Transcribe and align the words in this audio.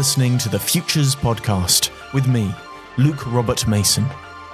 listening 0.00 0.38
to 0.38 0.48
the 0.48 0.58
Futures 0.58 1.14
Podcast 1.14 1.90
with 2.14 2.26
me, 2.26 2.50
Luke 2.96 3.30
Robert 3.30 3.68
Mason. 3.68 4.06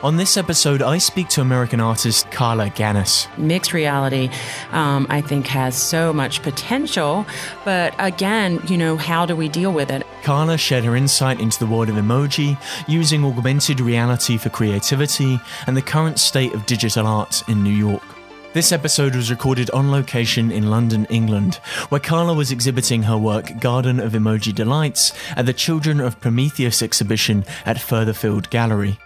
On 0.02 0.16
this 0.16 0.36
episode, 0.36 0.82
I 0.82 0.98
speak 0.98 1.28
to 1.28 1.40
American 1.40 1.78
artist 1.78 2.28
Carla 2.32 2.68
Gannis. 2.70 3.28
Mixed 3.38 3.72
reality, 3.72 4.28
um, 4.72 5.06
I 5.08 5.20
think, 5.20 5.46
has 5.46 5.76
so 5.76 6.12
much 6.12 6.42
potential, 6.42 7.24
but 7.64 7.94
again, 8.00 8.60
you 8.66 8.76
know, 8.76 8.96
how 8.96 9.24
do 9.24 9.36
we 9.36 9.48
deal 9.48 9.72
with 9.72 9.88
it? 9.88 10.04
Carla 10.24 10.58
shared 10.58 10.82
her 10.82 10.96
insight 10.96 11.38
into 11.38 11.60
the 11.60 11.66
world 11.66 11.90
of 11.90 11.94
emoji, 11.94 12.60
using 12.88 13.24
augmented 13.24 13.78
reality 13.78 14.38
for 14.38 14.48
creativity, 14.48 15.38
and 15.68 15.76
the 15.76 15.82
current 15.82 16.18
state 16.18 16.54
of 16.54 16.66
digital 16.66 17.06
art 17.06 17.48
in 17.48 17.62
New 17.62 17.70
York. 17.70 18.15
This 18.56 18.72
episode 18.72 19.14
was 19.14 19.30
recorded 19.30 19.68
on 19.72 19.90
location 19.90 20.50
in 20.50 20.70
London, 20.70 21.04
England, 21.10 21.56
where 21.90 22.00
Carla 22.00 22.32
was 22.32 22.50
exhibiting 22.50 23.02
her 23.02 23.18
work 23.18 23.60
Garden 23.60 24.00
of 24.00 24.14
Emoji 24.14 24.54
Delights 24.54 25.12
at 25.36 25.44
the 25.44 25.52
Children 25.52 26.00
of 26.00 26.18
Prometheus 26.22 26.80
exhibition 26.80 27.44
at 27.66 27.76
Furtherfield 27.76 28.48
Gallery. 28.48 28.98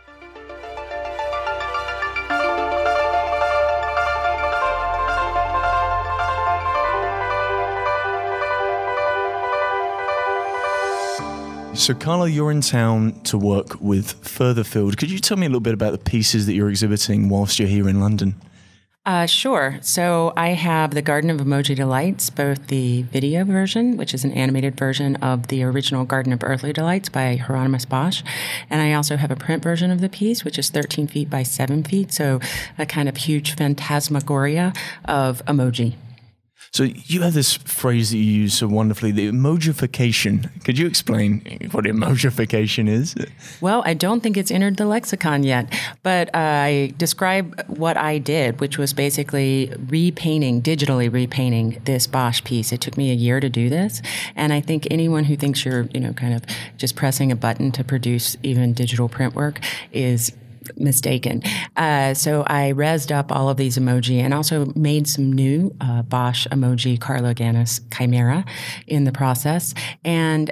So, 11.75 11.93
Carla, 11.95 12.29
you're 12.29 12.53
in 12.53 12.61
town 12.61 13.21
to 13.23 13.37
work 13.37 13.81
with 13.81 14.23
Furtherfield. 14.23 14.97
Could 14.97 15.11
you 15.11 15.19
tell 15.19 15.37
me 15.37 15.47
a 15.47 15.49
little 15.49 15.59
bit 15.59 15.75
about 15.75 15.91
the 15.91 15.99
pieces 15.99 16.47
that 16.47 16.53
you're 16.53 16.71
exhibiting 16.71 17.29
whilst 17.29 17.59
you're 17.59 17.67
here 17.67 17.89
in 17.89 18.01
London? 18.01 18.37
Uh, 19.07 19.25
sure. 19.25 19.79
So 19.81 20.35
I 20.37 20.49
have 20.51 20.91
the 20.91 21.01
Garden 21.01 21.31
of 21.31 21.39
Emoji 21.39 21.75
Delights, 21.75 22.29
both 22.29 22.67
the 22.67 23.03
video 23.05 23.45
version, 23.45 23.97
which 23.97 24.13
is 24.13 24.25
an 24.25 24.33
animated 24.33 24.77
version 24.77 25.17
of 25.17 25.47
the 25.47 25.63
original 25.63 26.05
Garden 26.05 26.35
of 26.35 26.45
Earthly 26.45 26.75
Delights 26.75 27.09
by 27.09 27.37
Hieronymus 27.37 27.87
Bosch, 27.87 28.23
and 28.69 28.83
I 28.83 28.93
also 28.93 29.17
have 29.17 29.31
a 29.31 29.37
print 29.37 29.63
version 29.63 29.91
of 29.91 30.03
the 30.03 30.11
piece, 30.11 30.45
which 30.45 30.59
is 30.59 30.69
13 30.69 31.07
feet 31.07 31.31
by 31.31 31.43
7 31.43 31.83
feet, 31.83 32.13
so 32.13 32.41
a 32.79 32.85
kind 32.85 33.09
of 33.09 33.17
huge 33.17 33.57
phantasmagoria 33.57 34.75
of 35.07 35.43
emoji. 35.47 35.95
So 36.73 36.85
you 36.85 37.23
have 37.23 37.35
this 37.35 37.55
phrase 37.55 38.11
that 38.11 38.19
you 38.19 38.43
use 38.43 38.55
so 38.55 38.69
wonderfully, 38.69 39.11
the 39.11 39.29
emojification. 39.29 40.49
Could 40.65 40.79
you 40.79 40.87
explain 40.87 41.41
what 41.73 41.85
emojification 41.85 42.89
is? 42.89 43.17
Well, 43.61 43.83
I 43.85 43.95
don't 43.95 44.21
think 44.21 44.37
it's 44.37 44.53
entered 44.53 44.77
the 44.77 44.87
lexicon 44.87 45.43
yet, 45.43 45.67
but 46.05 46.29
uh, 46.29 46.39
I 46.39 46.95
describe 46.97 47.61
what 47.67 47.97
I 47.97 48.19
did, 48.19 48.61
which 48.61 48.79
was 48.79 48.93
basically 48.93 49.73
repainting, 49.89 50.63
digitally 50.63 51.13
repainting 51.13 51.83
this 51.87 52.07
Bosch 52.07 52.45
piece. 52.45 52.71
It 52.71 52.81
took 52.81 52.97
me 52.97 53.11
a 53.11 53.15
year 53.15 53.41
to 53.41 53.49
do 53.49 53.69
this, 53.69 54.01
and 54.37 54.53
I 54.53 54.61
think 54.61 54.87
anyone 54.93 55.25
who 55.25 55.37
thinks 55.37 55.65
you're, 55.65 55.89
you 55.93 55.99
know, 55.99 56.13
kind 56.13 56.35
of 56.35 56.43
just 56.77 56.95
pressing 56.95 57.33
a 57.33 57.37
button 57.37 57.73
to 57.73 57.83
produce 57.83 58.37
even 58.45 58.75
digital 58.75 59.09
print 59.09 59.35
work 59.35 59.59
is 59.93 60.33
mistaken. 60.77 61.43
Uh, 61.77 62.15
so 62.15 62.45
I 62.47 62.73
rezzed 62.73 63.11
up 63.11 63.33
all 63.33 63.49
of 63.49 63.57
these 63.57 63.79
emoji 63.79 64.19
and 64.19 64.35
also 64.35 64.67
made 64.75 65.07
some 65.07 65.33
new 65.33 65.75
uh, 65.81 66.03
Bosch 66.03 66.47
emoji 66.49 67.01
Carla 67.01 67.35
Gannis 67.35 67.81
Chimera 67.97 68.45
in 68.87 69.05
the 69.05 69.13
process. 69.13 69.75
And 70.05 70.51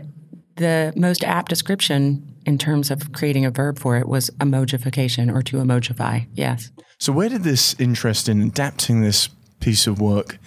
the 0.56 0.92
most 0.96 1.24
apt 1.24 1.48
description 1.48 2.34
in 2.44 2.58
terms 2.58 2.90
of 2.90 3.12
creating 3.12 3.44
a 3.44 3.50
verb 3.50 3.78
for 3.78 3.96
it 3.96 4.08
was 4.08 4.30
emojification 4.38 5.32
or 5.32 5.42
to 5.42 5.58
emojify. 5.58 6.26
Yes. 6.34 6.70
So 6.98 7.12
where 7.12 7.28
did 7.28 7.44
this 7.44 7.78
interest 7.78 8.28
in 8.28 8.42
adapting 8.42 9.02
this 9.02 9.28
piece 9.60 9.86
of 9.86 10.00
work 10.00 10.38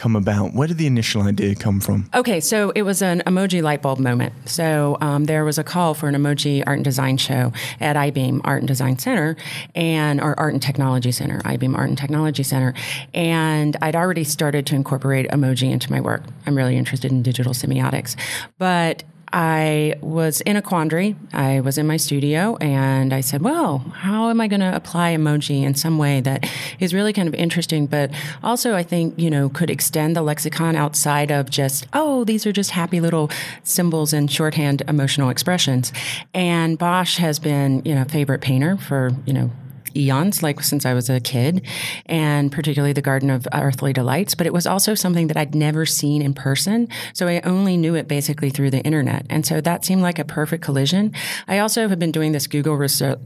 come 0.00 0.16
about? 0.16 0.54
Where 0.54 0.66
did 0.66 0.78
the 0.78 0.86
initial 0.86 1.22
idea 1.22 1.54
come 1.54 1.78
from? 1.78 2.08
Okay, 2.14 2.40
so 2.40 2.70
it 2.70 2.82
was 2.82 3.02
an 3.02 3.22
emoji 3.26 3.62
light 3.62 3.82
bulb 3.82 3.98
moment. 3.98 4.32
So 4.48 4.96
um, 5.02 5.26
there 5.26 5.44
was 5.44 5.58
a 5.58 5.64
call 5.64 5.92
for 5.92 6.08
an 6.08 6.14
emoji 6.14 6.64
art 6.66 6.78
and 6.78 6.84
design 6.84 7.18
show 7.18 7.52
at 7.80 7.96
Eyebeam 7.96 8.40
Art 8.44 8.62
and 8.62 8.68
Design 8.68 8.98
Center 8.98 9.36
and 9.74 10.18
or 10.18 10.38
Art 10.40 10.54
and 10.54 10.62
Technology 10.62 11.12
Center, 11.12 11.40
Eyebeam 11.40 11.76
Art 11.76 11.90
and 11.90 11.98
Technology 11.98 12.42
Center, 12.42 12.72
and 13.12 13.76
I'd 13.82 13.94
already 13.94 14.24
started 14.24 14.66
to 14.68 14.74
incorporate 14.74 15.28
emoji 15.28 15.70
into 15.70 15.92
my 15.92 16.00
work. 16.00 16.22
I'm 16.46 16.56
really 16.56 16.78
interested 16.78 17.12
in 17.12 17.22
digital 17.22 17.52
semiotics, 17.52 18.16
but 18.56 19.04
I 19.32 19.94
was 20.00 20.40
in 20.40 20.56
a 20.56 20.62
quandary. 20.62 21.16
I 21.32 21.60
was 21.60 21.78
in 21.78 21.86
my 21.86 21.96
studio 21.96 22.56
and 22.60 23.12
I 23.12 23.20
said, 23.20 23.42
well, 23.42 23.78
how 23.78 24.28
am 24.28 24.40
I 24.40 24.48
going 24.48 24.60
to 24.60 24.74
apply 24.74 25.14
emoji 25.14 25.62
in 25.62 25.74
some 25.74 25.98
way 25.98 26.20
that 26.20 26.50
is 26.80 26.92
really 26.92 27.12
kind 27.12 27.28
of 27.28 27.34
interesting, 27.34 27.86
but 27.86 28.10
also 28.42 28.74
I 28.74 28.82
think, 28.82 29.18
you 29.18 29.30
know, 29.30 29.48
could 29.48 29.70
extend 29.70 30.16
the 30.16 30.22
lexicon 30.22 30.74
outside 30.74 31.30
of 31.30 31.48
just, 31.50 31.86
oh, 31.92 32.24
these 32.24 32.46
are 32.46 32.52
just 32.52 32.72
happy 32.72 33.00
little 33.00 33.30
symbols 33.62 34.12
and 34.12 34.30
shorthand 34.30 34.82
emotional 34.88 35.30
expressions. 35.30 35.92
And 36.34 36.78
Bosch 36.78 37.18
has 37.18 37.38
been, 37.38 37.82
you 37.84 37.94
know, 37.94 38.04
favorite 38.04 38.40
painter 38.40 38.76
for, 38.76 39.12
you 39.26 39.32
know, 39.32 39.50
eons, 39.96 40.42
like 40.42 40.60
since 40.62 40.86
I 40.86 40.94
was 40.94 41.10
a 41.10 41.20
kid, 41.20 41.66
and 42.06 42.50
particularly 42.50 42.92
the 42.92 43.02
Garden 43.02 43.30
of 43.30 43.46
Earthly 43.52 43.92
Delights. 43.92 44.34
But 44.34 44.46
it 44.46 44.52
was 44.52 44.66
also 44.66 44.94
something 44.94 45.26
that 45.28 45.36
I'd 45.36 45.54
never 45.54 45.86
seen 45.86 46.22
in 46.22 46.34
person. 46.34 46.88
So 47.12 47.28
I 47.28 47.40
only 47.44 47.76
knew 47.76 47.94
it 47.94 48.08
basically 48.08 48.50
through 48.50 48.70
the 48.70 48.80
internet. 48.80 49.26
And 49.30 49.44
so 49.44 49.60
that 49.60 49.84
seemed 49.84 50.02
like 50.02 50.18
a 50.18 50.24
perfect 50.24 50.62
collision. 50.62 51.12
I 51.48 51.58
also 51.58 51.88
have 51.88 51.98
been 51.98 52.12
doing 52.12 52.32
this 52.32 52.46
Google, 52.46 52.78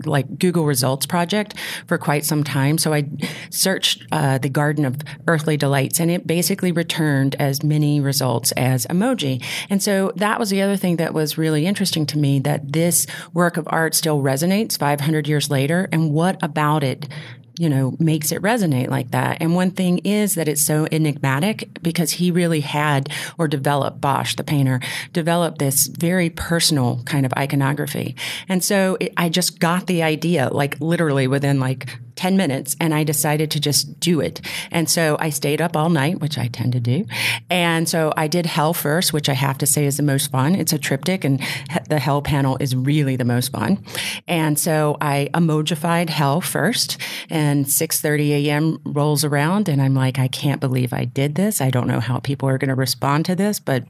like 0.04 0.38
Google 0.38 0.64
results 0.64 1.06
project 1.06 1.54
for 1.86 1.98
quite 1.98 2.24
some 2.24 2.44
time. 2.44 2.78
So 2.78 2.92
I 2.92 3.04
searched 3.50 4.04
uh, 4.12 4.38
the 4.38 4.48
Garden 4.48 4.84
of 4.84 4.96
Earthly 5.26 5.56
Delights 5.56 6.00
and 6.00 6.10
it 6.10 6.26
basically 6.26 6.72
returned 6.72 7.36
as 7.38 7.62
many 7.62 8.00
results 8.00 8.52
as 8.52 8.86
emoji. 8.86 9.42
And 9.70 9.82
so 9.82 10.12
that 10.16 10.38
was 10.38 10.50
the 10.50 10.62
other 10.62 10.76
thing 10.76 10.96
that 10.96 11.14
was 11.14 11.38
really 11.38 11.66
interesting 11.66 12.06
to 12.06 12.18
me 12.18 12.38
that 12.40 12.72
this 12.72 13.06
work 13.32 13.56
of 13.56 13.66
art 13.70 13.94
still 13.94 14.20
resonates 14.20 14.78
500 14.78 15.28
years 15.28 15.50
later. 15.50 15.88
And 15.92 16.12
what 16.12 16.42
a 16.42 16.48
about 16.54 16.84
it 16.84 17.08
you 17.56 17.68
know, 17.68 17.94
makes 18.00 18.32
it 18.32 18.42
resonate 18.42 18.88
like 18.88 19.12
that. 19.12 19.38
And 19.40 19.54
one 19.54 19.70
thing 19.70 19.98
is 19.98 20.34
that 20.34 20.48
it's 20.48 20.64
so 20.64 20.88
enigmatic 20.90 21.68
because 21.82 22.12
he 22.12 22.30
really 22.30 22.60
had 22.60 23.08
or 23.38 23.46
developed 23.46 24.00
Bosch, 24.00 24.34
the 24.34 24.42
painter, 24.42 24.80
developed 25.12 25.58
this 25.58 25.86
very 25.86 26.30
personal 26.30 27.02
kind 27.04 27.24
of 27.24 27.32
iconography. 27.36 28.16
And 28.48 28.64
so 28.64 28.96
it, 28.98 29.12
I 29.16 29.28
just 29.28 29.60
got 29.60 29.86
the 29.86 30.02
idea, 30.02 30.48
like 30.50 30.80
literally 30.80 31.28
within 31.28 31.60
like 31.60 31.96
10 32.16 32.36
minutes 32.36 32.76
and 32.80 32.94
I 32.94 33.04
decided 33.04 33.50
to 33.52 33.60
just 33.60 33.98
do 34.00 34.20
it. 34.20 34.40
And 34.70 34.88
so 34.88 35.16
I 35.20 35.30
stayed 35.30 35.60
up 35.60 35.76
all 35.76 35.90
night, 35.90 36.20
which 36.20 36.38
I 36.38 36.48
tend 36.48 36.72
to 36.72 36.80
do. 36.80 37.04
And 37.50 37.88
so 37.88 38.12
I 38.16 38.26
did 38.26 38.46
hell 38.46 38.74
first, 38.74 39.12
which 39.12 39.28
I 39.28 39.34
have 39.34 39.58
to 39.58 39.66
say 39.66 39.84
is 39.86 39.96
the 39.96 40.02
most 40.02 40.30
fun. 40.30 40.54
It's 40.54 40.72
a 40.72 40.78
triptych 40.78 41.24
and 41.24 41.40
the 41.88 41.98
hell 41.98 42.22
panel 42.22 42.56
is 42.60 42.74
really 42.74 43.16
the 43.16 43.24
most 43.24 43.52
fun. 43.52 43.84
And 44.26 44.58
so 44.58 44.96
I 45.00 45.28
emojified 45.34 46.08
hell 46.08 46.40
first 46.40 46.98
and 47.30 47.66
6:30 47.66 48.30
a.m. 48.30 48.78
rolls 48.84 49.24
around 49.24 49.68
and 49.68 49.80
I'm 49.82 49.94
like, 49.94 50.18
I 50.18 50.28
can't 50.28 50.60
believe 50.60 50.92
I 50.92 51.04
did 51.04 51.34
this. 51.34 51.60
I 51.60 51.70
don't 51.70 51.86
know 51.86 52.00
how 52.00 52.18
people 52.18 52.48
are 52.48 52.58
going 52.58 52.68
to 52.68 52.74
respond 52.74 53.24
to 53.26 53.34
this, 53.34 53.60
but 53.60 53.84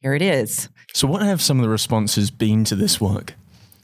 here 0.00 0.14
it 0.14 0.22
is. 0.22 0.68
So 0.94 1.06
what 1.06 1.22
have 1.22 1.42
some 1.42 1.58
of 1.58 1.62
the 1.62 1.68
responses 1.68 2.30
been 2.30 2.64
to 2.64 2.76
this 2.76 3.00
work? 3.00 3.34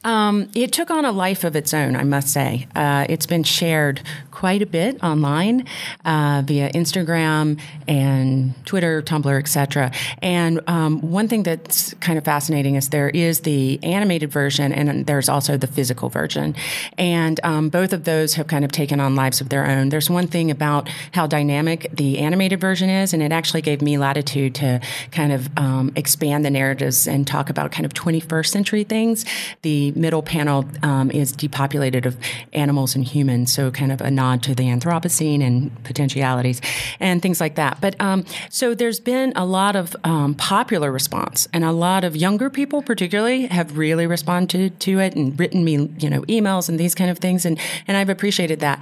Um, 0.04 0.50
it 0.54 0.72
took 0.72 0.90
on 0.90 1.04
a 1.04 1.12
life 1.12 1.44
of 1.44 1.56
its 1.56 1.72
own, 1.72 1.96
I 1.96 2.04
must 2.04 2.28
say. 2.28 2.68
Uh, 2.74 3.06
it's 3.08 3.26
been 3.26 3.42
shared 3.42 4.02
quite 4.34 4.62
a 4.62 4.66
bit 4.66 5.02
online 5.02 5.64
uh, 6.04 6.42
via 6.44 6.68
Instagram 6.72 7.58
and 7.86 8.52
Twitter, 8.66 9.00
Tumblr, 9.00 9.38
etc. 9.38 9.92
And 10.20 10.60
um, 10.66 11.00
one 11.00 11.28
thing 11.28 11.44
that's 11.44 11.94
kind 11.94 12.18
of 12.18 12.24
fascinating 12.24 12.74
is 12.74 12.88
there 12.88 13.08
is 13.08 13.40
the 13.40 13.78
animated 13.84 14.32
version 14.32 14.72
and 14.72 15.06
there's 15.06 15.28
also 15.28 15.56
the 15.56 15.68
physical 15.68 16.08
version, 16.08 16.56
and 16.98 17.38
um, 17.44 17.68
both 17.68 17.92
of 17.92 18.04
those 18.04 18.34
have 18.34 18.48
kind 18.48 18.64
of 18.64 18.72
taken 18.72 18.98
on 18.98 19.14
lives 19.14 19.40
of 19.40 19.50
their 19.50 19.66
own. 19.66 19.90
There's 19.90 20.10
one 20.10 20.26
thing 20.26 20.50
about 20.50 20.88
how 21.12 21.28
dynamic 21.28 21.88
the 21.92 22.18
animated 22.18 22.60
version 22.60 22.90
is, 22.90 23.14
and 23.14 23.22
it 23.22 23.30
actually 23.30 23.62
gave 23.62 23.80
me 23.80 23.98
latitude 23.98 24.56
to 24.56 24.80
kind 25.12 25.32
of 25.32 25.48
um, 25.56 25.92
expand 25.94 26.44
the 26.44 26.50
narratives 26.50 27.06
and 27.06 27.24
talk 27.24 27.50
about 27.50 27.70
kind 27.70 27.86
of 27.86 27.94
21st 27.94 28.46
century 28.46 28.82
things. 28.82 29.24
The 29.62 29.92
middle 29.92 30.22
panel 30.22 30.64
um, 30.82 31.12
is 31.12 31.30
depopulated 31.30 32.04
of 32.04 32.16
animals 32.52 32.96
and 32.96 33.04
humans, 33.04 33.52
so 33.52 33.70
kind 33.70 33.92
of 33.92 34.00
a 34.00 34.10
nod 34.24 34.42
to 34.42 34.54
the 34.54 34.64
Anthropocene 34.64 35.42
and 35.42 35.56
potentialities 35.84 36.60
and 37.00 37.20
things 37.20 37.40
like 37.40 37.54
that. 37.56 37.80
But 37.80 38.00
um, 38.00 38.24
so 38.48 38.74
there's 38.74 39.00
been 39.00 39.32
a 39.36 39.44
lot 39.44 39.76
of 39.76 39.94
um, 40.04 40.34
popular 40.34 40.90
response, 40.90 41.48
and 41.52 41.64
a 41.64 41.72
lot 41.72 42.04
of 42.04 42.16
younger 42.16 42.50
people, 42.50 42.82
particularly, 42.82 43.46
have 43.46 43.78
really 43.78 44.06
responded 44.06 44.80
to 44.80 44.98
it 45.00 45.14
and 45.14 45.38
written 45.38 45.64
me, 45.64 45.74
you 45.98 46.10
know, 46.10 46.22
emails 46.22 46.68
and 46.68 46.78
these 46.78 46.94
kind 46.94 47.10
of 47.10 47.18
things, 47.18 47.44
and 47.44 47.58
and 47.86 47.96
I've 47.96 48.08
appreciated 48.08 48.60
that. 48.60 48.78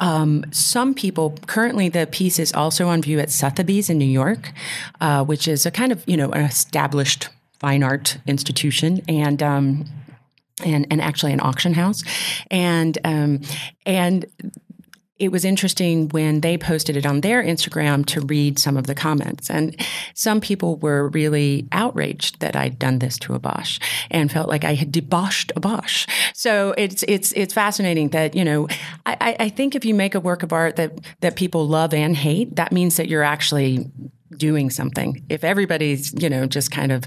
Um, 0.00 0.44
some 0.50 0.92
people 0.92 1.38
currently 1.46 1.88
the 1.88 2.06
piece 2.06 2.40
is 2.40 2.52
also 2.52 2.88
on 2.88 3.00
view 3.00 3.20
at 3.20 3.30
Sotheby's 3.30 3.88
in 3.88 3.96
New 3.98 4.12
York, 4.22 4.52
uh, 5.00 5.24
which 5.24 5.46
is 5.46 5.66
a 5.66 5.70
kind 5.70 5.92
of 5.92 6.02
you 6.06 6.16
know 6.16 6.30
an 6.32 6.44
established 6.44 7.28
fine 7.60 7.82
art 7.82 8.18
institution, 8.26 9.02
and 9.08 9.42
um, 9.42 9.84
and, 10.64 10.86
and 10.90 11.00
actually 11.00 11.32
an 11.32 11.40
auction 11.40 11.74
house. 11.74 12.02
And, 12.50 12.98
um, 13.04 13.40
and 13.86 14.26
it 15.16 15.30
was 15.30 15.44
interesting 15.44 16.08
when 16.08 16.40
they 16.40 16.58
posted 16.58 16.96
it 16.96 17.06
on 17.06 17.20
their 17.20 17.42
Instagram 17.42 18.04
to 18.04 18.20
read 18.22 18.58
some 18.58 18.76
of 18.76 18.88
the 18.88 18.96
comments. 18.96 19.48
And 19.48 19.80
some 20.14 20.40
people 20.40 20.76
were 20.76 21.08
really 21.10 21.68
outraged 21.70 22.40
that 22.40 22.56
I'd 22.56 22.80
done 22.80 22.98
this 22.98 23.16
to 23.20 23.34
a 23.34 23.38
Bosch 23.38 23.78
and 24.10 24.30
felt 24.30 24.48
like 24.48 24.64
I 24.64 24.74
had 24.74 24.90
deboshed 24.90 25.52
a 25.54 25.60
Bosch. 25.60 26.08
So 26.34 26.74
it's 26.76 27.04
it's 27.06 27.30
it's 27.32 27.54
fascinating 27.54 28.08
that, 28.08 28.34
you 28.34 28.44
know, 28.44 28.66
I, 29.06 29.36
I 29.38 29.48
think 29.50 29.76
if 29.76 29.84
you 29.84 29.94
make 29.94 30.16
a 30.16 30.20
work 30.20 30.42
of 30.42 30.52
art 30.52 30.76
that 30.76 30.98
that 31.20 31.36
people 31.36 31.68
love 31.68 31.94
and 31.94 32.16
hate, 32.16 32.56
that 32.56 32.72
means 32.72 32.96
that 32.96 33.08
you're 33.08 33.22
actually 33.22 33.88
doing 34.36 34.68
something. 34.68 35.24
If 35.28 35.44
everybody's, 35.44 36.12
you 36.20 36.28
know, 36.28 36.44
just 36.46 36.72
kind 36.72 36.90
of 36.90 37.04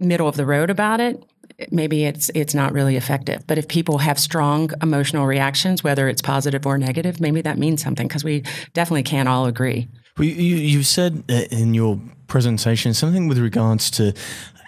middle 0.00 0.28
of 0.28 0.36
the 0.36 0.46
road 0.46 0.70
about 0.70 1.00
it, 1.00 1.24
maybe 1.70 2.04
it's 2.04 2.30
it's 2.34 2.54
not 2.54 2.72
really 2.72 2.96
effective. 2.96 3.46
But 3.46 3.58
if 3.58 3.68
people 3.68 3.98
have 3.98 4.18
strong 4.18 4.70
emotional 4.82 5.26
reactions, 5.26 5.82
whether 5.82 6.08
it's 6.08 6.22
positive 6.22 6.66
or 6.66 6.78
negative, 6.78 7.20
maybe 7.20 7.40
that 7.42 7.58
means 7.58 7.82
something 7.82 8.06
because 8.06 8.24
we 8.24 8.42
definitely 8.74 9.02
can't 9.02 9.28
all 9.28 9.46
agree. 9.46 9.88
Well, 10.18 10.26
you, 10.26 10.56
you 10.56 10.82
said 10.82 11.24
uh, 11.28 11.44
in 11.50 11.74
your 11.74 12.00
presentation 12.26 12.94
something 12.94 13.28
with 13.28 13.38
regards 13.38 13.90
to 13.92 14.12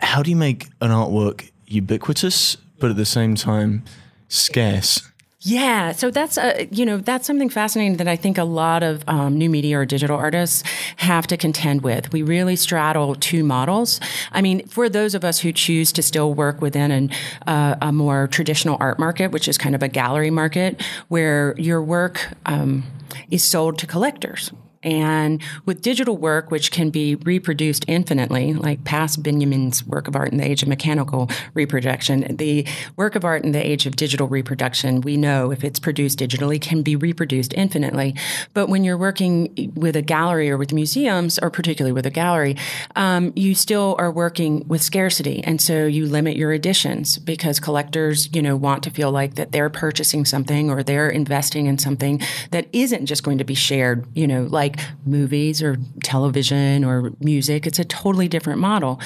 how 0.00 0.22
do 0.22 0.30
you 0.30 0.36
make 0.36 0.66
an 0.80 0.90
artwork 0.90 1.50
ubiquitous, 1.66 2.56
but 2.78 2.90
at 2.90 2.96
the 2.96 3.06
same 3.06 3.34
time 3.34 3.84
scarce. 4.28 5.02
Yeah, 5.40 5.92
so 5.92 6.10
that's 6.10 6.36
a, 6.36 6.66
you 6.72 6.84
know 6.84 6.96
that's 6.96 7.24
something 7.24 7.48
fascinating 7.48 7.98
that 7.98 8.08
I 8.08 8.16
think 8.16 8.38
a 8.38 8.44
lot 8.44 8.82
of 8.82 9.04
um, 9.06 9.38
new 9.38 9.48
media 9.48 9.78
or 9.78 9.86
digital 9.86 10.16
artists 10.16 10.64
have 10.96 11.28
to 11.28 11.36
contend 11.36 11.82
with. 11.82 12.12
We 12.12 12.22
really 12.22 12.56
straddle 12.56 13.14
two 13.14 13.44
models. 13.44 14.00
I 14.32 14.42
mean, 14.42 14.66
for 14.66 14.88
those 14.88 15.14
of 15.14 15.24
us 15.24 15.38
who 15.38 15.52
choose 15.52 15.92
to 15.92 16.02
still 16.02 16.34
work 16.34 16.60
within 16.60 16.90
an, 16.90 17.10
uh, 17.46 17.76
a 17.80 17.92
more 17.92 18.26
traditional 18.26 18.76
art 18.80 18.98
market, 18.98 19.30
which 19.30 19.46
is 19.46 19.56
kind 19.56 19.76
of 19.76 19.82
a 19.82 19.88
gallery 19.88 20.30
market, 20.30 20.82
where 21.06 21.54
your 21.56 21.80
work 21.80 22.26
um, 22.46 22.82
is 23.30 23.44
sold 23.44 23.78
to 23.78 23.86
collectors, 23.86 24.50
and 24.82 25.42
with 25.64 25.82
digital 25.82 26.16
work, 26.16 26.50
which 26.50 26.70
can 26.70 26.90
be 26.90 27.16
reproduced 27.16 27.84
infinitely, 27.88 28.54
like 28.54 28.84
past 28.84 29.22
Benjamin's 29.22 29.84
work 29.86 30.08
of 30.08 30.14
art 30.14 30.30
in 30.30 30.38
the 30.38 30.48
age 30.48 30.62
of 30.62 30.68
mechanical 30.68 31.28
reproduction, 31.54 32.36
the 32.36 32.66
work 32.96 33.14
of 33.14 33.24
art 33.24 33.44
in 33.44 33.52
the 33.52 33.66
age 33.66 33.86
of 33.86 33.96
digital 33.96 34.28
reproduction, 34.28 35.00
we 35.00 35.16
know 35.16 35.50
if 35.50 35.64
it's 35.64 35.78
produced 35.78 36.18
digitally, 36.18 36.60
can 36.60 36.82
be 36.82 36.96
reproduced 36.96 37.52
infinitely. 37.54 38.14
But 38.54 38.68
when 38.68 38.84
you're 38.84 38.98
working 38.98 39.72
with 39.74 39.96
a 39.96 40.02
gallery 40.02 40.50
or 40.50 40.56
with 40.56 40.72
museums, 40.72 41.38
or 41.40 41.50
particularly 41.50 41.92
with 41.92 42.06
a 42.06 42.10
gallery, 42.10 42.56
um, 42.96 43.32
you 43.34 43.54
still 43.54 43.96
are 43.98 44.10
working 44.10 44.66
with 44.68 44.82
scarcity. 44.82 45.42
And 45.44 45.60
so 45.60 45.86
you 45.86 46.06
limit 46.06 46.36
your 46.36 46.52
editions 46.52 47.18
because 47.18 47.58
collectors, 47.58 48.28
you 48.34 48.42
know, 48.42 48.56
want 48.56 48.82
to 48.84 48.90
feel 48.90 49.10
like 49.10 49.34
that 49.34 49.52
they're 49.52 49.70
purchasing 49.70 50.24
something 50.24 50.70
or 50.70 50.82
they're 50.82 51.08
investing 51.08 51.66
in 51.66 51.78
something 51.78 52.20
that 52.50 52.66
isn't 52.72 53.06
just 53.06 53.22
going 53.22 53.38
to 53.38 53.44
be 53.44 53.54
shared, 53.54 54.06
you 54.14 54.26
know, 54.26 54.42
like 54.44 54.67
like 54.68 54.80
movies 55.06 55.62
or 55.62 55.76
television 56.02 56.84
or 56.84 57.12
music. 57.20 57.66
It's 57.66 57.78
a 57.78 57.84
totally 57.84 58.28
different 58.28 58.60
model. 58.60 59.00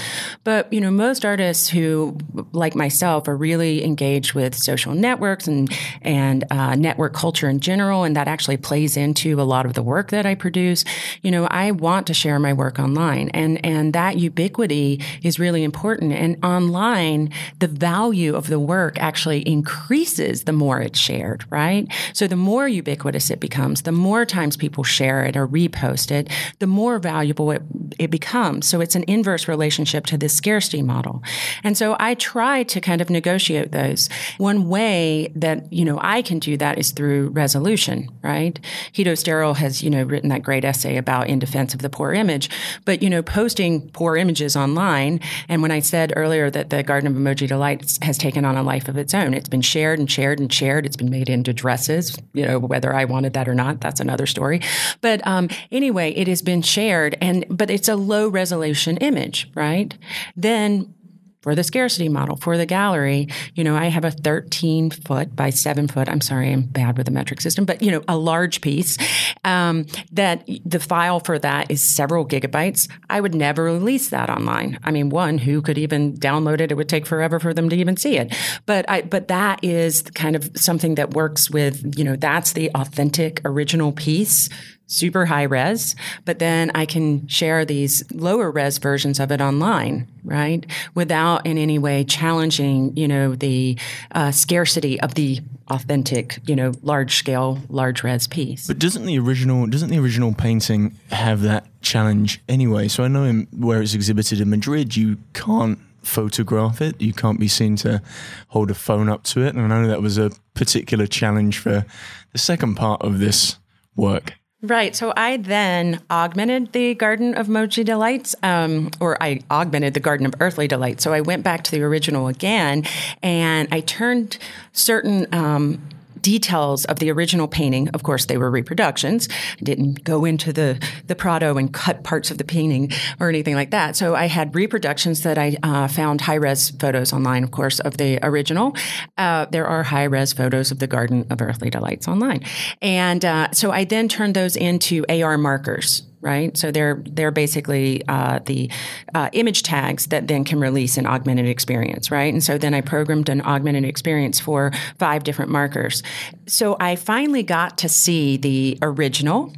But, 0.44 0.72
you 0.72 0.80
know, 0.80 0.90
most 0.90 1.24
artists 1.24 1.68
who, 1.68 2.16
like 2.52 2.74
myself, 2.74 3.28
are 3.28 3.36
really 3.36 3.84
engaged 3.84 4.34
with 4.34 4.54
social 4.54 4.94
networks 4.94 5.46
and, 5.46 5.72
and 6.02 6.44
uh, 6.50 6.74
network 6.74 7.14
culture 7.14 7.48
in 7.48 7.60
general, 7.60 8.04
and 8.04 8.16
that 8.16 8.28
actually 8.28 8.56
plays 8.56 8.96
into 8.96 9.40
a 9.40 9.44
lot 9.44 9.66
of 9.66 9.74
the 9.74 9.82
work 9.82 10.10
that 10.10 10.26
I 10.26 10.34
produce. 10.34 10.84
You 11.22 11.30
know, 11.30 11.46
I 11.46 11.70
want 11.70 12.06
to 12.08 12.14
share 12.14 12.38
my 12.38 12.52
work 12.52 12.78
online, 12.78 13.28
and, 13.30 13.64
and 13.64 13.92
that 13.92 14.18
ubiquity 14.18 15.00
is 15.22 15.38
really 15.38 15.62
important. 15.62 16.12
And 16.12 16.42
online, 16.44 17.30
the 17.58 17.68
value 17.68 18.34
of 18.34 18.48
the 18.48 18.58
work 18.58 18.98
actually 18.98 19.46
increases 19.46 20.44
the 20.44 20.52
more 20.52 20.80
it's 20.80 20.98
shared, 20.98 21.44
right? 21.50 21.86
So 22.12 22.26
the 22.26 22.36
more 22.36 22.68
ubiquitous 22.68 23.30
it 23.30 23.40
becomes, 23.40 23.82
the 23.82 23.92
more 23.92 24.24
times 24.24 24.56
people 24.56 24.84
share 24.84 25.24
it 25.24 25.36
or 25.36 25.46
repost 25.52 26.10
it, 26.10 26.28
the 26.58 26.66
more 26.66 26.98
valuable 26.98 27.50
it, 27.50 27.62
it 27.98 28.10
becomes. 28.10 28.66
So 28.66 28.80
it's 28.80 28.94
an 28.94 29.04
inverse 29.06 29.48
relationship 29.48 30.06
to 30.06 30.18
this 30.18 30.34
scarcity 30.34 30.82
model. 30.82 31.22
And 31.62 31.76
so 31.76 31.96
I 32.00 32.14
try 32.14 32.62
to 32.64 32.80
kind 32.80 33.00
of 33.00 33.10
negotiate 33.10 33.72
those. 33.72 34.08
One 34.38 34.68
way 34.68 35.32
that, 35.36 35.72
you 35.72 35.84
know, 35.84 35.98
I 36.02 36.22
can 36.22 36.38
do 36.38 36.56
that 36.56 36.78
is 36.78 36.90
through 36.90 37.28
resolution, 37.28 38.08
right? 38.22 38.58
Hito 38.92 39.12
Steyerl 39.12 39.56
has, 39.56 39.82
you 39.82 39.90
know, 39.90 40.02
written 40.02 40.30
that 40.30 40.42
great 40.42 40.64
essay 40.64 40.96
about 40.96 41.28
in 41.28 41.38
defense 41.38 41.74
of 41.74 41.82
the 41.82 41.90
poor 41.90 42.12
image. 42.12 42.50
But, 42.84 43.02
you 43.02 43.10
know, 43.10 43.22
posting 43.22 43.90
poor 43.90 44.16
images 44.16 44.56
online, 44.56 45.20
and 45.48 45.62
when 45.62 45.70
I 45.70 45.80
said 45.80 46.12
earlier 46.16 46.50
that 46.50 46.70
the 46.70 46.82
Garden 46.82 47.08
of 47.08 47.16
Emoji 47.16 47.46
Delights 47.46 47.98
has 48.02 48.18
taken 48.18 48.44
on 48.44 48.56
a 48.56 48.62
life 48.62 48.88
of 48.88 48.96
its 48.96 49.14
own, 49.14 49.34
it's 49.34 49.48
been 49.48 49.60
shared 49.60 49.98
and 49.98 50.10
shared 50.10 50.40
and 50.40 50.52
shared. 50.52 50.86
It's 50.86 50.96
been 50.96 51.10
made 51.10 51.28
into 51.28 51.52
dresses, 51.52 52.16
you 52.32 52.46
know, 52.46 52.58
whether 52.58 52.94
I 52.94 53.04
wanted 53.04 53.34
that 53.34 53.48
or 53.48 53.54
not, 53.54 53.80
that's 53.80 54.00
another 54.00 54.26
story. 54.26 54.60
But 55.00 55.26
um, 55.26 55.41
anyway, 55.70 56.12
it 56.12 56.28
has 56.28 56.42
been 56.42 56.62
shared, 56.62 57.16
and 57.20 57.44
but 57.48 57.70
it's 57.70 57.88
a 57.88 57.96
low 57.96 58.28
resolution 58.28 58.96
image, 58.98 59.50
right? 59.54 59.96
Then 60.36 60.94
for 61.42 61.56
the 61.56 61.64
scarcity 61.64 62.08
model 62.08 62.36
for 62.36 62.56
the 62.56 62.64
gallery 62.64 63.26
you 63.56 63.64
know 63.64 63.74
i 63.74 63.86
have 63.86 64.04
a 64.04 64.12
13 64.12 64.90
foot 64.90 65.34
by 65.34 65.50
7 65.50 65.88
foot 65.88 66.08
i'm 66.08 66.20
sorry 66.20 66.52
i'm 66.52 66.62
bad 66.62 66.96
with 66.96 67.06
the 67.06 67.10
metric 67.10 67.40
system 67.40 67.64
but 67.64 67.82
you 67.82 67.90
know 67.90 68.00
a 68.06 68.16
large 68.16 68.60
piece 68.60 68.96
um, 69.44 69.86
that 70.12 70.48
the 70.64 70.78
file 70.78 71.20
for 71.20 71.38
that 71.38 71.70
is 71.70 71.82
several 71.82 72.26
gigabytes. 72.26 72.88
I 73.10 73.20
would 73.20 73.34
never 73.34 73.64
release 73.64 74.10
that 74.10 74.30
online. 74.30 74.78
I 74.84 74.90
mean 74.90 75.08
one 75.08 75.38
who 75.38 75.62
could 75.62 75.78
even 75.78 76.14
download 76.14 76.60
it? 76.60 76.70
It 76.70 76.76
would 76.76 76.88
take 76.88 77.06
forever 77.06 77.40
for 77.40 77.52
them 77.52 77.68
to 77.68 77.76
even 77.76 77.96
see 77.96 78.16
it. 78.18 78.34
But 78.66 78.88
i 78.88 79.02
but 79.02 79.28
that 79.28 79.62
is 79.64 80.02
kind 80.02 80.36
of 80.36 80.50
something 80.54 80.94
that 80.94 81.14
works 81.14 81.50
with 81.50 81.98
you 81.98 82.04
know 82.04 82.16
that's 82.16 82.52
the 82.52 82.70
authentic 82.74 83.40
original 83.44 83.92
piece 83.92 84.48
super 84.86 85.26
high 85.26 85.44
res, 85.44 85.96
but 86.24 86.38
then 86.38 86.70
I 86.74 86.86
can 86.86 87.26
share 87.28 87.64
these 87.64 88.04
lower 88.12 88.50
res 88.50 88.78
versions 88.78 89.18
of 89.20 89.32
it 89.32 89.40
online, 89.40 90.08
right? 90.24 90.66
Without 90.94 91.46
in 91.46 91.58
any 91.58 91.78
way 91.78 92.04
challenging, 92.04 92.96
you 92.96 93.08
know, 93.08 93.34
the 93.34 93.78
uh, 94.12 94.30
scarcity 94.30 95.00
of 95.00 95.14
the 95.14 95.40
authentic, 95.68 96.38
you 96.46 96.54
know, 96.54 96.72
large 96.82 97.16
scale, 97.16 97.58
large 97.68 98.02
res 98.02 98.26
piece. 98.26 98.66
But 98.66 98.78
doesn't 98.78 99.06
the 99.06 99.18
original 99.18 99.66
doesn't 99.66 99.90
the 99.90 99.98
original 99.98 100.34
painting 100.34 100.98
have 101.10 101.42
that 101.42 101.66
challenge 101.80 102.42
anyway? 102.48 102.88
So 102.88 103.04
I 103.04 103.08
know 103.08 103.24
in, 103.24 103.48
where 103.50 103.82
it's 103.82 103.94
exhibited 103.94 104.40
in 104.40 104.50
Madrid, 104.50 104.96
you 104.96 105.18
can't 105.32 105.78
photograph 106.02 106.80
it. 106.80 107.00
You 107.00 107.12
can't 107.12 107.40
be 107.40 107.48
seen 107.48 107.76
to 107.76 108.02
hold 108.48 108.70
a 108.70 108.74
phone 108.74 109.08
up 109.08 109.22
to 109.24 109.42
it. 109.42 109.54
And 109.54 109.72
I 109.72 109.82
know 109.82 109.88
that 109.88 110.02
was 110.02 110.18
a 110.18 110.30
particular 110.54 111.06
challenge 111.06 111.58
for 111.58 111.86
the 112.32 112.38
second 112.38 112.74
part 112.74 113.02
of 113.02 113.18
this 113.18 113.56
work. 113.96 114.34
Right. 114.64 114.94
So 114.94 115.12
I 115.16 115.38
then 115.38 116.00
augmented 116.08 116.72
the 116.72 116.94
Garden 116.94 117.34
of 117.34 117.48
Emoji 117.48 117.84
Delights, 117.84 118.36
um, 118.44 118.92
or 119.00 119.20
I 119.20 119.40
augmented 119.50 119.94
the 119.94 120.00
Garden 120.00 120.24
of 120.24 120.34
Earthly 120.38 120.68
Delights. 120.68 121.02
So 121.02 121.12
I 121.12 121.20
went 121.20 121.42
back 121.42 121.64
to 121.64 121.72
the 121.72 121.82
original 121.82 122.28
again 122.28 122.84
and 123.24 123.66
I 123.72 123.80
turned 123.80 124.38
certain 124.72 125.26
um, 125.34 125.82
details 126.22 126.84
of 126.86 126.98
the 126.98 127.10
original 127.10 127.48
painting. 127.48 127.88
Of 127.90 128.02
course, 128.02 128.26
they 128.26 128.38
were 128.38 128.50
reproductions. 128.50 129.28
I 129.60 129.64
didn't 129.64 130.04
go 130.04 130.24
into 130.24 130.52
the, 130.52 130.80
the 131.06 131.14
Prado 131.14 131.58
and 131.58 131.72
cut 131.72 132.04
parts 132.04 132.30
of 132.30 132.38
the 132.38 132.44
painting 132.44 132.90
or 133.20 133.28
anything 133.28 133.54
like 133.54 133.70
that. 133.70 133.96
So 133.96 134.14
I 134.14 134.26
had 134.26 134.54
reproductions 134.54 135.22
that 135.22 135.38
I 135.38 135.56
uh, 135.62 135.88
found 135.88 136.20
high 136.22 136.34
res 136.34 136.70
photos 136.70 137.12
online, 137.12 137.44
of 137.44 137.50
course, 137.50 137.80
of 137.80 137.96
the 137.96 138.18
original. 138.22 138.76
Uh, 139.18 139.46
there 139.46 139.66
are 139.66 139.82
high 139.82 140.04
res 140.04 140.32
photos 140.32 140.70
of 140.70 140.78
the 140.78 140.86
Garden 140.86 141.26
of 141.30 141.42
Earthly 141.42 141.70
Delights 141.70 142.08
online. 142.08 142.44
And 142.80 143.24
uh, 143.24 143.50
so 143.52 143.70
I 143.70 143.84
then 143.84 144.08
turned 144.08 144.34
those 144.34 144.56
into 144.56 145.04
AR 145.08 145.36
markers 145.38 146.02
right? 146.22 146.56
So 146.56 146.70
they're 146.70 147.02
they're 147.04 147.30
basically 147.30 148.02
uh, 148.08 148.38
the 148.46 148.70
uh, 149.14 149.28
image 149.32 149.62
tags 149.62 150.06
that 150.06 150.28
then 150.28 150.44
can 150.44 150.60
release 150.60 150.96
an 150.96 151.06
augmented 151.06 151.46
experience, 151.46 152.10
right? 152.10 152.32
And 152.32 152.42
so 152.42 152.56
then 152.56 152.72
I 152.72 152.80
programmed 152.80 153.28
an 153.28 153.42
augmented 153.42 153.84
experience 153.84 154.40
for 154.40 154.72
five 154.98 155.24
different 155.24 155.50
markers. 155.50 156.02
So 156.46 156.76
I 156.80 156.96
finally 156.96 157.42
got 157.42 157.76
to 157.78 157.88
see 157.88 158.36
the 158.36 158.78
original 158.80 159.52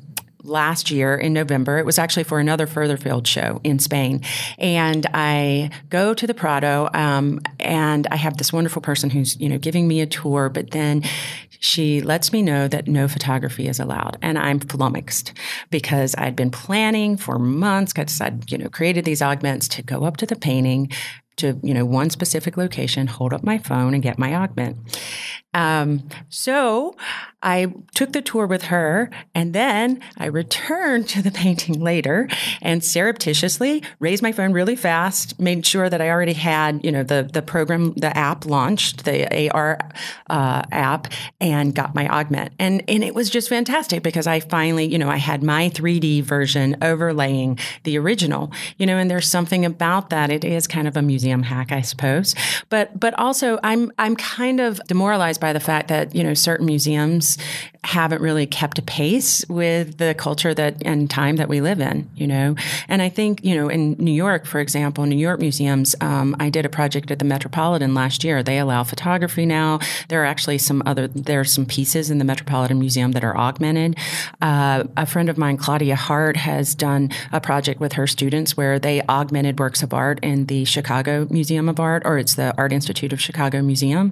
last 0.44 0.90
year 0.90 1.16
in 1.16 1.32
November. 1.32 1.78
It 1.78 1.86
was 1.86 1.98
actually 1.98 2.24
for 2.24 2.38
another 2.38 2.66
Furtherfield 2.66 3.26
show 3.26 3.60
in 3.64 3.78
Spain. 3.78 4.20
And 4.58 5.06
I 5.14 5.70
go 5.88 6.14
to 6.14 6.26
the 6.26 6.34
Prado, 6.34 6.88
um, 6.94 7.40
and 7.58 8.06
I 8.10 8.16
have 8.16 8.36
this 8.36 8.52
wonderful 8.52 8.82
person 8.82 9.10
who's, 9.10 9.38
you 9.40 9.48
know, 9.48 9.58
giving 9.58 9.88
me 9.88 10.00
a 10.00 10.06
tour, 10.06 10.48
but 10.48 10.70
then 10.70 11.02
she 11.60 12.02
lets 12.02 12.32
me 12.32 12.42
know 12.42 12.68
that 12.68 12.86
no 12.86 13.08
photography 13.08 13.68
is 13.68 13.80
allowed. 13.80 14.18
And 14.20 14.38
I'm 14.38 14.60
flummoxed 14.60 15.32
because 15.70 16.14
I'd 16.18 16.36
been 16.36 16.50
planning 16.50 17.16
for 17.16 17.38
months 17.38 17.92
because 17.92 18.20
I'd, 18.20 18.50
you 18.52 18.58
know, 18.58 18.68
created 18.68 19.04
these 19.04 19.22
augments 19.22 19.66
to 19.68 19.82
go 19.82 20.04
up 20.04 20.18
to 20.18 20.26
the 20.26 20.36
painting, 20.36 20.90
to 21.36 21.58
you 21.62 21.74
know 21.74 21.84
one 21.84 22.10
specific 22.10 22.56
location 22.56 23.06
hold 23.06 23.32
up 23.32 23.42
my 23.42 23.58
phone 23.58 23.94
and 23.94 24.02
get 24.02 24.18
my 24.18 24.34
augment 24.34 24.76
Um, 25.54 26.08
so 26.28 26.96
I 27.44 27.72
took 27.94 28.12
the 28.12 28.22
tour 28.22 28.46
with 28.46 28.64
her 28.64 29.10
and 29.34 29.54
then 29.54 30.00
I 30.16 30.26
returned 30.26 31.08
to 31.10 31.22
the 31.22 31.30
painting 31.44 31.80
later 31.80 32.28
and 32.62 32.82
surreptitiously 32.82 33.82
raised 34.00 34.22
my 34.22 34.32
phone 34.32 34.52
really 34.52 34.74
fast, 34.74 35.38
made 35.38 35.64
sure 35.64 35.90
that 35.90 36.00
I 36.00 36.10
already 36.10 36.32
had, 36.32 36.82
you 36.84 36.90
know, 36.90 37.02
the, 37.02 37.28
the 37.30 37.42
program, 37.42 37.92
the 37.94 38.16
app 38.16 38.46
launched, 38.46 39.04
the 39.04 39.50
AR 39.50 39.78
uh, 40.30 40.62
app, 40.72 41.08
and 41.40 41.74
got 41.74 41.94
my 41.94 42.08
augment. 42.08 42.54
And, 42.58 42.82
and 42.88 43.04
it 43.04 43.14
was 43.14 43.28
just 43.28 43.50
fantastic 43.50 44.02
because 44.02 44.26
I 44.26 44.40
finally, 44.40 44.86
you 44.86 44.98
know, 44.98 45.10
I 45.10 45.18
had 45.18 45.42
my 45.42 45.68
3D 45.68 46.22
version 46.22 46.76
overlaying 46.80 47.58
the 47.82 47.98
original, 47.98 48.52
you 48.78 48.86
know, 48.86 48.96
and 48.96 49.10
there's 49.10 49.28
something 49.28 49.66
about 49.66 50.08
that. 50.10 50.30
It 50.30 50.44
is 50.44 50.66
kind 50.66 50.88
of 50.88 50.96
a 50.96 51.02
museum 51.02 51.42
hack, 51.42 51.72
I 51.72 51.82
suppose. 51.82 52.34
But, 52.70 52.98
but 52.98 53.12
also 53.18 53.60
I'm, 53.62 53.92
I'm 53.98 54.16
kind 54.16 54.60
of 54.60 54.80
demoralized 54.86 55.42
by 55.44 55.52
the 55.52 55.60
fact 55.60 55.88
that, 55.88 56.14
you 56.14 56.24
know, 56.24 56.32
certain 56.32 56.64
museums 56.64 57.36
haven't 57.84 58.22
really 58.22 58.46
kept 58.46 58.84
pace 58.86 59.44
with 59.46 59.98
the 59.98 60.14
culture 60.14 60.54
that 60.54 60.74
and 60.86 61.10
time 61.10 61.36
that 61.36 61.50
we 61.50 61.60
live 61.60 61.80
in, 61.80 62.08
you 62.16 62.26
know. 62.26 62.56
And 62.88 63.02
I 63.02 63.10
think, 63.10 63.44
you 63.44 63.54
know, 63.54 63.68
in 63.68 63.92
New 63.98 64.10
York, 64.10 64.46
for 64.46 64.58
example, 64.58 65.04
New 65.04 65.18
York 65.18 65.38
museums, 65.38 65.94
um, 66.00 66.34
I 66.40 66.48
did 66.48 66.64
a 66.64 66.70
project 66.70 67.10
at 67.10 67.18
the 67.18 67.26
Metropolitan 67.26 67.92
last 67.92 68.24
year. 68.24 68.42
They 68.42 68.58
allow 68.58 68.84
photography 68.84 69.44
now. 69.44 69.80
There 70.08 70.22
are 70.22 70.24
actually 70.24 70.56
some 70.56 70.82
other, 70.86 71.08
there 71.08 71.40
are 71.40 71.44
some 71.44 71.66
pieces 71.66 72.10
in 72.10 72.16
the 72.16 72.24
Metropolitan 72.24 72.78
Museum 72.78 73.12
that 73.12 73.22
are 73.22 73.36
augmented. 73.36 73.98
Uh, 74.40 74.84
a 74.96 75.04
friend 75.04 75.28
of 75.28 75.36
mine, 75.36 75.58
Claudia 75.58 75.94
Hart, 75.94 76.38
has 76.38 76.74
done 76.74 77.10
a 77.32 77.40
project 77.40 77.80
with 77.80 77.92
her 77.94 78.06
students 78.06 78.56
where 78.56 78.78
they 78.78 79.02
augmented 79.10 79.60
works 79.60 79.82
of 79.82 79.92
art 79.92 80.18
in 80.22 80.46
the 80.46 80.64
Chicago 80.64 81.26
Museum 81.28 81.68
of 81.68 81.78
Art, 81.78 82.02
or 82.06 82.16
it's 82.16 82.34
the 82.34 82.54
Art 82.56 82.72
Institute 82.72 83.12
of 83.12 83.20
Chicago 83.20 83.60
Museum. 83.60 84.10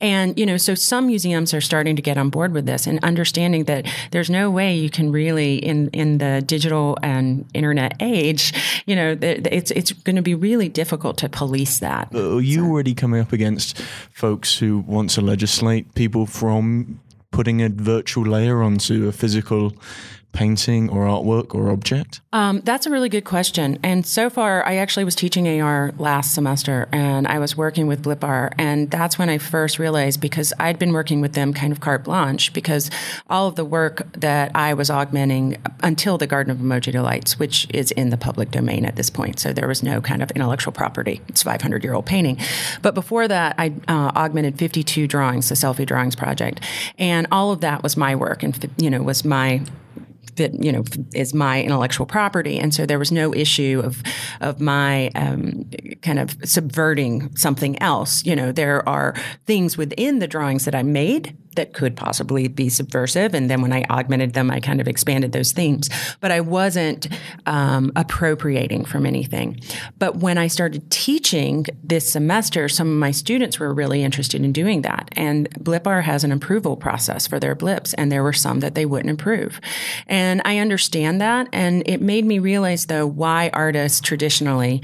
And, 0.00 0.38
you 0.38 0.46
know, 0.46 0.56
so 0.56 0.69
some 0.74 1.06
museums 1.08 1.52
are 1.52 1.60
starting 1.60 1.96
to 1.96 2.02
get 2.02 2.16
on 2.16 2.30
board 2.30 2.52
with 2.52 2.60
with 2.60 2.66
this 2.66 2.86
and 2.86 3.02
understanding 3.02 3.64
that 3.64 3.86
there's 4.10 4.28
no 4.28 4.50
way 4.50 4.76
you 4.76 4.90
can 4.90 5.10
really 5.10 5.56
in 5.56 5.88
in 5.92 6.18
the 6.18 6.42
digital 6.46 6.98
and 7.02 7.46
internet 7.54 7.94
age, 8.00 8.52
you 8.86 8.94
know, 8.94 9.16
it's 9.20 9.70
it's 9.70 9.92
going 9.92 10.16
to 10.16 10.22
be 10.22 10.34
really 10.34 10.68
difficult 10.68 11.16
to 11.18 11.28
police 11.28 11.78
that. 11.78 12.08
Uh, 12.14 12.36
are 12.36 12.40
you 12.40 12.60
so. 12.60 12.66
already 12.66 12.94
coming 12.94 13.20
up 13.20 13.32
against 13.32 13.80
folks 14.12 14.58
who 14.58 14.84
want 14.86 15.10
to 15.10 15.22
legislate 15.22 15.94
people 15.94 16.26
from 16.26 17.00
putting 17.30 17.62
a 17.62 17.68
virtual 17.68 18.26
layer 18.26 18.62
onto 18.62 19.08
a 19.08 19.12
physical 19.12 19.72
painting 20.32 20.88
or 20.88 21.06
artwork 21.06 21.54
or 21.54 21.70
object? 21.70 22.20
Um, 22.32 22.60
that's 22.60 22.86
a 22.86 22.90
really 22.90 23.08
good 23.08 23.24
question. 23.24 23.78
And 23.82 24.06
so 24.06 24.30
far, 24.30 24.64
I 24.64 24.76
actually 24.76 25.04
was 25.04 25.14
teaching 25.14 25.60
AR 25.60 25.92
last 25.98 26.34
semester 26.34 26.88
and 26.92 27.26
I 27.26 27.38
was 27.38 27.56
working 27.56 27.86
with 27.86 28.02
Blippar. 28.02 28.52
And 28.56 28.90
that's 28.90 29.18
when 29.18 29.28
I 29.28 29.38
first 29.38 29.78
realized 29.78 30.20
because 30.20 30.52
I'd 30.58 30.78
been 30.78 30.92
working 30.92 31.20
with 31.20 31.32
them 31.32 31.52
kind 31.52 31.72
of 31.72 31.80
carte 31.80 32.04
blanche 32.04 32.52
because 32.52 32.90
all 33.28 33.48
of 33.48 33.56
the 33.56 33.64
work 33.64 34.10
that 34.12 34.52
I 34.54 34.74
was 34.74 34.90
augmenting 34.90 35.56
until 35.82 36.18
the 36.18 36.26
Garden 36.26 36.50
of 36.50 36.58
Emoji 36.58 36.92
Delights, 36.92 37.38
which 37.38 37.66
is 37.70 37.90
in 37.92 38.10
the 38.10 38.16
public 38.16 38.50
domain 38.50 38.84
at 38.84 38.96
this 38.96 39.10
point. 39.10 39.40
So 39.40 39.52
there 39.52 39.68
was 39.68 39.82
no 39.82 40.00
kind 40.00 40.22
of 40.22 40.30
intellectual 40.32 40.72
property. 40.72 41.20
It's 41.28 41.42
500 41.42 41.82
year 41.82 41.94
old 41.94 42.06
painting. 42.06 42.38
But 42.82 42.94
before 42.94 43.26
that, 43.28 43.56
I 43.58 43.72
uh, 43.88 44.12
augmented 44.16 44.58
52 44.58 45.06
drawings, 45.06 45.48
the 45.48 45.54
Selfie 45.54 45.86
Drawings 45.86 46.14
Project. 46.14 46.60
And 46.98 47.26
all 47.32 47.50
of 47.50 47.60
that 47.60 47.82
was 47.82 47.96
my 47.96 48.14
work 48.14 48.42
and, 48.42 48.70
you 48.76 48.90
know, 48.90 49.02
was 49.02 49.24
my 49.24 49.62
that 50.36 50.62
you 50.62 50.72
know 50.72 50.84
is 51.14 51.34
my 51.34 51.62
intellectual 51.62 52.06
property, 52.06 52.58
and 52.58 52.74
so 52.74 52.86
there 52.86 52.98
was 52.98 53.12
no 53.12 53.34
issue 53.34 53.80
of 53.84 54.02
of 54.40 54.60
my 54.60 55.08
um, 55.14 55.70
kind 56.02 56.18
of 56.18 56.36
subverting 56.44 57.34
something 57.36 57.80
else. 57.82 58.24
You 58.24 58.36
know, 58.36 58.52
there 58.52 58.88
are 58.88 59.14
things 59.46 59.76
within 59.76 60.18
the 60.18 60.28
drawings 60.28 60.64
that 60.64 60.74
I 60.74 60.82
made 60.82 61.36
that 61.56 61.72
could 61.72 61.96
possibly 61.96 62.48
be 62.48 62.68
subversive. 62.68 63.34
And 63.34 63.50
then 63.50 63.60
when 63.60 63.72
I 63.72 63.84
augmented 63.90 64.34
them, 64.34 64.50
I 64.50 64.60
kind 64.60 64.80
of 64.80 64.88
expanded 64.88 65.32
those 65.32 65.52
themes. 65.52 65.90
But 66.20 66.30
I 66.30 66.40
wasn't 66.40 67.08
um, 67.46 67.92
appropriating 67.96 68.84
from 68.84 69.04
anything. 69.04 69.60
But 69.98 70.16
when 70.16 70.38
I 70.38 70.46
started 70.46 70.90
teaching 70.90 71.66
this 71.82 72.10
semester, 72.12 72.68
some 72.68 72.88
of 72.88 72.94
my 72.94 73.10
students 73.10 73.58
were 73.58 73.74
really 73.74 74.02
interested 74.02 74.42
in 74.44 74.52
doing 74.52 74.82
that. 74.82 75.08
And 75.12 75.50
Blippar 75.58 76.02
has 76.02 76.24
an 76.24 76.32
approval 76.32 76.76
process 76.76 77.26
for 77.26 77.40
their 77.40 77.54
blips, 77.54 77.94
and 77.94 78.12
there 78.12 78.22
were 78.22 78.32
some 78.32 78.60
that 78.60 78.74
they 78.74 78.86
wouldn't 78.86 79.20
approve. 79.20 79.60
And 80.06 80.40
I 80.44 80.58
understand 80.58 81.20
that. 81.20 81.48
And 81.52 81.82
it 81.86 82.00
made 82.00 82.24
me 82.24 82.38
realize, 82.38 82.86
though, 82.86 83.06
why 83.06 83.50
artists 83.52 84.00
traditionally 84.00 84.82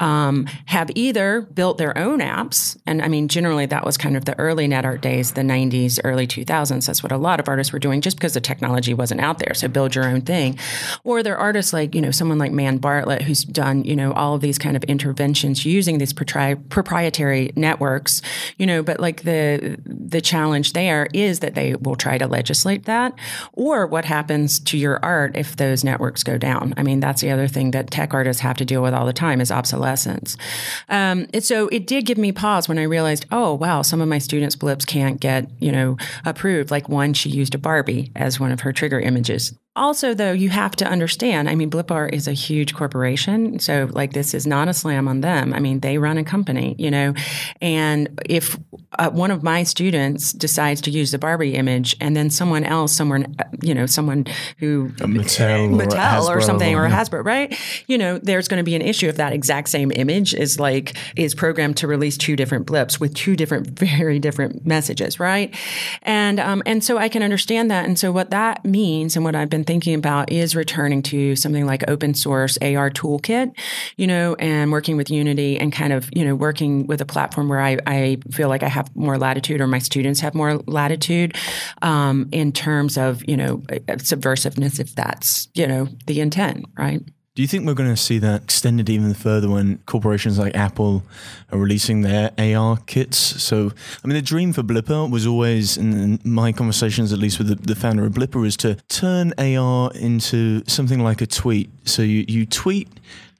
um, 0.00 0.46
have 0.66 0.90
either 0.94 1.42
built 1.42 1.78
their 1.78 1.96
own 1.96 2.20
apps. 2.20 2.78
And 2.86 3.02
I 3.02 3.08
mean, 3.08 3.28
generally, 3.28 3.66
that 3.66 3.84
was 3.84 3.96
kind 3.96 4.16
of 4.16 4.24
the 4.24 4.38
early 4.38 4.66
net 4.66 4.84
art 4.84 5.00
days, 5.02 5.32
the 5.32 5.42
90s, 5.42 6.00
early 6.06 6.26
2000s. 6.26 6.86
That's 6.86 7.02
what 7.02 7.12
a 7.12 7.16
lot 7.16 7.40
of 7.40 7.48
artists 7.48 7.72
were 7.72 7.78
doing 7.78 8.00
just 8.00 8.16
because 8.16 8.34
the 8.34 8.40
technology 8.40 8.94
wasn't 8.94 9.20
out 9.20 9.38
there. 9.38 9.54
So 9.54 9.68
build 9.68 9.94
your 9.94 10.06
own 10.06 10.22
thing. 10.22 10.58
Or 11.04 11.22
there 11.22 11.34
are 11.34 11.38
artists 11.38 11.72
like, 11.72 11.94
you 11.94 12.00
know, 12.00 12.10
someone 12.10 12.38
like 12.38 12.52
Man 12.52 12.78
Bartlett 12.78 13.22
who's 13.22 13.44
done, 13.44 13.84
you 13.84 13.96
know, 13.96 14.12
all 14.12 14.34
of 14.34 14.40
these 14.40 14.58
kind 14.58 14.76
of 14.76 14.84
interventions 14.84 15.64
using 15.64 15.98
these 15.98 16.12
proprietary 16.12 17.52
networks, 17.56 18.22
you 18.58 18.66
know, 18.66 18.82
but 18.82 19.00
like 19.00 19.22
the 19.22 19.78
the 19.84 20.20
challenge 20.20 20.72
there 20.72 21.08
is 21.12 21.40
that 21.40 21.54
they 21.54 21.74
will 21.74 21.96
try 21.96 22.18
to 22.18 22.26
legislate 22.26 22.84
that 22.84 23.12
or 23.52 23.86
what 23.86 24.04
happens 24.04 24.58
to 24.60 24.78
your 24.78 24.98
art 25.04 25.36
if 25.36 25.56
those 25.56 25.84
networks 25.84 26.22
go 26.22 26.38
down. 26.38 26.74
I 26.76 26.82
mean, 26.82 27.00
that's 27.00 27.20
the 27.20 27.30
other 27.30 27.48
thing 27.48 27.72
that 27.72 27.90
tech 27.90 28.14
artists 28.14 28.42
have 28.42 28.56
to 28.58 28.64
deal 28.64 28.82
with 28.82 28.94
all 28.94 29.06
the 29.06 29.12
time 29.12 29.40
is 29.40 29.50
obsolescence. 29.50 30.36
Um, 30.88 31.26
and 31.32 31.42
so 31.42 31.68
it 31.68 31.86
did 31.86 32.06
give 32.06 32.18
me 32.18 32.32
pause 32.32 32.68
when 32.68 32.78
I 32.78 32.82
realized, 32.84 33.26
oh, 33.32 33.54
wow, 33.54 33.82
some 33.82 34.00
of 34.00 34.08
my 34.08 34.18
students' 34.18 34.56
blips 34.56 34.84
can't 34.84 35.20
get, 35.20 35.48
you 35.58 35.72
know, 35.72 35.95
approved. 36.24 36.70
Like 36.70 36.88
one, 36.88 37.14
she 37.14 37.30
used 37.30 37.54
a 37.54 37.58
Barbie 37.58 38.12
as 38.16 38.40
one 38.40 38.52
of 38.52 38.60
her 38.60 38.72
trigger 38.72 39.00
images. 39.00 39.52
Also, 39.76 40.14
though, 40.14 40.32
you 40.32 40.48
have 40.48 40.74
to 40.76 40.86
understand, 40.86 41.50
I 41.50 41.54
mean, 41.54 41.70
Blippar 41.70 42.10
is 42.10 42.26
a 42.26 42.32
huge 42.32 42.74
corporation. 42.74 43.58
So, 43.58 43.90
like, 43.92 44.14
this 44.14 44.32
is 44.32 44.46
not 44.46 44.68
a 44.68 44.74
slam 44.74 45.06
on 45.06 45.20
them. 45.20 45.52
I 45.52 45.60
mean, 45.60 45.80
they 45.80 45.98
run 45.98 46.16
a 46.16 46.24
company, 46.24 46.74
you 46.78 46.90
know. 46.90 47.12
And 47.60 48.18
if 48.24 48.58
uh, 48.98 49.10
one 49.10 49.30
of 49.30 49.42
my 49.42 49.64
students 49.64 50.32
decides 50.32 50.80
to 50.82 50.90
use 50.90 51.10
the 51.10 51.18
Barbie 51.18 51.54
image 51.54 51.94
and 52.00 52.16
then 52.16 52.30
someone 52.30 52.64
else, 52.64 52.96
somewhere, 52.96 53.26
you 53.60 53.74
know, 53.74 53.84
someone 53.84 54.24
who. 54.58 54.86
A 55.00 55.06
Mattel, 55.06 55.78
Mattel 55.78 56.26
or, 56.26 56.38
or 56.38 56.40
something, 56.40 56.74
or, 56.74 56.86
or 56.86 56.88
Hasbro, 56.88 57.22
right? 57.22 57.54
You 57.86 57.98
know, 57.98 58.18
there's 58.18 58.48
going 58.48 58.58
to 58.58 58.64
be 58.64 58.76
an 58.76 58.82
issue 58.82 59.08
if 59.08 59.16
that 59.16 59.34
exact 59.34 59.68
same 59.68 59.92
image 59.92 60.32
is 60.32 60.58
like, 60.58 60.96
is 61.16 61.34
programmed 61.34 61.76
to 61.78 61.86
release 61.86 62.16
two 62.16 62.34
different 62.34 62.64
blips 62.64 62.98
with 62.98 63.14
two 63.14 63.36
different, 63.36 63.66
very 63.78 64.18
different 64.18 64.64
messages, 64.66 65.20
right? 65.20 65.54
And, 66.00 66.40
um, 66.40 66.62
and 66.64 66.82
so 66.82 66.96
I 66.96 67.10
can 67.10 67.22
understand 67.22 67.70
that. 67.70 67.84
And 67.84 67.98
so 67.98 68.10
what 68.10 68.30
that 68.30 68.64
means 68.64 69.16
and 69.16 69.24
what 69.24 69.34
I've 69.34 69.50
been 69.50 69.65
thinking 69.66 69.94
about 69.94 70.32
is 70.32 70.56
returning 70.56 71.02
to 71.02 71.36
something 71.36 71.66
like 71.66 71.88
open 71.88 72.14
source 72.14 72.56
AR 72.62 72.90
toolkit, 72.90 73.56
you 73.96 74.06
know, 74.06 74.34
and 74.36 74.72
working 74.72 74.96
with 74.96 75.10
Unity 75.10 75.58
and 75.58 75.72
kind 75.72 75.92
of, 75.92 76.08
you 76.14 76.24
know, 76.24 76.34
working 76.34 76.86
with 76.86 77.00
a 77.00 77.06
platform 77.06 77.48
where 77.48 77.60
I, 77.60 77.78
I 77.86 78.18
feel 78.30 78.48
like 78.48 78.62
I 78.62 78.68
have 78.68 78.94
more 78.96 79.18
latitude 79.18 79.60
or 79.60 79.66
my 79.66 79.78
students 79.78 80.20
have 80.20 80.34
more 80.34 80.56
latitude 80.66 81.36
um, 81.82 82.28
in 82.32 82.52
terms 82.52 82.96
of, 82.96 83.26
you 83.28 83.36
know, 83.36 83.58
subversiveness, 83.58 84.80
if 84.80 84.94
that's, 84.94 85.48
you 85.54 85.66
know, 85.66 85.88
the 86.06 86.20
intent, 86.20 86.66
right? 86.78 87.02
Do 87.36 87.42
you 87.42 87.48
think 87.48 87.66
we're 87.66 87.74
going 87.74 87.90
to 87.90 87.98
see 87.98 88.18
that 88.20 88.44
extended 88.44 88.88
even 88.88 89.12
further 89.12 89.50
when 89.50 89.76
corporations 89.84 90.38
like 90.38 90.54
Apple 90.54 91.02
are 91.52 91.58
releasing 91.58 92.00
their 92.00 92.30
AR 92.38 92.78
kits? 92.86 93.18
So, 93.18 93.72
I 94.02 94.06
mean, 94.06 94.14
the 94.14 94.22
dream 94.22 94.54
for 94.54 94.62
Blippar 94.62 95.10
was 95.10 95.26
always, 95.26 95.76
in 95.76 96.18
my 96.24 96.50
conversations 96.50 97.12
at 97.12 97.18
least 97.18 97.36
with 97.36 97.48
the, 97.48 97.54
the 97.56 97.74
founder 97.74 98.06
of 98.06 98.14
Blippar, 98.14 98.46
is 98.46 98.56
to 98.56 98.76
turn 98.88 99.34
AR 99.36 99.92
into 99.92 100.62
something 100.66 101.00
like 101.00 101.20
a 101.20 101.26
tweet. 101.26 101.68
So 101.84 102.00
you, 102.00 102.24
you 102.26 102.46
tweet 102.46 102.88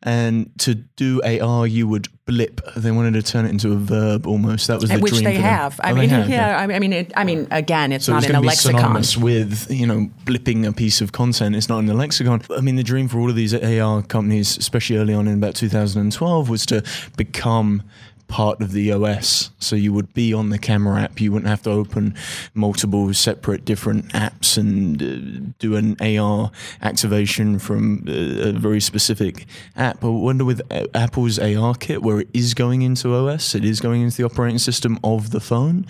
and 0.07 0.57
to 0.61 0.77
do 0.77 1.21
AR, 1.23 1.67
you 1.67 1.89
would 1.89 2.07
blip. 2.27 2.61
They 2.77 2.93
wanted 2.93 3.15
to 3.15 3.23
turn 3.23 3.45
it 3.45 3.51
into 3.51 3.73
a 3.73 3.77
verb 3.77 4.25
almost. 4.25 4.69
That 4.69 4.81
was 4.81 4.89
the 4.89 5.01
which 5.01 5.15
dream. 5.15 5.25
they 5.25 5.35
have. 5.35 5.81
I 5.83 5.91
oh, 5.91 5.95
mean, 5.97 6.09
have, 6.11 6.31
yeah. 6.31 6.59
I 6.59 6.79
mean, 6.79 6.93
it, 6.93 7.13
I 7.17 7.25
mean, 7.25 7.49
again, 7.51 7.91
it's 7.91 8.05
so 8.05 8.13
not 8.13 8.23
it's 8.23 8.31
in 8.31 8.37
a 8.37 8.41
lexicon. 8.41 9.03
with 9.21 9.69
you 9.69 9.85
know 9.85 10.09
blipping 10.25 10.65
a 10.65 10.73
piece 10.73 11.01
of 11.01 11.11
content. 11.11 11.57
It's 11.57 11.69
not 11.69 11.81
in 11.81 11.87
the 11.87 11.95
lexicon. 11.95 12.41
I 12.57 12.61
mean, 12.61 12.77
the 12.77 12.85
dream 12.85 13.09
for 13.09 13.19
all 13.19 13.29
of 13.29 13.35
these 13.35 13.53
AR 13.53 14.01
companies, 14.03 14.57
especially 14.57 14.97
early 14.97 15.13
on 15.13 15.27
in 15.27 15.35
about 15.35 15.57
2012, 15.57 16.49
was 16.49 16.65
to 16.67 16.85
become 17.17 17.83
part 18.29 18.61
of 18.61 18.73
the 18.73 18.93
OS. 18.93 19.51
So 19.59 19.77
you 19.77 19.93
would 19.93 20.13
be 20.13 20.33
on 20.33 20.51
the 20.51 20.59
camera 20.59 21.03
app. 21.03 21.21
You 21.21 21.33
wouldn't 21.33 21.49
have 21.49 21.63
to 21.63 21.71
open 21.71 22.15
multiple 22.55 23.13
separate 23.15 23.65
different 23.65 24.09
apps 24.13 24.59
and 24.59 25.03
uh, 25.03 25.53
do 25.59 25.77
an 25.77 25.97
AR 26.01 26.51
activation 26.83 27.59
from 27.59 28.05
a, 28.09 28.49
a 28.49 28.53
very 28.53 28.81
specific 28.81 29.47
app. 29.77 30.05
I 30.05 30.09
wonder 30.09 30.45
with 30.45 30.61
uh, 30.71 30.87
Apple's 30.95 31.39
AR 31.39 31.75
kit, 31.75 32.03
where 32.03 32.21
it 32.21 32.29
is 32.33 32.55
going 32.55 32.83
into 32.83 33.15
OS, 33.15 33.55
it 33.55 33.65
is 33.65 33.81
going 33.81 34.03
into 34.03 34.17
the 34.17 34.25
operating 34.25 34.59
system 34.59 34.99
of 35.05 35.31
the 35.31 35.41
phone. 35.41 35.87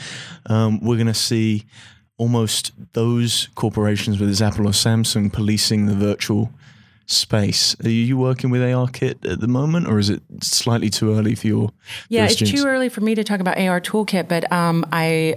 Um, 0.46 0.80
we're 0.80 0.96
going 0.96 1.06
to 1.06 1.14
see 1.14 1.64
almost 2.18 2.72
those 2.92 3.48
corporations, 3.54 4.18
whether 4.18 4.30
it's 4.30 4.40
Apple 4.40 4.66
or 4.66 4.72
Samsung, 4.72 5.32
policing 5.32 5.86
the 5.86 5.94
virtual 5.94 6.50
space. 7.06 7.76
Are 7.84 7.88
you 7.88 8.16
working 8.16 8.50
with 8.50 8.60
ARKit 8.60 9.30
at 9.30 9.40
the 9.40 9.48
moment, 9.48 9.88
or 9.88 9.98
is 9.98 10.10
it 10.10 10.22
slightly 10.42 10.90
too 10.90 11.16
early 11.16 11.34
for 11.34 11.46
your? 11.46 11.70
Yeah, 12.08 12.26
it's 12.26 12.36
too 12.36 12.66
early 12.66 12.88
for 12.88 13.00
me 13.00 13.14
to 13.14 13.24
talk 13.24 13.40
about 13.40 13.58
AR 13.58 13.80
Toolkit, 13.80 14.28
but 14.28 14.50
um, 14.52 14.84
I 14.92 15.36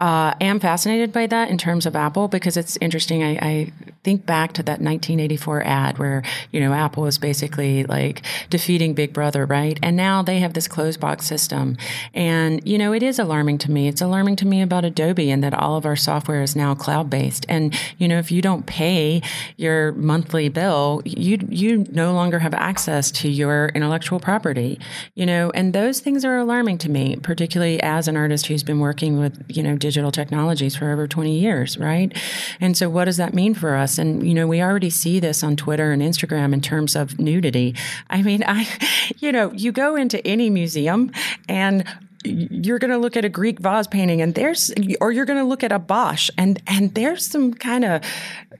uh, 0.00 0.34
am 0.40 0.60
fascinated 0.60 1.12
by 1.12 1.26
that 1.26 1.48
in 1.48 1.56
terms 1.56 1.86
of 1.86 1.96
Apple 1.96 2.28
because 2.28 2.56
it's 2.56 2.76
interesting. 2.80 3.22
I, 3.22 3.38
I, 3.40 3.72
think 4.06 4.24
back 4.24 4.52
to 4.52 4.62
that 4.62 4.80
1984 4.80 5.66
ad 5.66 5.98
where 5.98 6.22
you 6.52 6.60
know 6.60 6.72
Apple 6.72 7.02
was 7.02 7.18
basically 7.18 7.82
like 7.82 8.22
defeating 8.50 8.94
Big 8.94 9.12
Brother, 9.12 9.44
right? 9.44 9.80
And 9.82 9.96
now 9.96 10.22
they 10.22 10.38
have 10.38 10.54
this 10.54 10.68
closed 10.68 11.00
box 11.00 11.26
system, 11.26 11.76
and 12.14 12.64
you 12.64 12.78
know 12.78 12.92
it 12.92 13.02
is 13.02 13.18
alarming 13.18 13.58
to 13.58 13.70
me. 13.72 13.88
It's 13.88 14.00
alarming 14.00 14.36
to 14.36 14.46
me 14.46 14.62
about 14.62 14.84
Adobe 14.84 15.28
and 15.28 15.42
that 15.42 15.54
all 15.54 15.76
of 15.76 15.84
our 15.84 15.96
software 15.96 16.40
is 16.40 16.54
now 16.54 16.72
cloud 16.76 17.10
based. 17.10 17.46
And 17.48 17.76
you 17.98 18.06
know 18.06 18.18
if 18.18 18.30
you 18.30 18.40
don't 18.40 18.64
pay 18.64 19.22
your 19.56 19.90
monthly 19.94 20.48
bill, 20.48 21.02
you 21.04 21.38
you 21.48 21.84
no 21.90 22.12
longer 22.12 22.38
have 22.38 22.54
access 22.54 23.10
to 23.10 23.28
your 23.28 23.72
intellectual 23.74 24.20
property. 24.20 24.78
You 25.16 25.26
know, 25.26 25.50
and 25.50 25.72
those 25.72 25.98
things 25.98 26.24
are 26.24 26.38
alarming 26.38 26.78
to 26.78 26.88
me, 26.88 27.16
particularly 27.16 27.82
as 27.82 28.06
an 28.06 28.16
artist 28.16 28.46
who's 28.46 28.62
been 28.62 28.78
working 28.78 29.18
with 29.18 29.44
you 29.48 29.64
know 29.64 29.76
digital 29.76 30.12
technologies 30.12 30.76
for 30.76 30.92
over 30.92 31.08
20 31.08 31.36
years, 31.36 31.76
right? 31.76 32.16
And 32.60 32.76
so 32.76 32.88
what 32.88 33.06
does 33.06 33.16
that 33.16 33.34
mean 33.34 33.52
for 33.52 33.74
us? 33.74 33.95
And, 33.98 34.26
you 34.26 34.34
know, 34.34 34.46
we 34.46 34.62
already 34.62 34.90
see 34.90 35.20
this 35.20 35.42
on 35.42 35.56
Twitter 35.56 35.92
and 35.92 36.02
Instagram 36.02 36.52
in 36.52 36.60
terms 36.60 36.96
of 36.96 37.18
nudity. 37.18 37.74
I 38.10 38.22
mean, 38.22 38.44
I, 38.46 38.68
you 39.18 39.32
know, 39.32 39.52
you 39.52 39.72
go 39.72 39.96
into 39.96 40.24
any 40.26 40.50
museum 40.50 41.12
and 41.48 41.84
you're 42.24 42.78
going 42.78 42.90
to 42.90 42.98
look 42.98 43.16
at 43.16 43.24
a 43.24 43.28
Greek 43.28 43.60
vase 43.60 43.86
painting 43.86 44.20
and 44.20 44.34
there's, 44.34 44.72
or 45.00 45.12
you're 45.12 45.26
going 45.26 45.38
to 45.38 45.44
look 45.44 45.62
at 45.62 45.72
a 45.72 45.78
Bosch 45.78 46.30
and, 46.36 46.60
and 46.66 46.94
there's 46.94 47.26
some 47.26 47.54
kind 47.54 47.84
of 47.84 48.02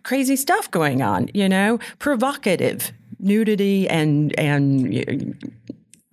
crazy 0.03 0.37
stuff 0.37 0.71
going 0.71 1.03
on, 1.03 1.29
you 1.35 1.49
know, 1.49 1.79
provocative 1.99 2.93
nudity 3.19 3.89
and, 3.89 4.39
and 4.39 5.37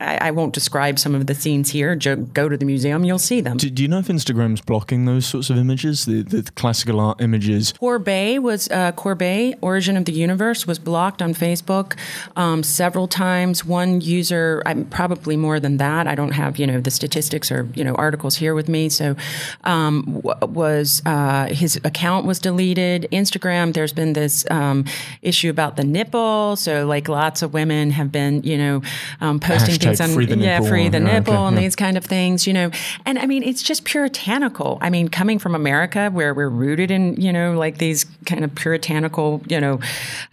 I, 0.04 0.28
I, 0.28 0.32
won't 0.32 0.54
describe 0.54 1.00
some 1.00 1.16
of 1.16 1.28
the 1.28 1.34
scenes 1.34 1.72
here. 1.72 1.96
Go 1.96 2.50
to 2.50 2.58
the 2.58 2.66
museum, 2.66 3.04
you'll 3.04 3.20
see 3.20 3.42
them. 3.42 3.58
Do, 3.58 3.70
do 3.70 3.82
you 3.82 3.88
know 3.88 4.00
if 4.00 4.08
Instagram's 4.08 4.62
blocking 4.62 5.06
those 5.06 5.26
sorts 5.26 5.50
of 5.50 5.58
images, 5.58 6.06
the, 6.06 6.24
the 6.24 6.44
classical 6.52 7.00
art 7.00 7.22
images? 7.22 7.74
Courbet 7.74 8.42
was 8.42 8.70
uh, 8.70 8.92
Courbet, 8.92 9.58
Origin 9.62 9.98
of 9.98 10.06
the 10.06 10.12
Universe, 10.12 10.68
was 10.68 10.80
blocked 10.80 11.22
on 11.22 11.34
Facebook 11.34 11.98
um, 12.36 12.64
several 12.64 13.08
times. 13.08 13.66
One 13.66 14.02
user, 14.02 14.62
I'm 14.66 14.86
probably 14.86 15.38
more 15.38 15.60
than 15.60 15.78
that. 15.78 16.08
I 16.08 16.16
don't 16.16 16.32
have 16.32 16.58
you 16.58 16.68
know 16.68 16.80
the 16.80 16.92
statistics 16.92 17.52
or 17.52 17.70
you 17.74 17.84
know 17.84 17.96
articles 17.96 18.36
here 18.36 18.54
with 18.54 18.68
me. 18.68 18.90
So 18.90 19.16
um, 19.64 20.22
was 20.42 21.02
uh, 21.06 21.48
his 21.48 21.80
account 21.84 22.26
was 22.26 22.40
deleted. 22.40 23.08
Instagram, 23.12 23.74
there's 23.74 23.94
been 23.94 24.14
this 24.14 24.46
um, 24.52 24.86
issue 25.22 25.50
about 25.50 25.78
the 25.78 25.84
nipple. 25.84 26.56
So 26.56 26.86
like 26.86 27.08
lots 27.08 27.42
of 27.42 27.54
women 27.54 27.92
have 27.92 28.12
been 28.12 28.44
you 28.44 28.58
know 28.58 28.82
um, 29.22 29.40
posting 29.40 29.93
on 30.02 30.10
free 30.10 30.26
the 30.26 30.38
yeah, 30.38 30.60
nipple 30.60 30.68
free 30.68 30.90
the 30.90 30.98
and, 30.98 31.06
nipple 31.06 31.34
okay, 31.34 31.44
and 31.44 31.56
yeah. 31.56 31.62
these 31.62 31.76
kind 31.76 31.98
of 31.98 32.06
things, 32.06 32.48
you 32.48 32.54
know. 32.54 32.72
And 33.06 33.20
I 33.20 33.26
mean, 33.26 33.44
it's 33.44 33.64
just 33.64 33.86
puritanical. 33.86 34.78
I 34.82 34.90
mean, 34.90 35.08
coming 35.08 35.40
from 35.40 35.56
America, 35.56 36.10
where 36.12 36.34
we're 36.34 36.50
rooted 36.50 36.92
in 36.92 37.20
you 37.20 37.34
know 37.34 37.54
like 37.54 37.78
these 37.78 38.06
kind 38.26 38.44
of 38.44 38.54
puritanical 38.56 39.42
you 39.48 39.60
know 39.60 39.80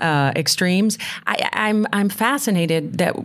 uh, 0.00 0.32
extremes, 0.36 0.98
I, 1.26 1.48
I'm 1.52 1.86
I'm 1.92 2.08
fascinated 2.08 2.98
that 2.98 3.16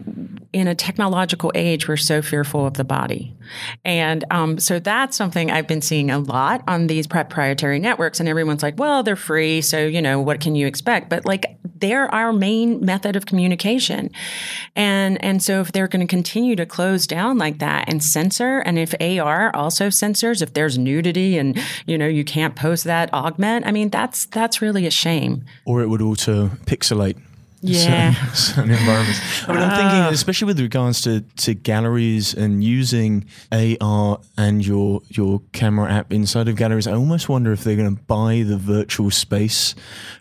in 0.56 0.70
a 0.70 0.75
technological 0.75 1.51
age, 1.54 1.86
we're 1.86 1.98
so 1.98 2.22
fearful 2.22 2.65
of 2.65 2.75
the 2.75 2.86
body. 2.86 3.36
And 3.84 4.24
um, 4.32 4.58
so 4.58 4.80
that's 4.80 5.18
something 5.18 5.51
I've 5.51 5.68
been 5.68 5.82
seeing 5.82 6.10
a 6.10 6.18
lot 6.18 6.63
on 6.65 6.88
these 6.88 7.08
proprietary 7.08 7.77
networks. 7.77 8.22
And 8.22 8.30
everyone's 8.30 8.63
like, 8.63 8.80
well, 8.80 9.04
they're 9.04 9.18
free. 9.18 9.60
So, 9.60 9.86
you 9.86 10.01
know, 10.01 10.22
what 10.22 10.39
can 10.39 10.56
you 10.56 10.65
expect? 10.65 11.10
But 11.10 11.25
like, 11.25 11.58
they're 11.77 12.08
our 12.15 12.32
main 12.32 12.84
method 12.86 13.18
of 13.18 13.25
communication. 13.25 14.12
And, 14.77 15.22
and 15.22 15.44
so 15.44 15.60
if 15.60 15.74
they're 15.74 15.89
going 15.89 16.08
to 16.08 16.10
continue 16.10 16.25
to 16.25 16.65
close 16.65 17.08
down 17.08 17.38
like 17.38 17.60
that 17.60 17.88
and 17.88 18.03
censor, 18.03 18.60
and 18.60 18.77
if 18.77 18.94
AR 19.00 19.55
also 19.55 19.89
censors, 19.89 20.41
if 20.41 20.53
there's 20.53 20.77
nudity 20.77 21.38
and, 21.38 21.58
you 21.86 21.98
know, 21.98 22.08
you 22.08 22.24
can't 22.24 22.55
post 22.55 22.84
that 22.84 23.13
augment, 23.13 23.65
I 23.65 23.72
mean, 23.72 23.89
that's, 23.89 24.25
that's 24.25 24.62
really 24.62 24.86
a 24.86 24.91
shame. 24.91 25.46
Or 25.65 25.82
it 25.82 25.88
would 25.88 26.01
auto 26.01 26.48
pixelate 26.65 27.17
yeah. 27.67 28.13
certain, 28.13 28.36
certain 28.36 28.72
environments. 28.72 29.19
I 29.48 29.53
mean, 29.53 29.62
I'm 29.62 29.69
thinking, 29.69 30.00
Ah. 30.00 30.10
especially 30.10 30.48
with 30.48 30.60
regards 30.60 31.01
to, 31.01 31.22
to 31.22 31.53
galleries 31.53 32.34
and 32.34 32.63
using 32.63 33.25
AR 33.51 34.19
and 34.38 34.65
your 34.65 35.01
your 35.10 35.41
camera 35.53 35.91
app 35.91 36.12
inside 36.13 36.48
of 36.48 36.55
galleries. 36.55 36.88
I 36.88 36.93
almost 36.93 37.29
wonder 37.29 37.51
if 37.51 37.63
they're 37.63 37.75
going 37.75 37.95
to 37.95 38.01
buy 38.03 38.43
the 38.45 38.57
virtual 38.57 39.12
space 39.12 39.75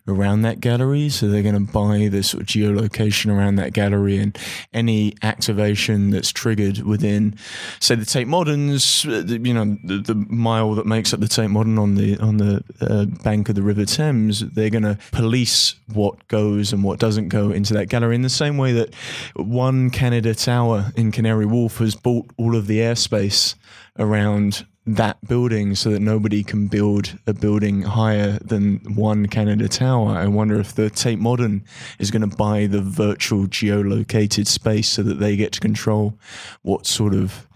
around 0.07 0.43
that 0.43 0.61
gallery. 0.61 1.09
So 1.09 1.29
they're 1.29 1.43
going 1.43 1.67
to 1.67 1.73
buy 1.73 2.09
the 2.09 2.23
sort 2.23 2.43
of 2.43 2.47
geolocation 2.49 3.35
around 3.35 3.57
that 3.57 3.73
gallery 3.73 4.19
and 4.19 4.37
any 4.73 5.15
activation 5.23 6.11
that's 6.11 6.31
triggered 6.33 6.79
within, 6.83 7.37
say, 7.81 7.95
the 7.95 8.05
Tate 8.05 8.27
Moderns. 8.29 9.05
uh, 9.07 9.25
You 9.27 9.55
know, 9.55 9.77
the, 9.85 9.99
the 9.99 10.15
mile 10.15 10.75
that 10.75 10.87
makes 10.87 11.13
up 11.15 11.21
the 11.21 11.29
Tate 11.29 11.51
Modern 11.51 11.79
on 11.79 11.95
the 11.97 12.19
on 12.19 12.37
the 12.39 12.63
uh, 12.81 13.05
bank 13.23 13.49
of 13.49 13.55
the 13.55 13.63
River 13.63 13.85
Thames. 13.85 14.41
They're 14.41 14.71
going 14.71 14.85
to 14.85 14.99
police 15.13 15.75
what 15.93 16.27
goes 16.29 16.73
and 16.73 16.83
what 16.85 16.99
doesn't 16.99 17.29
into 17.35 17.75
that 17.75 17.89
gallery 17.89 18.15
in 18.15 18.23
the 18.23 18.29
same 18.29 18.57
way 18.57 18.73
that 18.73 18.95
one 19.35 19.91
Canada 19.91 20.35
Tower 20.35 20.93
in 20.97 21.13
Canary 21.13 21.47
Wharf 21.47 21.79
has 21.79 21.95
bought 21.95 22.31
all 22.37 22.57
of 22.57 22.67
the 22.67 22.79
airspace 22.79 23.55
around 23.99 24.67
that 24.87 25.17
building 25.27 25.75
so 25.75 25.91
that 25.91 26.01
nobody 26.01 26.43
can 26.43 26.69
build 26.69 27.19
a 27.27 27.33
building 27.33 27.83
higher 27.83 28.39
than 28.41 28.81
one 28.95 29.27
Canada 29.27 29.67
Tower. 29.67 30.11
I 30.11 30.27
wonder 30.27 30.61
if 30.61 30.75
the 30.75 30.91
Tate 30.91 31.19
Modern 31.19 31.65
is 31.99 32.11
going 32.11 32.29
to 32.29 32.37
buy 32.37 32.67
the 32.67 32.83
virtual 32.83 33.47
geolocated 33.47 34.47
space 34.47 34.89
so 34.89 35.03
that 35.03 35.21
they 35.21 35.37
get 35.37 35.53
to 35.53 35.61
control 35.61 36.19
what 36.63 36.87
sort 36.87 37.15
of 37.15 37.49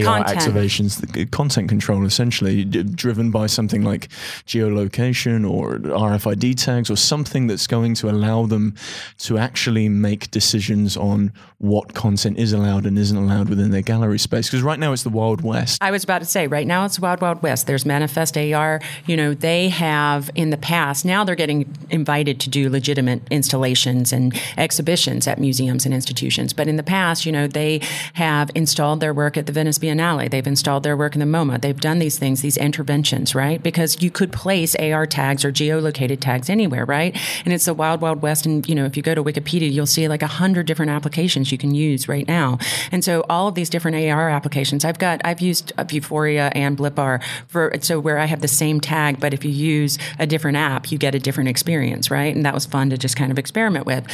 AR 0.00 0.24
Content. 0.24 0.40
activations, 0.40 1.30
content 1.30 1.68
control 1.68 2.04
essentially, 2.04 2.64
d- 2.64 2.82
driven 2.82 3.30
by 3.30 3.46
something 3.46 3.82
like 3.82 4.08
geolocation 4.46 5.48
or 5.48 5.78
RFID 5.78 6.56
tags 6.56 6.90
or 6.90 6.96
something 6.96 7.46
that's 7.46 7.66
going 7.66 7.94
to 7.94 8.10
allow 8.10 8.46
them 8.46 8.74
to 9.18 9.38
actually 9.38 9.88
make 9.88 10.30
decisions 10.30 10.96
on 10.96 11.32
what 11.58 11.94
content 11.94 12.38
is 12.38 12.52
allowed 12.52 12.86
and 12.86 12.98
isn't 12.98 13.16
allowed 13.16 13.48
within 13.48 13.70
their 13.70 13.82
gallery 13.82 14.18
space. 14.18 14.48
Because 14.48 14.62
right 14.62 14.78
now 14.78 14.92
it's 14.92 15.02
the 15.02 15.08
Wild 15.10 15.42
West. 15.42 15.82
I 15.82 15.90
was 15.90 16.04
about 16.04 16.18
to 16.20 16.26
say, 16.26 16.46
right 16.46 16.66
now 16.66 16.84
it's 16.84 17.00
Wild 17.00 17.20
Wild 17.20 17.42
West. 17.42 17.66
There's 17.66 17.86
Manifest 17.86 18.36
AR. 18.36 18.80
You 19.06 19.16
know, 19.16 19.34
they 19.34 19.68
have 19.68 20.30
in 20.34 20.50
the 20.50 20.56
past, 20.56 21.04
now 21.04 21.24
they're 21.24 21.34
getting 21.34 21.74
invited 21.90 22.40
to 22.40 22.50
do 22.50 22.68
legitimate 22.68 23.22
installations 23.30 24.12
and 24.12 24.34
exhibitions 24.56 25.26
at 25.26 25.38
museums 25.38 25.84
and 25.84 25.94
institutions. 25.94 26.52
But 26.52 26.68
in 26.68 26.76
the 26.76 26.82
past, 26.82 27.24
you 27.24 27.32
know, 27.32 27.46
they 27.46 27.80
have 28.14 28.50
installed 28.54 29.00
their 29.00 29.14
work 29.14 29.36
at 29.36 29.46
the 29.46 29.52
Venice 29.52 29.78
Biennale. 29.84 30.30
They've 30.30 30.46
installed 30.46 30.82
their 30.82 30.96
work 30.96 31.14
in 31.14 31.20
the 31.20 31.26
MoMA. 31.26 31.60
They've 31.60 31.78
done 31.78 31.98
these 31.98 32.18
things, 32.18 32.42
these 32.42 32.56
interventions, 32.56 33.34
right? 33.34 33.62
Because 33.62 34.02
you 34.02 34.10
could 34.10 34.32
place 34.32 34.74
AR 34.76 35.06
tags 35.06 35.44
or 35.44 35.52
geolocated 35.52 36.20
tags 36.20 36.48
anywhere, 36.48 36.84
right? 36.84 37.16
And 37.44 37.52
it's 37.52 37.66
the 37.66 37.74
Wild 37.74 38.00
Wild 38.00 38.22
West. 38.22 38.46
And, 38.46 38.66
you 38.68 38.74
know, 38.74 38.84
if 38.84 38.96
you 38.96 39.02
go 39.02 39.14
to 39.14 39.22
Wikipedia, 39.22 39.70
you'll 39.70 39.86
see 39.86 40.08
like 40.08 40.22
a 40.22 40.26
hundred 40.26 40.66
different 40.66 40.90
applications 40.90 41.52
you 41.52 41.58
can 41.58 41.74
use 41.74 42.08
right 42.08 42.26
now. 42.26 42.58
And 42.90 43.04
so 43.04 43.24
all 43.28 43.48
of 43.48 43.54
these 43.54 43.70
different 43.70 43.96
AR 43.96 44.30
applications, 44.30 44.84
I've 44.84 44.98
got, 44.98 45.20
I've 45.24 45.40
used 45.40 45.72
Euphoria 45.90 46.50
and 46.54 46.76
Blippar 46.76 47.22
for, 47.48 47.72
so 47.80 48.00
where 48.00 48.18
I 48.18 48.24
have 48.26 48.40
the 48.40 48.48
same 48.48 48.80
tag, 48.80 49.20
but 49.20 49.34
if 49.34 49.44
you 49.44 49.50
use 49.50 49.98
a 50.18 50.26
different 50.26 50.56
app, 50.56 50.90
you 50.90 50.98
get 50.98 51.14
a 51.14 51.18
different 51.18 51.48
experience, 51.48 52.10
right? 52.10 52.34
And 52.34 52.44
that 52.44 52.54
was 52.54 52.66
fun 52.66 52.90
to 52.90 52.98
just 52.98 53.16
kind 53.16 53.30
of 53.30 53.38
experiment 53.38 53.86
with. 53.86 54.06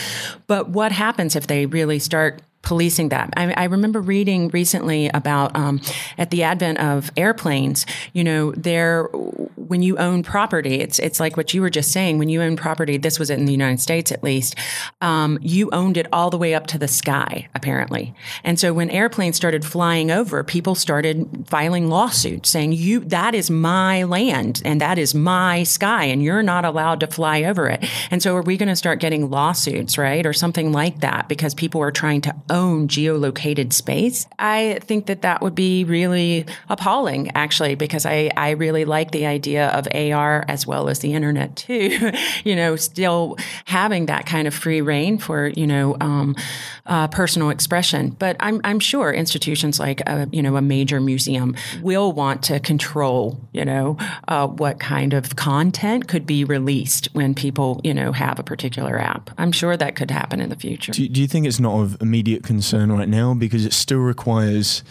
But 0.47 0.71
what 0.71 0.93
happens 0.93 1.37
if 1.37 1.47
they 1.47 1.67
really 1.67 1.99
start 1.99 2.43
policing 2.63 3.09
that. 3.09 3.33
I, 3.37 3.53
I 3.53 3.65
remember 3.65 4.01
reading 4.01 4.49
recently 4.49 5.09
about 5.09 5.57
um, 5.57 5.81
at 6.19 6.31
the 6.31 6.43
advent 6.43 6.79
of 6.79 7.11
airplanes. 7.17 7.87
You 8.13 8.25
know, 8.25 8.53
there 8.53 9.05
when 9.71 9.83
you 9.83 9.97
own 9.99 10.23
property, 10.23 10.81
it's 10.81 10.99
it's 10.99 11.21
like 11.21 11.37
what 11.37 11.55
you 11.55 11.63
were 11.63 11.71
just 11.71 11.93
saying. 11.93 12.19
When 12.19 12.29
you 12.29 12.43
own 12.43 12.57
property, 12.57 12.97
this 12.97 13.19
was 13.19 13.31
in 13.31 13.45
the 13.45 13.53
United 13.53 13.81
States 13.81 14.13
at 14.13 14.23
least. 14.23 14.57
Um, 15.01 15.39
you 15.41 15.71
owned 15.71 15.97
it 15.97 16.07
all 16.13 16.31
the 16.31 16.39
way 16.39 16.55
up 16.55 16.67
to 16.69 16.79
the 16.79 16.89
sky, 16.89 17.49
apparently. 17.55 18.15
And 18.45 18.59
so 18.59 18.73
when 18.73 18.91
airplanes 18.91 19.37
started 19.37 19.65
flying 19.65 20.11
over, 20.11 20.45
people 20.45 20.75
started 20.75 21.47
filing 21.47 21.89
lawsuits 21.89 22.51
saying, 22.51 22.73
"You 22.73 23.01
that 23.01 23.35
is 23.35 23.51
my 23.51 24.03
land 24.03 24.61
and 24.65 24.81
that 24.81 24.99
is 24.99 25.15
my 25.15 25.63
sky, 25.63 26.05
and 26.05 26.23
you're 26.23 26.43
not 26.43 26.65
allowed 26.65 27.01
to 27.01 27.07
fly 27.07 27.45
over 27.45 27.69
it." 27.69 27.85
And 28.11 28.23
so 28.23 28.37
are 28.37 28.43
we 28.43 28.57
going 28.57 28.69
to 28.69 28.77
start 28.77 29.01
getting 29.01 29.31
lawsuits, 29.31 29.97
right, 29.97 30.27
or 30.27 30.33
something 30.33 30.73
like 30.73 31.01
that, 31.01 31.29
because 31.29 31.55
people 31.55 31.81
are 31.81 31.93
trying 31.93 32.21
to 32.23 32.35
own 32.51 32.89
geolocated 32.89 33.73
space. 33.73 34.27
I 34.39 34.79
think 34.83 35.07
that 35.07 35.23
that 35.23 35.41
would 35.41 35.55
be 35.55 35.85
really 35.85 36.47
appalling, 36.69 37.31
actually, 37.35 37.75
because 37.75 38.05
I, 38.05 38.31
I 38.37 38.51
really 38.51 38.85
like 38.85 39.13
the 39.13 39.27
idea 39.27 39.69
of 39.69 39.89
AR 39.95 40.45
as 40.49 40.67
well 40.67 40.89
as 40.89 40.99
the 40.99 41.15
internet 41.15 41.57
too. 41.57 42.13
you 42.45 42.57
know, 42.57 42.77
still 42.77 43.37
having 43.65 44.07
that 44.07 44.27
kind 44.27 44.47
of 44.47 44.55
free 44.55 44.81
reign 44.81 45.19
for 45.19 45.49
you 45.49 45.67
know 45.67 45.97
um, 46.01 46.37
uh, 46.87 47.09
personal 47.09 47.51
expression. 47.51 48.11
But 48.11 48.37
I'm 48.41 48.61
I'm 48.65 48.81
sure 48.81 49.13
institutions 49.13 49.79
like 49.79 50.01
a, 50.07 50.29
you 50.33 50.43
know 50.43 50.57
a 50.57 50.63
major 50.63 51.01
museum 51.01 51.55
will 51.83 52.13
want 52.13 52.43
to 52.45 52.61
control 52.61 53.41
you 53.53 53.65
know 53.65 53.97
uh, 54.29 54.47
what 54.47 54.81
kind 54.81 55.15
of 55.15 55.37
content 55.37 56.09
could 56.09 56.27
be 56.27 56.45
released 56.45 57.09
when 57.13 57.35
people 57.35 57.81
you 57.85 57.95
know 57.95 58.13
have 58.13 58.39
a 58.39 58.43
particular 58.43 58.99
app. 58.99 59.31
I'm 59.39 59.53
sure 59.53 59.77
that 59.77 59.97
could 59.97 60.11
happen 60.11 60.41
in 60.41 60.49
the 60.49 60.57
future. 60.57 60.93
Do, 60.93 61.09
do 61.09 61.21
you 61.21 61.29
think 61.29 61.47
it's 61.47 61.61
not 61.61 61.81
of 61.81 62.01
immediate 62.01 62.40
concern 62.43 62.93
right 62.93 63.09
now 63.09 63.35
because 63.35 63.65
it 63.65 63.73
still 63.73 63.99
requires 63.99 64.83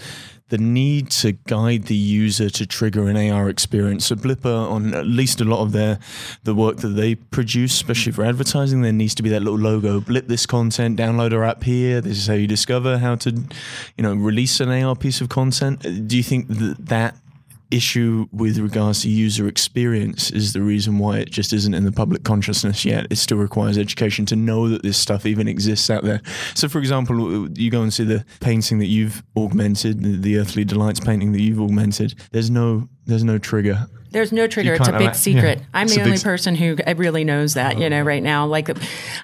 the 0.50 0.58
need 0.58 1.12
to 1.12 1.32
guide 1.32 1.84
the 1.84 1.96
user 1.96 2.50
to 2.50 2.66
trigger 2.66 3.08
an 3.08 3.16
AR 3.16 3.50
experience. 3.50 4.08
So 4.08 4.16
Blippar, 4.16 4.70
on 4.70 4.94
at 4.94 5.06
least 5.06 5.42
a 5.42 5.46
lot 5.46 5.62
of 5.62 5.72
their 5.72 6.00
the 6.44 6.56
work 6.56 6.78
that 6.78 6.90
they 6.90 7.16
produce, 7.16 7.74
especially 7.74 8.12
for 8.12 8.26
advertising, 8.26 8.82
there 8.82 8.92
needs 8.92 9.16
to 9.16 9.24
be 9.24 9.30
that 9.30 9.42
little 9.42 9.60
logo. 9.60 10.00
Blip 10.00 10.28
this 10.28 10.46
content, 10.46 10.98
download 10.98 11.34
our 11.34 11.44
app 11.44 11.64
here. 11.64 12.02
This 12.02 12.18
is 12.18 12.28
how 12.28 12.34
you 12.34 12.48
discover 12.48 12.98
how 12.98 13.16
to, 13.16 13.32
you 13.96 14.04
know, 14.04 14.16
release 14.16 14.60
an 14.60 14.70
AR 14.70 14.96
piece 14.96 15.22
of 15.22 15.30
content. 15.30 16.08
Do 16.08 16.18
you 16.18 16.24
think 16.24 16.48
that 16.48 16.86
that 16.88 17.16
issue 17.72 18.28
with 18.32 18.58
regards 18.58 19.02
to 19.02 19.10
user 19.10 19.48
experience 19.48 20.32
is 20.32 20.54
the 20.54 20.62
reason 20.62 20.98
why 20.98 21.20
it 21.20 21.30
just 21.30 21.54
isn't 21.54 21.74
in 21.74 21.86
the 21.86 21.92
public 21.92 22.24
consciousness 22.24 22.86
yet. 22.86 23.08
It 23.10 23.18
still 23.18 23.38
requires 23.38 23.78
education 23.78 24.26
to 24.28 24.36
know 24.36 24.70
that 24.70 24.84
this 24.84 24.98
stuff 24.98 25.26
even 25.26 25.48
exists 25.48 25.90
out 25.90 26.04
there. 26.04 26.22
So, 26.56 26.68
for 26.68 26.80
example, 26.80 27.50
you 27.58 27.70
go 27.70 27.82
and 27.82 27.94
see 27.94 28.04
the 28.04 28.26
painting 28.40 28.80
that 28.80 28.88
you've 28.88 29.24
augmented, 29.38 30.02
the, 30.04 30.18
the 30.18 30.38
Earthly 30.38 30.66
Delights 30.66 31.00
painting 31.00 31.32
that 31.34 31.42
you've 31.42 31.62
augmented. 31.62 32.16
There's 32.32 32.50
no 32.50 32.90
there's 33.06 33.24
no 33.24 33.40
trigger. 33.40 33.88
There's 34.12 34.32
no 34.32 34.48
trigger. 34.48 34.74
It's 34.74 34.88
a 34.88 34.98
big 34.98 35.14
secret. 35.16 35.60
Yeah. 35.60 35.66
I'm 35.74 35.86
it's 35.86 35.96
the 35.96 36.02
only 36.02 36.18
person 36.18 36.56
who 36.56 36.78
really 36.96 37.24
knows 37.24 37.54
that, 37.54 37.78
you 37.78 37.90
know, 37.90 38.02
right 38.02 38.24
now. 38.24 38.48
Like, 38.48 38.70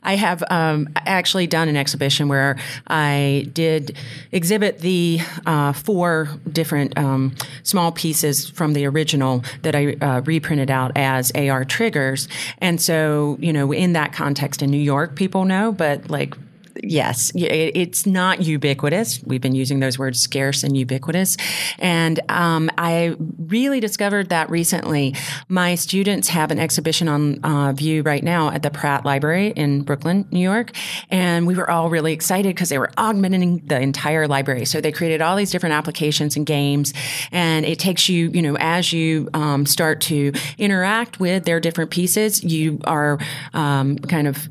I 0.04 0.15
have 0.15 0.43
um, 0.50 0.89
actually 0.95 1.48
done 1.48 1.67
an 1.69 1.76
exhibition 1.76 2.28
where 2.28 2.58
I 2.88 3.50
did 3.54 3.98
exhibit 4.32 4.80
the 4.80 5.19
uh, 5.45 5.74
four 5.74 6.30
different 6.52 6.98
um, 6.98 7.36
small 7.63 7.91
pieces 7.91 8.50
from 8.50 8.74
the 8.74 8.86
original 8.86 9.43
that 9.63 9.76
I 9.76 9.93
uh, 9.93 10.21
reprinted 10.21 10.69
out 10.69 10.91
as 10.95 11.32
AR 11.32 11.65
triggers. 11.65 12.28
And 12.60 12.80
so, 12.80 13.38
you 13.39 13.54
know, 13.54 13.71
in 13.71 13.93
that 13.93 14.13
context 14.13 14.62
in 14.62 14.69
New 14.69 14.78
York, 14.78 15.15
people 15.15 15.45
know, 15.45 15.71
but 15.71 16.10
like 16.10 16.36
yes, 16.83 17.31
it's 17.35 18.05
not 18.05 18.41
ubiquitous. 18.41 19.21
We've 19.23 19.41
been 19.41 19.55
using 19.55 19.79
those 19.79 19.97
words 19.97 20.19
scarce 20.19 20.63
and 20.63 20.75
ubiquitous. 20.75 21.38
And 21.79 22.19
um, 22.29 22.69
I 22.77 23.15
really 23.38 23.79
discovered 23.79 24.29
that 24.29 24.49
recently. 24.49 25.15
My 25.47 25.75
students 25.75 26.29
have 26.29 26.51
an 26.51 26.59
exhibition 26.59 27.07
on 27.07 27.39
uh, 27.43 27.73
view 27.73 28.01
right 28.03 28.23
now 28.23 28.49
at 28.49 28.63
the 28.63 28.69
Pratt 28.69 29.05
Library 29.05 29.49
in 29.49 29.83
Brooklyn, 29.83 30.27
New 30.31 30.39
York. 30.39 30.71
And 31.09 31.47
we 31.47 31.55
were 31.55 31.69
all 31.69 31.89
really 31.89 32.13
excited 32.13 32.55
because 32.55 32.69
they 32.69 32.77
were 32.77 32.91
augmenting 32.97 33.65
the 33.65 33.79
entire 33.79 34.27
library. 34.27 34.65
So 34.65 34.81
they 34.81 34.91
created 34.91 35.21
all 35.21 35.35
these 35.35 35.51
different 35.51 35.73
applications 35.73 36.35
and 36.35 36.45
games. 36.45 36.93
And 37.31 37.65
it 37.65 37.79
takes 37.79 38.09
you, 38.09 38.29
you 38.29 38.41
know, 38.41 38.57
as 38.59 38.91
you 38.91 39.29
um, 39.33 39.65
start 39.65 40.01
to 40.01 40.33
interact 40.57 41.19
with 41.19 41.45
their 41.45 41.59
different 41.59 41.91
pieces, 41.91 42.43
you 42.43 42.79
are 42.85 43.19
um, 43.53 43.97
kind 43.97 44.27
of 44.27 44.49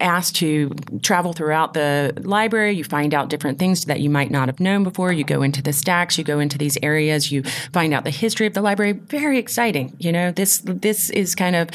asked 0.00 0.36
to 0.36 0.70
travel 1.02 1.32
throughout 1.32 1.65
throughout 1.72 2.14
the 2.14 2.28
library. 2.28 2.72
You 2.72 2.84
find 2.84 3.14
out 3.14 3.28
different 3.28 3.58
things 3.58 3.84
that 3.86 4.00
you 4.00 4.10
might 4.10 4.30
not 4.30 4.48
have 4.48 4.60
known 4.60 4.84
before. 4.84 5.12
You 5.12 5.24
go 5.24 5.42
into 5.42 5.62
the 5.62 5.72
stacks, 5.72 6.18
you 6.18 6.24
go 6.24 6.38
into 6.38 6.58
these 6.58 6.78
areas, 6.82 7.32
you 7.32 7.42
find 7.72 7.92
out 7.94 8.04
the 8.04 8.10
history 8.10 8.46
of 8.46 8.54
the 8.54 8.62
library. 8.62 8.92
Very 8.92 9.38
exciting. 9.38 9.94
You 9.98 10.12
know, 10.12 10.32
this 10.32 10.62
this 10.64 11.10
is 11.10 11.34
kind 11.34 11.56
of 11.56 11.70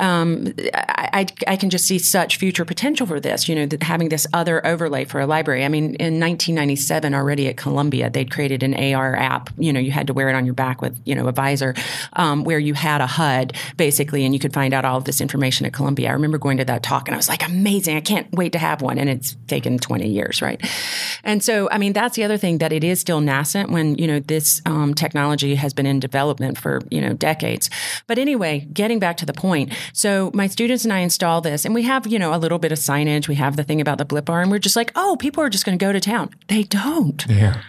um, 0.00 0.52
I, 0.74 1.26
I 1.46 1.56
can 1.56 1.70
just 1.70 1.86
see 1.86 1.98
such 1.98 2.36
future 2.36 2.64
potential 2.64 3.06
for 3.06 3.20
this. 3.20 3.48
You 3.48 3.54
know, 3.54 3.68
having 3.80 4.08
this 4.08 4.26
other 4.32 4.64
overlay 4.66 5.04
for 5.04 5.20
a 5.20 5.26
library. 5.26 5.64
I 5.64 5.68
mean, 5.68 5.94
in 5.96 6.20
1997, 6.20 7.14
already 7.14 7.48
at 7.48 7.56
Columbia, 7.56 8.10
they'd 8.10 8.30
created 8.30 8.62
an 8.62 8.74
AR 8.74 9.16
app. 9.16 9.50
You 9.58 9.72
know, 9.72 9.80
you 9.80 9.90
had 9.90 10.06
to 10.08 10.12
wear 10.12 10.28
it 10.28 10.34
on 10.34 10.44
your 10.44 10.54
back 10.54 10.82
with 10.82 10.98
you 11.04 11.14
know 11.14 11.26
a 11.28 11.32
visor, 11.32 11.74
um, 12.14 12.44
where 12.44 12.58
you 12.58 12.74
had 12.74 13.00
a 13.00 13.06
HUD 13.06 13.54
basically, 13.76 14.24
and 14.24 14.34
you 14.34 14.40
could 14.40 14.52
find 14.52 14.72
out 14.72 14.84
all 14.84 14.98
of 14.98 15.04
this 15.04 15.20
information 15.20 15.66
at 15.66 15.72
Columbia. 15.72 16.08
I 16.08 16.12
remember 16.12 16.38
going 16.38 16.58
to 16.58 16.64
that 16.64 16.82
talk, 16.82 17.08
and 17.08 17.14
I 17.14 17.18
was 17.18 17.28
like, 17.28 17.46
amazing! 17.46 17.96
I 17.96 18.00
can't 18.00 18.30
wait 18.32 18.52
to 18.52 18.58
have 18.58 18.82
one. 18.82 18.98
And 18.98 19.08
it's 19.08 19.33
taken 19.46 19.78
20 19.78 20.08
years, 20.08 20.42
right? 20.42 20.60
And 21.22 21.42
so, 21.42 21.68
I 21.70 21.78
mean, 21.78 21.92
that's 21.92 22.16
the 22.16 22.24
other 22.24 22.36
thing 22.36 22.58
that 22.58 22.72
it 22.72 22.84
is 22.84 23.00
still 23.00 23.20
nascent 23.20 23.70
when, 23.70 23.96
you 23.96 24.06
know, 24.06 24.20
this 24.20 24.60
um, 24.66 24.94
technology 24.94 25.54
has 25.54 25.72
been 25.72 25.86
in 25.86 26.00
development 26.00 26.58
for, 26.58 26.80
you 26.90 27.00
know, 27.00 27.12
decades. 27.12 27.70
But 28.06 28.18
anyway, 28.18 28.66
getting 28.72 28.98
back 28.98 29.16
to 29.18 29.26
the 29.26 29.32
point. 29.32 29.72
So 29.92 30.30
my 30.34 30.46
students 30.46 30.84
and 30.84 30.92
I 30.92 30.98
install 30.98 31.40
this 31.40 31.64
and 31.64 31.74
we 31.74 31.82
have, 31.82 32.06
you 32.06 32.18
know, 32.18 32.34
a 32.34 32.38
little 32.38 32.58
bit 32.58 32.72
of 32.72 32.78
signage. 32.78 33.28
We 33.28 33.36
have 33.36 33.56
the 33.56 33.64
thing 33.64 33.80
about 33.80 33.98
the 33.98 34.06
Blippar 34.06 34.42
and 34.42 34.50
we're 34.50 34.58
just 34.58 34.76
like, 34.76 34.92
oh, 34.94 35.16
people 35.18 35.42
are 35.42 35.50
just 35.50 35.64
going 35.64 35.78
to 35.78 35.84
go 35.84 35.92
to 35.92 36.00
town. 36.00 36.30
They 36.48 36.62
don't. 36.62 37.24
Yeah 37.28 37.62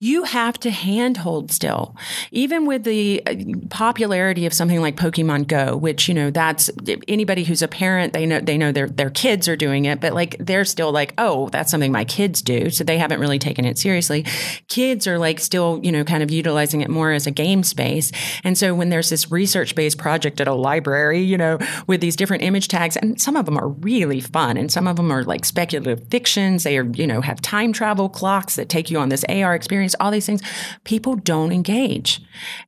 you 0.00 0.24
have 0.24 0.58
to 0.60 0.70
handhold 0.70 1.50
still. 1.52 1.96
Even 2.32 2.66
with 2.66 2.84
the 2.84 3.22
uh, 3.26 3.34
popularity 3.70 4.44
of 4.44 4.52
something 4.52 4.80
like 4.80 4.96
Pokemon 4.96 5.46
Go, 5.46 5.76
which, 5.76 6.08
you 6.08 6.14
know, 6.14 6.30
that's 6.30 6.68
anybody 7.06 7.44
who's 7.44 7.62
a 7.62 7.68
parent, 7.68 8.12
they 8.12 8.26
know 8.26 8.40
they 8.40 8.58
know 8.58 8.72
their 8.72 8.88
their 8.88 9.08
kids 9.08 9.48
are 9.48 9.56
doing 9.56 9.84
it, 9.84 10.00
but 10.00 10.12
like 10.12 10.36
they're 10.38 10.64
still 10.64 10.90
like, 10.90 11.14
"Oh, 11.16 11.48
that's 11.50 11.70
something 11.70 11.92
my 11.92 12.04
kids 12.04 12.42
do." 12.42 12.70
So 12.70 12.82
they 12.82 12.98
haven't 12.98 13.20
really 13.20 13.38
taken 13.38 13.64
it 13.64 13.78
seriously. 13.78 14.26
Kids 14.68 15.06
are 15.06 15.18
like 15.18 15.38
still, 15.38 15.80
you 15.82 15.92
know, 15.92 16.04
kind 16.04 16.22
of 16.22 16.30
utilizing 16.30 16.80
it 16.80 16.90
more 16.90 17.12
as 17.12 17.26
a 17.26 17.30
game 17.30 17.62
space. 17.62 18.10
And 18.42 18.58
so 18.58 18.74
when 18.74 18.90
there's 18.90 19.10
this 19.10 19.30
research-based 19.30 19.96
project 19.96 20.40
at 20.40 20.48
a 20.48 20.54
library, 20.54 21.22
you 21.22 21.38
know, 21.38 21.58
with 21.86 22.00
these 22.00 22.16
different 22.16 22.42
image 22.42 22.68
tags 22.68 22.96
and 22.96 23.20
some 23.20 23.36
of 23.36 23.46
them 23.46 23.56
are 23.56 23.68
really 23.68 24.20
fun 24.20 24.56
and 24.56 24.70
some 24.72 24.88
of 24.88 24.96
them 24.96 25.12
are 25.12 25.22
like 25.24 25.44
speculative 25.44 26.08
fictions. 26.08 26.64
They 26.64 26.76
are, 26.76 26.84
you 26.84 27.06
know, 27.06 27.20
have 27.20 27.40
time 27.40 27.72
travel 27.72 28.08
clocks 28.08 28.56
that 28.56 28.68
take 28.68 28.90
you 28.90 28.98
on 28.98 29.08
this 29.08 29.24
AR 29.28 29.54
experience 29.54 29.83
all 30.00 30.10
these 30.10 30.24
things, 30.24 30.40
people 30.84 31.16
don't 31.16 31.52
engage. 31.52 32.22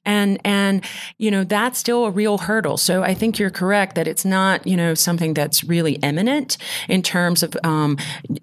And, 0.04 0.38
and, 0.44 0.84
you 1.18 1.30
know, 1.30 1.44
that's 1.44 1.78
still 1.78 2.04
a 2.04 2.10
real 2.10 2.38
hurdle. 2.38 2.76
So 2.76 3.02
I 3.02 3.14
think 3.14 3.38
you're 3.38 3.50
correct 3.50 3.94
that 3.94 4.06
it's 4.06 4.24
not, 4.24 4.66
you 4.66 4.76
know, 4.76 4.94
something 4.94 5.32
that's 5.32 5.64
really 5.64 5.94
imminent 5.94 6.58
in 6.88 7.02
terms 7.02 7.42
of 7.42 7.56
um, 7.64 7.96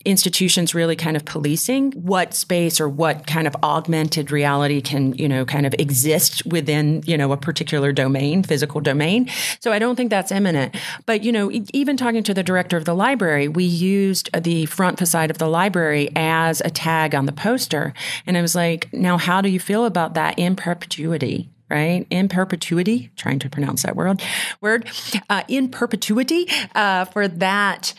institutions 0.06 0.74
really 0.74 0.96
kind 0.96 1.16
of 1.16 1.26
policing 1.26 1.92
what 1.92 2.34
space 2.34 2.80
or 2.80 2.90
what 2.90 3.28
kind 3.28 3.46
of 3.46 3.56
augmented 3.62 4.32
reality 4.32 4.82
can, 4.82 5.14
you 5.14 5.28
know, 5.28 5.46
kind 5.46 5.66
of 5.66 5.76
exist 5.78 6.46
within, 6.46 7.04
you 7.06 7.18
know, 7.18 7.32
a 7.32 7.38
particular 7.38 7.92
domain, 7.92 8.44
physical 8.44 8.82
domain. 8.82 9.30
So 9.60 9.72
I 9.72 9.80
don't 9.80 9.96
think 9.96 10.10
that's 10.10 10.32
imminent. 10.32 10.76
But, 11.06 11.24
you 11.24 11.32
know, 11.32 11.52
even 11.74 11.98
talking 11.98 12.24
to 12.24 12.34
the 12.34 12.44
director 12.44 12.78
of 12.78 12.86
the 12.86 12.96
library, 12.96 13.48
we 13.48 13.66
used 13.66 14.30
the 14.34 14.66
front 14.68 14.98
facade 14.98 15.30
of 15.30 15.38
the 15.38 15.48
library 15.48 16.10
as 16.16 16.62
a 16.62 16.70
tag 16.70 17.16
on 17.16 17.26
the 17.26 17.32
poster. 17.32 17.94
And 18.26 18.38
I 18.38 18.42
was 18.42 18.56
like, 18.56 18.63
like, 18.64 18.94
now 18.94 19.18
how 19.18 19.42
do 19.42 19.50
you 19.50 19.60
feel 19.60 19.86
about 19.86 20.14
that 20.14 20.40
in 20.40 20.56
perpetuity? 20.56 21.50
Right 21.70 22.06
in 22.12 22.28
perpetuity, 22.28 23.10
trying 23.16 23.40
to 23.40 23.50
pronounce 23.50 23.82
that 23.82 23.96
word. 23.96 24.22
Word 24.62 24.88
uh, 25.28 25.42
in 25.48 25.70
perpetuity 25.70 26.48
uh, 26.76 27.06
for 27.06 27.28
that 27.28 27.94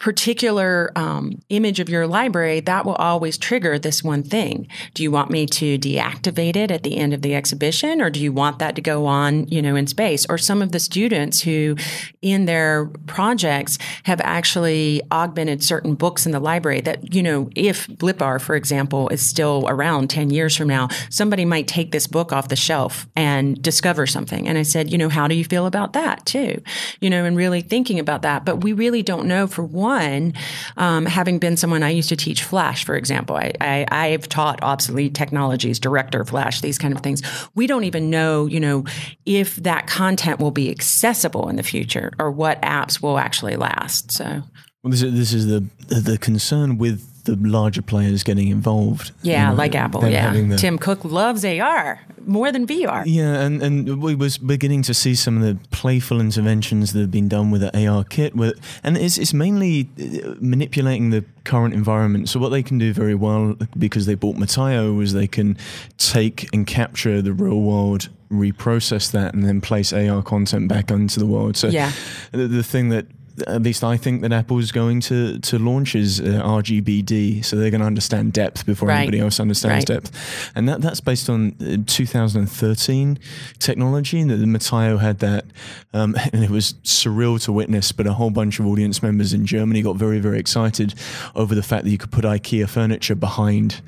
particular 0.00 0.90
um, 0.96 1.38
image 1.50 1.78
of 1.78 1.90
your 1.90 2.06
library, 2.06 2.60
that 2.60 2.86
will 2.86 2.94
always 2.94 3.36
trigger 3.36 3.78
this 3.78 4.02
one 4.02 4.22
thing. 4.22 4.66
Do 4.94 5.02
you 5.02 5.10
want 5.10 5.30
me 5.30 5.44
to 5.44 5.78
deactivate 5.78 6.56
it 6.56 6.70
at 6.70 6.84
the 6.84 6.96
end 6.96 7.12
of 7.12 7.20
the 7.20 7.34
exhibition, 7.34 8.00
or 8.00 8.08
do 8.08 8.18
you 8.18 8.32
want 8.32 8.60
that 8.60 8.74
to 8.76 8.80
go 8.80 9.04
on, 9.04 9.46
you 9.48 9.60
know, 9.60 9.76
in 9.76 9.86
space? 9.86 10.24
Or 10.30 10.38
some 10.38 10.62
of 10.62 10.72
the 10.72 10.80
students 10.80 11.42
who, 11.42 11.76
in 12.22 12.46
their 12.46 12.86
projects, 13.06 13.76
have 14.04 14.22
actually 14.22 15.02
augmented 15.12 15.62
certain 15.62 15.94
books 15.94 16.24
in 16.24 16.32
the 16.32 16.40
library 16.40 16.80
that, 16.80 17.14
you 17.14 17.22
know, 17.22 17.50
if 17.54 17.86
Blippar, 17.86 18.40
for 18.40 18.56
example, 18.56 19.10
is 19.10 19.20
still 19.20 19.66
around 19.68 20.08
10 20.08 20.30
years 20.30 20.56
from 20.56 20.68
now, 20.68 20.88
somebody 21.10 21.44
might 21.44 21.68
take 21.68 21.92
this 21.92 22.06
book 22.06 22.32
off 22.32 22.48
the 22.48 22.56
shelf 22.56 23.06
and 23.16 23.60
discover 23.60 24.06
something. 24.06 24.48
And 24.48 24.56
I 24.56 24.62
said, 24.62 24.90
you 24.90 24.96
know, 24.96 25.10
how 25.10 25.28
do 25.28 25.34
you 25.34 25.44
feel 25.44 25.66
about 25.66 25.92
that 25.92 26.24
too? 26.24 26.62
You 27.02 27.10
know, 27.10 27.26
and 27.26 27.36
really 27.36 27.60
thinking 27.60 27.98
about 27.98 28.22
that. 28.22 28.46
But 28.46 28.62
we 28.62 28.72
really 28.72 29.02
don't 29.02 29.26
know 29.26 29.46
for 29.46 29.62
one 29.62 29.89
one, 29.90 30.34
um, 30.76 31.04
having 31.04 31.38
been 31.40 31.56
someone 31.56 31.82
I 31.82 31.90
used 31.90 32.08
to 32.10 32.16
teach 32.16 32.44
Flash, 32.44 32.84
for 32.84 32.94
example, 32.94 33.36
I, 33.36 33.86
I, 33.90 34.08
have 34.08 34.28
taught 34.28 34.62
obsolete 34.62 35.14
technologies, 35.14 35.80
director 35.80 36.24
Flash, 36.24 36.60
these 36.60 36.78
kind 36.78 36.94
of 36.94 37.02
things. 37.02 37.22
We 37.56 37.66
don't 37.66 37.82
even 37.84 38.08
know, 38.08 38.46
you 38.46 38.60
know, 38.60 38.84
if 39.26 39.56
that 39.56 39.88
content 39.88 40.38
will 40.38 40.52
be 40.52 40.70
accessible 40.70 41.48
in 41.48 41.56
the 41.56 41.64
future 41.64 42.12
or 42.20 42.30
what 42.30 42.62
apps 42.62 43.02
will 43.02 43.18
actually 43.18 43.56
last. 43.56 44.12
So. 44.12 44.42
Well, 44.82 44.92
this 44.92 45.02
is, 45.02 45.12
this 45.12 45.32
is 45.34 45.46
the 45.46 45.60
the 45.88 46.16
concern 46.18 46.78
with 46.78 47.09
the 47.24 47.36
larger 47.36 47.82
players 47.82 48.22
getting 48.22 48.48
involved. 48.48 49.12
Yeah, 49.22 49.44
you 49.44 49.50
know, 49.50 49.58
like 49.58 49.74
Apple. 49.74 50.08
Yeah, 50.08 50.32
the, 50.32 50.56
Tim 50.56 50.78
Cook 50.78 51.04
loves 51.04 51.44
AR 51.44 52.00
more 52.26 52.52
than 52.52 52.66
VR. 52.66 53.02
Yeah, 53.06 53.40
and 53.40 53.62
and 53.62 54.02
we 54.02 54.14
was 54.14 54.38
beginning 54.38 54.82
to 54.82 54.94
see 54.94 55.14
some 55.14 55.36
of 55.36 55.42
the 55.42 55.58
playful 55.70 56.20
interventions 56.20 56.92
that 56.92 57.00
have 57.00 57.10
been 57.10 57.28
done 57.28 57.50
with 57.50 57.62
the 57.62 57.86
AR 57.86 58.04
kit, 58.04 58.34
with, 58.34 58.58
and 58.82 58.96
it's 58.96 59.18
it's 59.18 59.34
mainly 59.34 59.88
uh, 59.98 60.34
manipulating 60.40 61.10
the 61.10 61.24
current 61.44 61.74
environment. 61.74 62.28
So 62.28 62.40
what 62.40 62.50
they 62.50 62.62
can 62.62 62.78
do 62.78 62.92
very 62.92 63.14
well 63.14 63.56
because 63.78 64.06
they 64.06 64.14
bought 64.14 64.36
Metaio 64.36 65.02
is 65.02 65.12
they 65.12 65.26
can 65.26 65.56
take 65.98 66.48
and 66.52 66.66
capture 66.66 67.22
the 67.22 67.32
real 67.32 67.60
world 67.60 68.08
reprocess 68.30 69.10
that 69.10 69.34
and 69.34 69.44
then 69.44 69.60
place 69.60 69.92
AR 69.92 70.22
content 70.22 70.68
back 70.68 70.90
into 70.90 71.18
the 71.18 71.26
world. 71.26 71.56
So 71.56 71.68
yeah. 71.68 71.92
the, 72.30 72.46
the 72.46 72.62
thing 72.62 72.90
that 72.90 73.06
at 73.46 73.62
least 73.62 73.84
I 73.84 73.96
think 73.96 74.22
that 74.22 74.32
Apple 74.32 74.58
is 74.58 74.72
going 74.72 75.00
to 75.02 75.38
to 75.38 75.58
launch 75.58 75.94
is 75.94 76.20
uh, 76.20 76.24
RGBD, 76.24 77.44
so 77.44 77.56
they're 77.56 77.70
going 77.70 77.80
to 77.80 77.86
understand 77.86 78.32
depth 78.32 78.66
before 78.66 78.88
right. 78.88 78.98
anybody 78.98 79.20
else 79.20 79.40
understands 79.40 79.88
right. 79.88 80.02
depth, 80.02 80.50
and 80.54 80.68
that 80.68 80.82
that's 80.82 81.00
based 81.00 81.28
on 81.28 81.54
uh, 81.60 81.76
2013 81.86 83.18
technology. 83.58 84.20
And 84.20 84.30
that 84.30 84.36
the 84.36 84.46
Metaio 84.46 84.98
had 84.98 85.18
that, 85.20 85.44
um, 85.92 86.16
and 86.32 86.44
it 86.44 86.50
was 86.50 86.74
surreal 86.84 87.42
to 87.44 87.52
witness. 87.52 87.92
But 87.92 88.06
a 88.06 88.12
whole 88.12 88.30
bunch 88.30 88.60
of 88.60 88.66
audience 88.66 89.02
members 89.02 89.32
in 89.32 89.46
Germany 89.46 89.82
got 89.82 89.96
very 89.96 90.18
very 90.18 90.38
excited 90.38 90.94
over 91.34 91.54
the 91.54 91.62
fact 91.62 91.84
that 91.84 91.90
you 91.90 91.98
could 91.98 92.12
put 92.12 92.24
IKEA 92.24 92.68
furniture 92.68 93.14
behind 93.14 93.80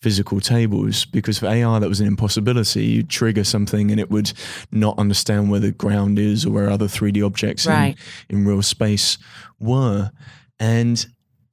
physical 0.00 0.40
tables 0.40 1.04
because 1.06 1.38
for 1.38 1.46
AR 1.48 1.80
that 1.80 1.88
was 1.88 2.00
an 2.00 2.06
impossibility. 2.06 2.84
You'd 2.84 3.08
trigger 3.10 3.44
something 3.44 3.90
and 3.90 3.98
it 3.98 4.10
would 4.10 4.32
not 4.70 4.98
understand 4.98 5.50
where 5.50 5.60
the 5.60 5.72
ground 5.72 6.18
is 6.18 6.46
or 6.46 6.50
where 6.52 6.70
other 6.70 6.86
3D 6.86 7.24
objects 7.24 7.66
Right. 7.66 7.96
in, 8.28 8.38
in 8.40 8.46
real 8.46 8.62
space 8.62 9.18
were. 9.58 10.10
And 10.60 11.04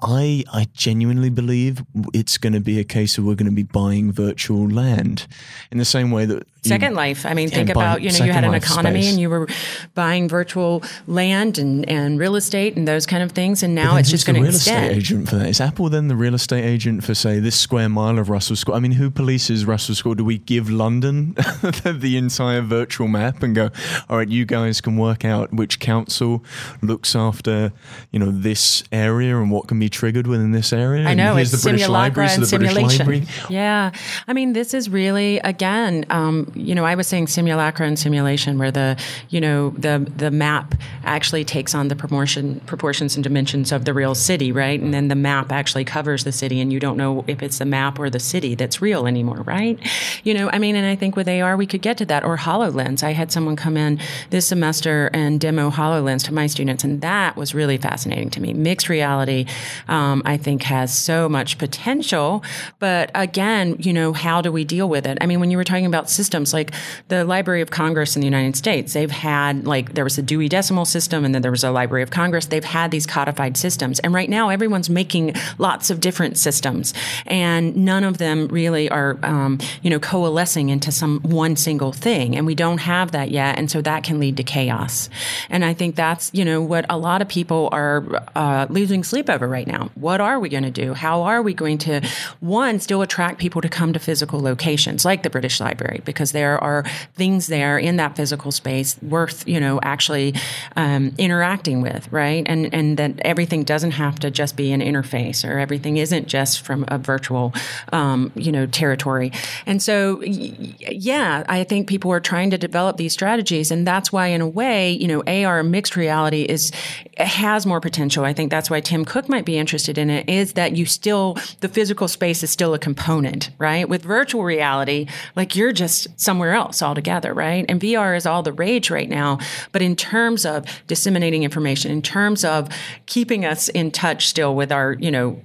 I 0.02 0.44
I 0.54 0.68
genuinely 0.74 1.30
believe 1.30 1.84
it's 2.14 2.38
going 2.38 2.54
to 2.54 2.60
be 2.60 2.80
a 2.80 2.84
case 2.84 3.18
of 3.18 3.24
we're 3.24 3.36
going 3.36 3.50
to 3.50 3.56
be 3.56 3.64
buying 3.64 4.12
virtual 4.12 4.68
land 4.70 5.26
in 5.72 5.78
the 5.78 5.86
same 5.86 6.12
way 6.12 6.26
that 6.26 6.36
you- 6.36 6.55
Second 6.68 6.96
Life. 6.96 7.26
I 7.26 7.34
mean, 7.34 7.50
think 7.50 7.70
about 7.70 8.02
you 8.02 8.12
know 8.12 8.26
you 8.26 8.32
had 8.32 8.44
an 8.44 8.54
economy 8.54 9.02
space. 9.02 9.12
and 9.12 9.20
you 9.20 9.30
were 9.30 9.48
buying 9.94 10.28
virtual 10.28 10.84
land 11.08 11.58
and, 11.58 11.88
and 11.90 12.20
real 12.20 12.36
estate 12.36 12.76
and 12.76 12.88
those 12.88 13.06
kind 13.06 13.24
of 13.24 13.32
things, 13.32 13.64
and 13.64 13.76
now 13.76 13.96
it's 13.98 14.10
just 14.10 14.26
going 14.26 14.36
to 14.36 14.42
real 14.42 14.50
estate 14.50 14.92
agent 14.92 15.30
for 15.30 15.36
that? 15.38 15.50
Is 15.50 15.62
Apple 15.62 15.90
then 15.90 16.08
the 16.08 16.16
real 16.16 16.36
estate 16.36 16.64
agent 16.64 17.04
for 17.04 17.14
say 17.14 17.40
this 17.40 17.56
square 17.56 17.90
mile 17.90 18.20
of 18.20 18.30
Russell 18.30 18.56
Square? 18.56 18.78
I 18.78 18.80
mean, 18.80 18.94
who 18.94 19.10
polices 19.10 19.68
Russell 19.68 19.96
Square? 19.96 20.16
Do 20.16 20.26
we 20.26 20.38
give 20.38 20.70
London 20.70 21.34
the, 21.62 21.96
the 21.98 22.18
entire 22.18 22.62
virtual 22.62 23.08
map 23.08 23.44
and 23.44 23.56
go, 23.56 23.70
all 24.10 24.18
right, 24.18 24.28
you 24.28 24.46
guys 24.46 24.82
can 24.82 24.98
work 24.98 25.26
out 25.26 25.54
which 25.54 25.80
council 25.80 26.44
looks 26.82 27.16
after 27.16 27.72
you 28.12 28.20
know 28.20 28.32
this 28.32 28.84
area 28.92 29.38
and 29.38 29.52
what 29.52 29.68
can 29.68 29.80
be 29.80 29.90
triggered 29.90 30.28
within 30.28 30.52
this 30.52 30.74
area? 30.74 31.08
I 31.08 31.14
know 31.14 31.36
here's 31.36 31.54
it's 31.54 31.64
the 31.64 31.70
British 31.70 31.88
Library, 31.88 32.30
so 32.30 32.36
and 32.36 32.46
the 32.46 32.58
British. 32.58 33.00
Library. 33.00 33.28
Yeah, 33.50 33.92
I 34.28 34.34
mean, 34.34 34.54
this 34.54 34.74
is 34.74 34.90
really 34.90 35.40
again, 35.40 36.06
um, 36.10 36.52
you 36.56 36.74
know, 36.74 36.86
I 36.86 36.96
was 36.96 37.08
saying 37.08 37.28
simulacra 37.28 37.86
and 37.86 38.00
simulation, 38.00 38.58
where 38.58 38.72
the 38.72 38.98
you 39.30 39.42
know 39.42 39.72
the 39.72 40.10
the 40.16 40.32
map 40.32 40.76
actually 41.04 41.44
takes 41.44 41.76
on 41.76 41.90
the 41.90 41.96
proportion 41.96 42.62
proportions 42.62 43.16
and 43.16 43.24
dimensions 43.24 43.72
of 43.72 43.86
the 43.86 43.94
real 43.94 44.16
city, 44.16 44.52
right? 44.52 44.80
And 44.80 44.94
then 44.94 45.10
the 45.10 45.16
map 45.16 45.52
actually 45.52 45.84
covers 45.84 46.24
the 46.24 46.32
city, 46.32 46.60
and 46.62 46.72
you 46.72 46.80
don't 46.80 46.98
know 46.98 47.24
if 47.28 47.44
it's 47.44 47.60
the 47.60 47.66
map 47.66 48.00
or 48.00 48.10
the 48.10 48.20
city 48.20 48.56
that's 48.56 48.82
real 48.82 49.06
anymore, 49.06 49.42
right? 49.42 49.78
You 50.24 50.34
know, 50.34 50.50
I 50.52 50.60
mean, 50.60 50.76
and 50.76 50.86
I 50.86 50.96
think 50.96 51.16
with 51.16 51.28
AR 51.28 51.58
we 51.58 51.68
could 51.68 51.82
get 51.82 51.98
to 51.98 52.06
that 52.06 52.24
or 52.24 52.38
Hololens. 52.38 53.04
I 53.04 53.12
had 53.12 53.32
someone 53.32 53.56
come 53.56 53.78
in 53.78 54.00
this 54.30 54.48
semester 54.48 55.10
and 55.14 55.40
demo 55.40 55.70
Hololens 55.70 56.24
to 56.26 56.34
my 56.34 56.48
students, 56.48 56.84
and 56.84 57.02
that 57.02 57.36
was 57.36 57.54
really 57.54 57.78
fascinating 57.78 58.30
to 58.32 58.42
me. 58.42 58.54
Mixed 58.54 58.90
reality, 58.90 59.46
um, 59.88 60.22
I 60.26 60.38
think, 60.38 60.64
has 60.64 60.98
so 60.98 61.28
much 61.28 61.58
potential, 61.58 62.44
but 62.80 63.12
again, 63.14 63.76
you 63.80 63.94
know, 63.94 64.14
how 64.14 64.42
do 64.42 64.52
we 64.52 64.64
deal 64.64 64.88
with 64.88 65.06
it? 65.06 65.18
I 65.22 65.26
mean, 65.26 65.40
when 65.40 65.52
you 65.52 65.58
were 65.58 65.64
talking 65.64 65.86
about 65.86 66.10
systems 66.10 66.45
like 66.54 66.74
the 67.08 67.24
Library 67.24 67.62
of 67.62 67.72
Congress 67.72 68.16
in 68.16 68.22
the 68.22 68.28
United 68.28 68.56
States, 68.56 68.94
they've 68.94 69.12
had 69.12 69.66
like 69.66 69.94
there 69.94 70.04
was 70.04 70.18
a 70.18 70.22
Dewey 70.22 70.50
Decimal 70.50 70.86
System, 70.86 71.26
and 71.26 71.34
then 71.34 71.42
there 71.42 71.52
was 71.52 71.64
a 71.64 71.72
Library 71.72 72.04
of 72.04 72.12
Congress. 72.12 72.48
They've 72.48 72.64
had 72.64 72.92
these 72.92 73.06
codified 73.06 73.58
systems, 73.58 74.00
and 74.00 74.14
right 74.14 74.30
now 74.30 74.50
everyone's 74.50 74.90
making 74.90 75.36
lots 75.58 75.90
of 75.90 76.00
different 76.00 76.38
systems, 76.38 76.94
and 77.26 77.76
none 77.76 78.04
of 78.04 78.18
them 78.18 78.48
really 78.48 78.90
are, 78.90 79.18
um, 79.24 79.60
you 79.82 79.90
know, 79.90 80.00
coalescing 80.00 80.70
into 80.70 80.92
some 80.92 81.20
one 81.22 81.56
single 81.56 81.92
thing, 81.92 82.36
and 82.36 82.46
we 82.46 82.56
don't 82.56 82.80
have 82.80 83.12
that 83.12 83.32
yet, 83.32 83.58
and 83.58 83.70
so 83.70 83.82
that 83.82 84.04
can 84.04 84.20
lead 84.20 84.38
to 84.38 84.44
chaos. 84.44 85.10
And 85.50 85.64
I 85.64 85.74
think 85.74 85.96
that's 85.96 86.32
you 86.34 86.46
know 86.46 86.62
what 86.62 86.86
a 86.90 86.98
lot 86.98 87.22
of 87.22 87.28
people 87.28 87.70
are 87.72 88.24
uh, 88.36 88.68
losing 88.70 89.04
sleep 89.04 89.30
over 89.30 89.48
right 89.48 89.68
now. 89.68 89.90
What 89.96 90.22
are 90.22 90.40
we 90.40 90.50
going 90.50 90.64
to 90.64 90.72
do? 90.72 90.94
How 90.94 91.24
are 91.24 91.42
we 91.42 91.54
going 91.54 91.78
to 91.80 92.02
one 92.40 92.80
still 92.80 93.02
attract 93.02 93.40
people 93.40 93.62
to 93.62 93.70
come 93.70 93.94
to 93.94 94.00
physical 94.00 94.40
locations 94.40 95.06
like 95.06 95.24
the 95.24 95.30
British 95.30 95.60
Library 95.60 96.02
because 96.06 96.32
there 96.36 96.62
are 96.64 96.84
things 97.16 97.48
there 97.48 97.78
in 97.78 97.98
that 97.98 98.16
physical 98.16 98.52
space 98.52 99.02
worth 99.02 99.48
you 99.48 99.60
know 99.60 99.80
actually 99.84 100.34
um, 100.76 101.14
interacting 101.18 101.82
with, 101.82 102.12
right? 102.12 102.44
And 102.46 102.74
and 102.74 102.98
that 102.98 103.20
everything 103.22 103.64
doesn't 103.64 103.92
have 103.92 104.20
to 104.20 104.32
just 104.32 104.56
be 104.56 104.72
an 104.72 104.82
interface 104.82 105.48
or 105.48 105.60
everything 105.60 105.98
isn't 105.98 106.28
just 106.28 106.62
from 106.62 106.86
a 106.88 106.98
virtual 106.98 107.54
um, 107.92 108.32
you 108.36 108.52
know 108.52 108.66
territory. 108.66 109.32
And 109.66 109.82
so 109.82 110.22
yeah, 110.22 111.44
I 111.48 111.64
think 111.64 111.88
people 111.88 112.12
are 112.12 112.20
trying 112.20 112.52
to 112.52 112.58
develop 112.58 112.98
these 112.98 113.14
strategies, 113.14 113.72
and 113.72 113.88
that's 113.88 114.12
why 114.12 114.28
in 114.28 114.42
a 114.42 114.48
way 114.48 114.92
you 114.92 115.08
know 115.08 115.24
AR 115.28 115.64
mixed 115.64 115.96
reality 115.96 116.44
is 116.44 116.72
has 117.18 117.66
more 117.66 117.80
potential. 117.80 118.26
I 118.26 118.34
think 118.34 118.52
that's 118.52 118.70
why 118.70 118.82
Tim 118.82 119.06
Cook 119.06 119.30
might 119.30 119.46
be 119.46 119.58
interested 119.58 119.98
in 119.98 120.10
it. 120.10 120.30
Is 120.30 120.54
that 120.54 120.76
you 120.76 120.86
still 120.86 121.38
the 121.62 121.70
physical 121.70 122.08
space 122.08 122.44
is 122.44 122.50
still 122.50 122.74
a 122.74 122.80
component, 122.80 123.52
right? 123.58 123.88
With 123.88 124.04
virtual 124.04 124.44
reality, 124.44 125.08
like 125.36 125.56
you're 125.56 125.72
just 125.72 126.15
somewhere 126.18 126.54
else 126.54 126.82
altogether, 126.82 127.34
right? 127.34 127.66
And 127.68 127.80
VR 127.80 128.16
is 128.16 128.26
all 128.26 128.44
the 128.44 128.54
rage 128.54 128.90
right 128.90 129.10
now. 129.10 129.40
But 129.72 129.82
in 129.82 129.96
terms 129.96 130.46
of 130.46 130.66
disseminating 130.88 131.44
information, 131.44 131.92
in 131.92 132.02
terms 132.02 132.44
of 132.44 132.70
keeping 133.06 133.46
us 133.46 133.70
in 133.70 133.92
touch 133.92 134.28
still 134.28 134.56
with 134.56 134.72
our, 134.72 134.94
you 134.94 135.12
know, 135.12 135.42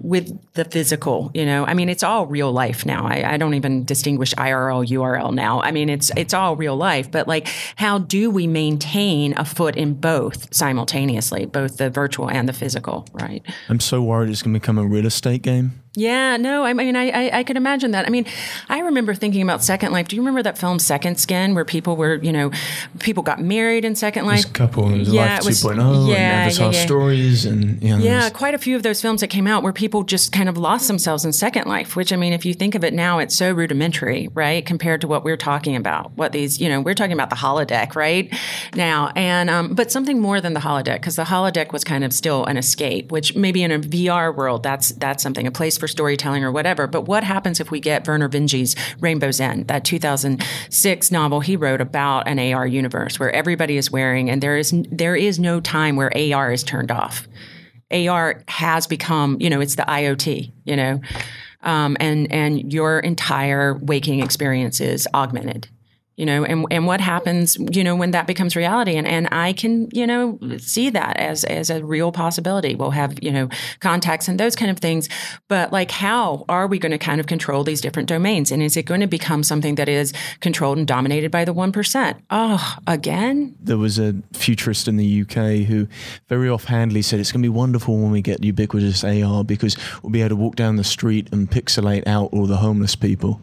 with 0.00 0.38
the 0.54 0.64
physical, 0.64 1.30
you 1.34 1.44
know, 1.44 1.64
I 1.64 1.74
mean, 1.74 1.88
it's 1.88 2.02
all 2.02 2.26
real 2.26 2.52
life 2.52 2.86
now. 2.86 3.06
I, 3.06 3.34
I 3.34 3.36
don't 3.36 3.54
even 3.54 3.84
distinguish 3.84 4.34
IRL, 4.34 4.86
URL 4.86 5.32
now. 5.32 5.60
I 5.60 5.70
mean, 5.70 5.88
it's 5.88 6.10
it's 6.16 6.34
all 6.34 6.56
real 6.56 6.76
life. 6.76 7.10
But 7.10 7.28
like, 7.28 7.48
how 7.76 7.98
do 7.98 8.30
we 8.30 8.46
maintain 8.46 9.34
a 9.36 9.44
foot 9.44 9.76
in 9.76 9.94
both 9.94 10.54
simultaneously, 10.54 11.46
both 11.46 11.76
the 11.76 11.90
virtual 11.90 12.30
and 12.30 12.48
the 12.48 12.52
physical, 12.52 13.06
right? 13.12 13.42
I'm 13.68 13.80
so 13.80 14.02
worried 14.02 14.30
it's 14.30 14.42
going 14.42 14.54
to 14.54 14.60
become 14.60 14.78
a 14.78 14.86
real 14.86 15.06
estate 15.06 15.42
game. 15.42 15.81
Yeah, 15.94 16.38
no, 16.38 16.64
I 16.64 16.72
mean, 16.72 16.96
I, 16.96 17.10
I, 17.10 17.38
I 17.40 17.44
could 17.44 17.58
imagine 17.58 17.90
that. 17.90 18.06
I 18.06 18.10
mean, 18.10 18.24
I 18.70 18.78
remember 18.78 19.12
thinking 19.14 19.42
about 19.42 19.62
Second 19.62 19.92
Life. 19.92 20.08
Do 20.08 20.16
you 20.16 20.22
remember 20.22 20.42
that 20.42 20.56
film 20.56 20.78
Second 20.78 21.20
Skin, 21.20 21.54
where 21.54 21.66
people 21.66 21.96
were, 21.96 22.14
you 22.22 22.32
know, 22.32 22.50
people 23.00 23.22
got 23.22 23.42
married 23.42 23.84
in 23.84 23.94
Second 23.94 24.24
Life? 24.24 24.42
This 24.44 24.52
couple 24.52 24.86
and 24.86 25.06
Yeah, 25.06 25.34
Life 25.34 25.40
it 25.40 25.44
was- 25.46 25.62
2.0 25.62 26.08
yeah, 26.08 26.14
and 26.14 26.50
Avatar 26.50 26.72
yeah, 26.72 26.78
yeah. 26.78 26.86
stories 26.86 27.44
and 27.44 27.82
you 27.82 27.90
know, 27.90 27.98
Yeah, 28.02 28.30
quite 28.30 28.54
a 28.54 28.58
few 28.58 28.74
of 28.74 28.82
those 28.82 29.02
films 29.02 29.20
that 29.20 29.28
came 29.28 29.46
out 29.46 29.62
where 29.62 29.72
people 29.74 30.02
just 30.02 30.32
kind 30.32 30.48
of 30.48 30.56
lost 30.56 30.88
themselves 30.88 31.26
in 31.26 31.32
Second 31.34 31.66
Life, 31.66 31.94
which 31.94 32.10
I 32.10 32.16
mean, 32.16 32.32
if 32.32 32.46
you 32.46 32.54
think 32.54 32.74
of 32.74 32.84
it 32.84 32.94
now, 32.94 33.18
it's 33.18 33.36
so 33.36 33.52
rudimentary, 33.52 34.30
right? 34.32 34.64
Compared 34.64 35.02
to 35.02 35.06
what 35.08 35.24
we're 35.24 35.36
talking 35.36 35.76
about, 35.76 36.12
what 36.16 36.32
these, 36.32 36.58
you 36.58 36.70
know, 36.70 36.80
we're 36.80 36.94
talking 36.94 37.12
about 37.12 37.28
the 37.28 37.36
holodeck, 37.36 37.94
right? 37.96 38.32
Now, 38.74 39.10
and, 39.14 39.50
um, 39.50 39.74
but 39.74 39.92
something 39.92 40.20
more 40.20 40.40
than 40.40 40.54
the 40.54 40.60
holodeck, 40.60 41.00
because 41.02 41.16
the 41.16 41.24
holodeck 41.24 41.70
was 41.70 41.84
kind 41.84 42.02
of 42.02 42.14
still 42.14 42.46
an 42.46 42.56
escape, 42.56 43.12
which 43.12 43.36
maybe 43.36 43.62
in 43.62 43.70
a 43.70 43.78
VR 43.78 44.34
world, 44.34 44.62
that's, 44.62 44.92
that's 44.92 45.22
something, 45.22 45.46
a 45.46 45.50
place 45.50 45.81
for 45.82 45.88
storytelling 45.88 46.44
or 46.44 46.52
whatever. 46.52 46.86
But 46.86 47.08
what 47.08 47.24
happens 47.24 47.58
if 47.58 47.72
we 47.72 47.80
get 47.80 48.04
Vernor 48.04 48.30
Vinge's 48.30 48.76
Rainbow's 49.00 49.40
End, 49.40 49.66
that 49.66 49.84
2006 49.84 51.10
novel 51.10 51.40
he 51.40 51.56
wrote 51.56 51.80
about 51.80 52.28
an 52.28 52.38
AR 52.38 52.68
universe 52.68 53.18
where 53.18 53.34
everybody 53.34 53.76
is 53.76 53.90
wearing, 53.90 54.30
and 54.30 54.40
there 54.40 54.56
is, 54.56 54.72
there 54.92 55.16
is 55.16 55.40
no 55.40 55.58
time 55.58 55.96
where 55.96 56.16
AR 56.16 56.52
is 56.52 56.62
turned 56.62 56.92
off. 56.92 57.26
AR 57.90 58.44
has 58.46 58.86
become, 58.86 59.38
you 59.40 59.50
know, 59.50 59.60
it's 59.60 59.74
the 59.74 59.82
IoT, 59.82 60.52
you 60.64 60.76
know, 60.76 61.00
um, 61.62 61.96
and 61.98 62.30
and 62.30 62.72
your 62.72 63.00
entire 63.00 63.74
waking 63.74 64.22
experience 64.22 64.80
is 64.80 65.08
augmented, 65.12 65.66
you 66.22 66.26
know, 66.26 66.44
and 66.44 66.64
and 66.70 66.86
what 66.86 67.00
happens, 67.00 67.56
you 67.72 67.82
know, 67.82 67.96
when 67.96 68.12
that 68.12 68.28
becomes 68.28 68.54
reality, 68.54 68.94
and 68.94 69.08
and 69.08 69.26
I 69.32 69.54
can, 69.54 69.88
you 69.92 70.06
know, 70.06 70.38
see 70.58 70.88
that 70.88 71.16
as 71.16 71.42
as 71.42 71.68
a 71.68 71.84
real 71.84 72.12
possibility. 72.12 72.76
We'll 72.76 72.92
have, 72.92 73.20
you 73.20 73.32
know, 73.32 73.48
contacts 73.80 74.28
and 74.28 74.38
those 74.38 74.54
kind 74.54 74.70
of 74.70 74.78
things, 74.78 75.08
but 75.48 75.72
like, 75.72 75.90
how 75.90 76.44
are 76.48 76.68
we 76.68 76.78
going 76.78 76.92
to 76.92 76.98
kind 76.98 77.18
of 77.18 77.26
control 77.26 77.64
these 77.64 77.80
different 77.80 78.08
domains, 78.08 78.52
and 78.52 78.62
is 78.62 78.76
it 78.76 78.84
going 78.84 79.00
to 79.00 79.08
become 79.08 79.42
something 79.42 79.74
that 79.74 79.88
is 79.88 80.12
controlled 80.38 80.78
and 80.78 80.86
dominated 80.86 81.32
by 81.32 81.44
the 81.44 81.52
one 81.52 81.72
percent? 81.72 82.18
Oh, 82.30 82.76
again, 82.86 83.56
there 83.60 83.78
was 83.78 83.98
a 83.98 84.14
futurist 84.32 84.86
in 84.86 84.98
the 84.98 85.22
UK 85.22 85.66
who 85.66 85.88
very 86.28 86.48
offhandedly 86.48 87.02
said 87.02 87.18
it's 87.18 87.32
going 87.32 87.42
to 87.42 87.50
be 87.50 87.56
wonderful 87.58 87.98
when 87.98 88.12
we 88.12 88.22
get 88.22 88.44
ubiquitous 88.44 89.02
AR 89.02 89.42
because 89.42 89.76
we'll 90.04 90.10
be 90.10 90.20
able 90.20 90.28
to 90.28 90.36
walk 90.36 90.54
down 90.54 90.76
the 90.76 90.84
street 90.84 91.28
and 91.32 91.50
pixelate 91.50 92.06
out 92.06 92.32
all 92.32 92.46
the 92.46 92.58
homeless 92.58 92.94
people. 92.94 93.40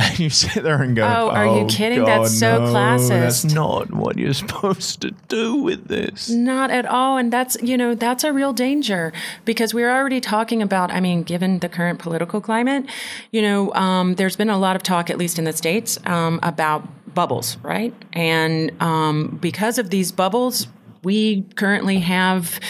And 0.00 0.18
you 0.18 0.30
sit 0.30 0.62
there 0.62 0.82
and 0.82 0.96
go, 0.96 1.02
Oh, 1.02 1.30
are 1.30 1.58
you 1.58 1.66
kidding? 1.66 2.04
That's 2.04 2.38
so 2.38 2.64
no, 2.64 2.72
classist." 2.72 3.08
That's 3.08 3.44
not 3.44 3.92
what 3.92 4.18
you're 4.18 4.32
supposed 4.32 5.02
to 5.02 5.10
do 5.28 5.56
with 5.56 5.88
this. 5.88 6.30
Not 6.30 6.70
at 6.70 6.86
all. 6.86 7.16
And 7.16 7.32
that's, 7.32 7.56
you 7.62 7.76
know, 7.76 7.94
that's 7.94 8.24
a 8.24 8.32
real 8.32 8.52
danger 8.52 9.12
because 9.44 9.74
we're 9.74 9.90
already 9.90 10.20
talking 10.20 10.62
about, 10.62 10.90
I 10.90 11.00
mean, 11.00 11.22
given 11.22 11.58
the 11.58 11.68
current 11.68 11.98
political 11.98 12.40
climate, 12.40 12.86
you 13.30 13.42
know, 13.42 13.72
um, 13.74 14.14
there's 14.14 14.36
been 14.36 14.50
a 14.50 14.58
lot 14.58 14.76
of 14.76 14.82
talk, 14.82 15.10
at 15.10 15.18
least 15.18 15.38
in 15.38 15.44
the 15.44 15.52
States, 15.52 15.98
um, 16.06 16.40
about 16.42 16.88
bubbles, 17.14 17.56
right? 17.58 17.94
And 18.12 18.70
um, 18.80 19.38
because 19.40 19.78
of 19.78 19.90
these 19.90 20.12
bubbles, 20.12 20.66
we 21.02 21.42
currently 21.56 21.98
have 22.00 22.60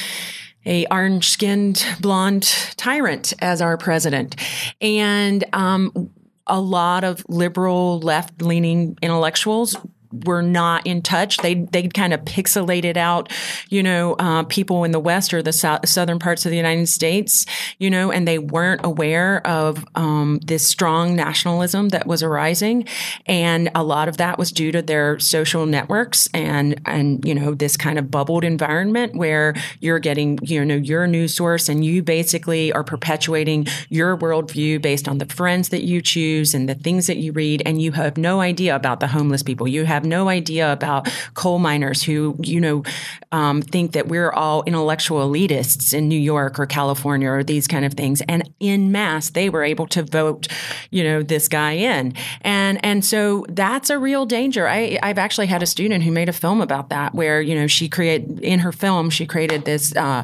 a 0.66 0.86
orange-skinned 0.90 1.84
blonde 2.00 2.42
tyrant 2.76 3.32
as 3.40 3.62
our 3.62 3.78
president, 3.78 4.36
and 4.80 5.42
um, 5.54 6.10
a 6.50 6.60
lot 6.60 7.04
of 7.04 7.24
liberal 7.28 8.00
left-leaning 8.00 8.98
intellectuals 9.00 9.76
were 10.12 10.42
not 10.42 10.86
in 10.86 11.02
touch. 11.02 11.38
They 11.38 11.54
they 11.54 11.88
kind 11.88 12.12
of 12.12 12.20
pixelated 12.22 12.96
out, 12.96 13.30
you 13.68 13.82
know, 13.82 14.14
uh, 14.14 14.44
people 14.44 14.84
in 14.84 14.90
the 14.92 15.00
West 15.00 15.32
or 15.32 15.42
the 15.42 15.52
south, 15.52 15.88
southern 15.88 16.18
parts 16.18 16.44
of 16.44 16.50
the 16.50 16.56
United 16.56 16.88
States, 16.88 17.46
you 17.78 17.90
know, 17.90 18.10
and 18.10 18.26
they 18.26 18.38
weren't 18.38 18.84
aware 18.84 19.46
of 19.46 19.84
um, 19.94 20.40
this 20.44 20.66
strong 20.66 21.14
nationalism 21.14 21.90
that 21.90 22.06
was 22.06 22.22
arising, 22.22 22.86
and 23.26 23.70
a 23.74 23.82
lot 23.82 24.08
of 24.08 24.16
that 24.16 24.38
was 24.38 24.52
due 24.52 24.72
to 24.72 24.82
their 24.82 25.18
social 25.18 25.66
networks 25.66 26.28
and 26.34 26.80
and 26.86 27.24
you 27.24 27.34
know 27.34 27.54
this 27.54 27.76
kind 27.76 27.98
of 27.98 28.10
bubbled 28.10 28.44
environment 28.44 29.14
where 29.14 29.54
you're 29.80 29.98
getting 29.98 30.38
you 30.42 30.64
know 30.64 30.76
your 30.76 31.06
news 31.06 31.34
source 31.34 31.68
and 31.68 31.84
you 31.84 32.02
basically 32.02 32.72
are 32.72 32.84
perpetuating 32.84 33.66
your 33.88 34.16
worldview 34.16 34.80
based 34.80 35.08
on 35.08 35.18
the 35.18 35.26
friends 35.26 35.68
that 35.68 35.82
you 35.84 36.00
choose 36.00 36.54
and 36.54 36.68
the 36.68 36.74
things 36.74 37.06
that 37.06 37.18
you 37.18 37.32
read, 37.32 37.62
and 37.64 37.80
you 37.80 37.92
have 37.92 38.16
no 38.16 38.40
idea 38.40 38.74
about 38.74 39.00
the 39.00 39.08
homeless 39.08 39.42
people. 39.42 39.68
You 39.68 39.84
have 39.84 39.99
no 40.04 40.28
idea 40.28 40.72
about 40.72 41.08
coal 41.34 41.58
miners 41.58 42.02
who, 42.02 42.36
you 42.42 42.60
know, 42.60 42.82
um, 43.32 43.62
think 43.62 43.92
that 43.92 44.08
we're 44.08 44.32
all 44.32 44.62
intellectual 44.64 45.28
elitists 45.28 45.94
in 45.94 46.08
New 46.08 46.18
York 46.18 46.58
or 46.58 46.66
California 46.66 47.28
or 47.28 47.44
these 47.44 47.66
kind 47.66 47.84
of 47.84 47.94
things. 47.94 48.20
And 48.22 48.52
in 48.60 48.92
mass, 48.92 49.30
they 49.30 49.48
were 49.48 49.64
able 49.64 49.86
to 49.88 50.02
vote, 50.02 50.48
you 50.90 51.04
know, 51.04 51.22
this 51.22 51.48
guy 51.48 51.72
in. 51.72 52.14
And 52.42 52.84
and 52.84 53.04
so 53.04 53.44
that's 53.48 53.90
a 53.90 53.98
real 53.98 54.26
danger. 54.26 54.68
I, 54.68 54.98
I've 55.02 55.18
actually 55.18 55.46
had 55.46 55.62
a 55.62 55.66
student 55.66 56.04
who 56.04 56.12
made 56.12 56.28
a 56.28 56.32
film 56.32 56.60
about 56.60 56.88
that 56.90 57.14
where, 57.14 57.40
you 57.40 57.54
know, 57.54 57.66
she 57.66 57.88
created 57.88 58.40
in 58.40 58.60
her 58.60 58.72
film, 58.72 59.10
she 59.10 59.26
created 59.26 59.64
this 59.64 59.94
uh, 59.96 60.22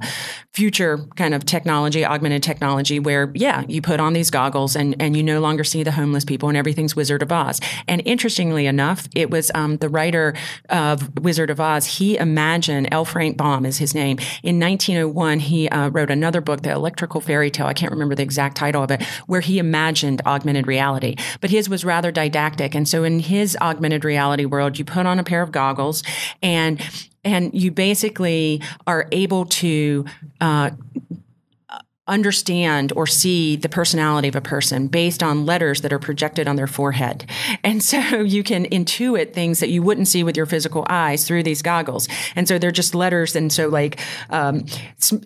future 0.53 0.99
kind 1.17 1.35
of 1.35 1.45
technology, 1.45 2.05
augmented 2.05 2.43
technology, 2.43 2.99
where, 2.99 3.31
yeah, 3.35 3.65
you 3.69 3.83
put 3.83 4.01
on 4.01 4.15
these 4.15 4.31
goggles 4.31 4.75
and, 4.75 4.97
and 4.99 5.17
you 5.17 5.23
no 5.23 5.41
longer 5.41 5.65
see 5.65 5.83
the 5.83 5.93
homeless 5.93 6.25
people 6.25 6.49
and 6.49 6.57
everything's 6.57 6.97
Wizard 6.97 7.23
of 7.23 7.31
Oz. 7.31 7.61
And 7.87 8.01
interestingly 8.05 8.67
enough, 8.67 9.07
it 9.15 9.31
was 9.31 9.51
um, 9.55 9.65
the 9.74 9.88
writer 9.88 10.35
of 10.68 11.18
Wizard 11.18 11.50
of 11.50 11.61
Oz. 11.61 11.87
He 11.98 12.16
imagined, 12.16 12.88
L. 12.92 13.05
Frank 13.05 13.37
Baum 13.37 13.66
is 13.66 13.79
his 13.79 13.94
name. 13.94 14.18
In 14.42 14.61
1901, 14.61 15.40
he 15.40 15.68
uh, 15.68 15.88
wrote 15.88 16.11
another 16.11 16.40
book, 16.40 16.62
The 16.62 16.70
Electrical 16.70 17.20
Fairy 17.20 17.50
Tale. 17.50 17.66
I 17.66 17.74
can't 17.74 17.92
remember 17.92 18.14
the 18.14 18.22
exact 18.22 18.57
title 18.57 18.83
of 18.83 18.90
it, 18.90 19.02
where 19.26 19.40
he 19.40 19.59
imagined 19.59 20.22
augmented 20.24 20.66
reality. 20.66 21.16
But 21.40 21.50
his 21.50 21.68
was 21.68 21.85
rather 21.85 22.12
didactic. 22.12 22.74
And 22.74 22.88
so 22.88 23.05
in 23.05 23.18
his 23.18 23.57
augmented 23.61 24.05
reality 24.05 24.44
world, 24.44 24.79
you 24.79 24.85
put 24.85 25.07
on 25.07 25.18
a 25.18 25.24
pair 25.24 25.42
of 25.42 25.52
goggles 25.52 26.02
and 26.42 26.81
and 27.24 27.52
you 27.52 27.72
basically 27.72 28.62
are 28.87 29.09
able 29.11 29.46
to 29.46 30.05
uh, 30.40 30.70
understand 32.09 32.92
or 32.95 33.07
see 33.07 33.57
the 33.57 33.69
personality 33.69 34.29
of 34.29 34.37
a 34.37 34.40
person 34.40 34.87
based 34.87 35.23
on 35.23 35.45
letters 35.45 35.81
that 35.81 35.92
are 35.92 35.99
projected 35.99 36.47
on 36.47 36.55
their 36.55 36.66
forehead. 36.69 37.29
And 37.64 37.83
so 37.83 37.99
you 38.21 38.42
can 38.42 38.66
intuit 38.66 39.33
things 39.33 39.61
that 39.61 39.71
you 39.71 39.83
wouldn't 39.83 40.09
see 40.09 40.23
with 40.23 40.37
your 40.37 40.47
physical 40.47 40.87
eyes 40.88 41.27
through 41.27 41.42
these 41.42 41.62
goggles. 41.62 42.09
And 42.37 42.47
so 42.47 42.59
they're 42.59 42.71
just 42.71 42.95
letters. 42.95 43.35
And 43.35 43.53
so 43.53 43.69
like 43.69 43.99
um, 44.31 44.66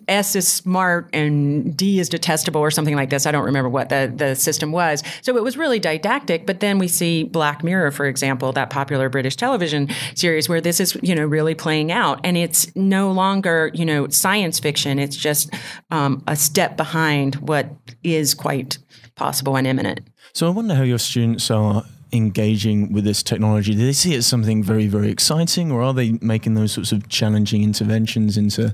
S 0.07 0.35
is 0.35 0.47
smart 0.47 1.09
and 1.13 1.77
D 1.77 1.99
is 1.99 2.09
detestable 2.09 2.61
or 2.61 2.71
something 2.71 2.95
like 2.95 3.11
this. 3.11 3.25
I 3.25 3.31
don't 3.31 3.45
remember 3.45 3.69
what 3.69 3.89
the, 3.89 4.11
the 4.13 4.35
system 4.35 4.71
was. 4.71 5.03
So 5.21 5.37
it 5.37 5.43
was 5.43 5.57
really 5.57 5.79
didactic. 5.79 6.47
But 6.47 6.61
then 6.61 6.79
we 6.79 6.87
see 6.87 7.23
Black 7.23 7.63
Mirror, 7.63 7.91
for 7.91 8.07
example, 8.07 8.51
that 8.53 8.71
popular 8.71 9.07
British 9.07 9.35
television 9.35 9.87
series 10.15 10.49
where 10.49 10.61
this 10.61 10.79
is, 10.79 10.97
you 11.03 11.13
know, 11.13 11.25
really 11.25 11.53
playing 11.53 11.91
out. 11.91 12.19
And 12.23 12.37
it's 12.37 12.75
no 12.75 13.11
longer, 13.11 13.69
you 13.73 13.85
know, 13.85 14.07
science 14.07 14.59
fiction. 14.59 14.97
It's 14.97 15.15
just 15.15 15.53
um, 15.91 16.23
a 16.25 16.35
step 16.35 16.70
step 16.71 16.77
behind 16.77 17.35
what 17.35 17.69
is 18.03 18.33
quite 18.33 18.77
possible 19.15 19.55
and 19.57 19.67
imminent. 19.67 20.01
So 20.33 20.47
I 20.47 20.49
wonder 20.49 20.75
how 20.75 20.83
your 20.83 20.99
students 20.99 21.51
are 21.51 21.83
engaging 22.13 22.91
with 22.93 23.03
this 23.03 23.23
technology. 23.23 23.73
Do 23.73 23.85
they 23.85 23.93
see 23.93 24.13
it 24.13 24.17
as 24.17 24.27
something 24.27 24.63
very, 24.63 24.87
very 24.87 25.09
exciting, 25.09 25.71
or 25.71 25.81
are 25.81 25.93
they 25.93 26.13
making 26.21 26.55
those 26.55 26.71
sorts 26.71 26.91
of 26.91 27.07
challenging 27.09 27.63
interventions 27.63 28.37
into 28.37 28.73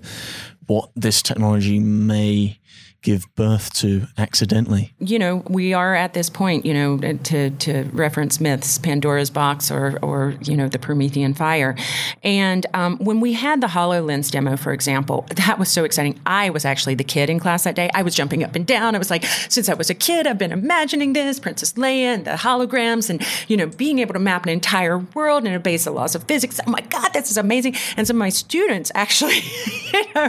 what 0.68 0.90
this 0.96 1.22
technology 1.22 1.80
may 1.80 2.60
give 3.08 3.34
birth 3.36 3.74
to 3.74 4.06
accidentally. 4.18 4.94
You 5.00 5.18
know, 5.18 5.38
we 5.48 5.74
are 5.74 5.96
at 5.96 6.14
this 6.14 6.30
point, 6.30 6.66
you 6.66 6.74
know, 6.74 6.98
to, 6.98 7.52
to 7.52 7.84
reference 7.94 8.42
myths, 8.42 8.78
Pandora's 8.78 9.30
box 9.30 9.72
or, 9.72 9.98
or, 10.02 10.36
you 10.42 10.58
know, 10.58 10.68
the 10.68 10.78
Promethean 10.78 11.34
fire. 11.34 11.78
And 12.22 12.66
um, 12.74 12.98
when 12.98 13.22
we 13.22 13.32
had 13.32 13.62
the 13.62 13.68
HoloLens 13.68 14.30
demo, 14.30 14.58
for 14.58 14.74
example, 14.74 15.26
that 15.36 15.58
was 15.58 15.72
so 15.72 15.86
exciting. 15.86 16.20
I 16.26 16.50
was 16.50 16.66
actually 16.66 16.96
the 16.96 17.06
kid 17.06 17.30
in 17.30 17.40
class 17.40 17.64
that 17.64 17.76
day. 17.76 17.90
I 17.94 18.02
was 18.02 18.14
jumping 18.14 18.44
up 18.44 18.56
and 18.56 18.68
down. 18.68 18.94
I 18.94 18.98
was 18.98 19.10
like, 19.10 19.24
since 19.24 19.70
I 19.70 19.74
was 19.74 19.90
a 19.90 19.96
kid, 19.96 20.28
I've 20.28 20.38
been 20.38 20.52
imagining 20.52 21.14
this, 21.14 21.40
Princess 21.40 21.74
Leia 21.74 22.14
and 22.14 22.26
the 22.26 22.32
holograms 22.32 23.10
and, 23.10 23.26
you 23.48 23.56
know, 23.56 23.68
being 23.68 24.00
able 24.00 24.16
to 24.16 24.20
map 24.20 24.44
an 24.44 24.50
entire 24.50 24.98
world 24.98 25.46
and 25.46 25.56
obey 25.56 25.78
the 25.78 25.92
laws 25.92 26.14
of 26.14 26.26
physics. 26.26 26.60
Oh 26.68 26.72
my 26.72 26.82
God, 26.82 27.14
this 27.14 27.32
is 27.32 27.38
amazing. 27.38 27.78
And 27.96 28.06
some 28.06 28.18
of 28.18 28.20
my 28.20 28.30
students 28.30 28.92
actually, 28.94 29.40
you 29.94 30.14
know, 30.14 30.28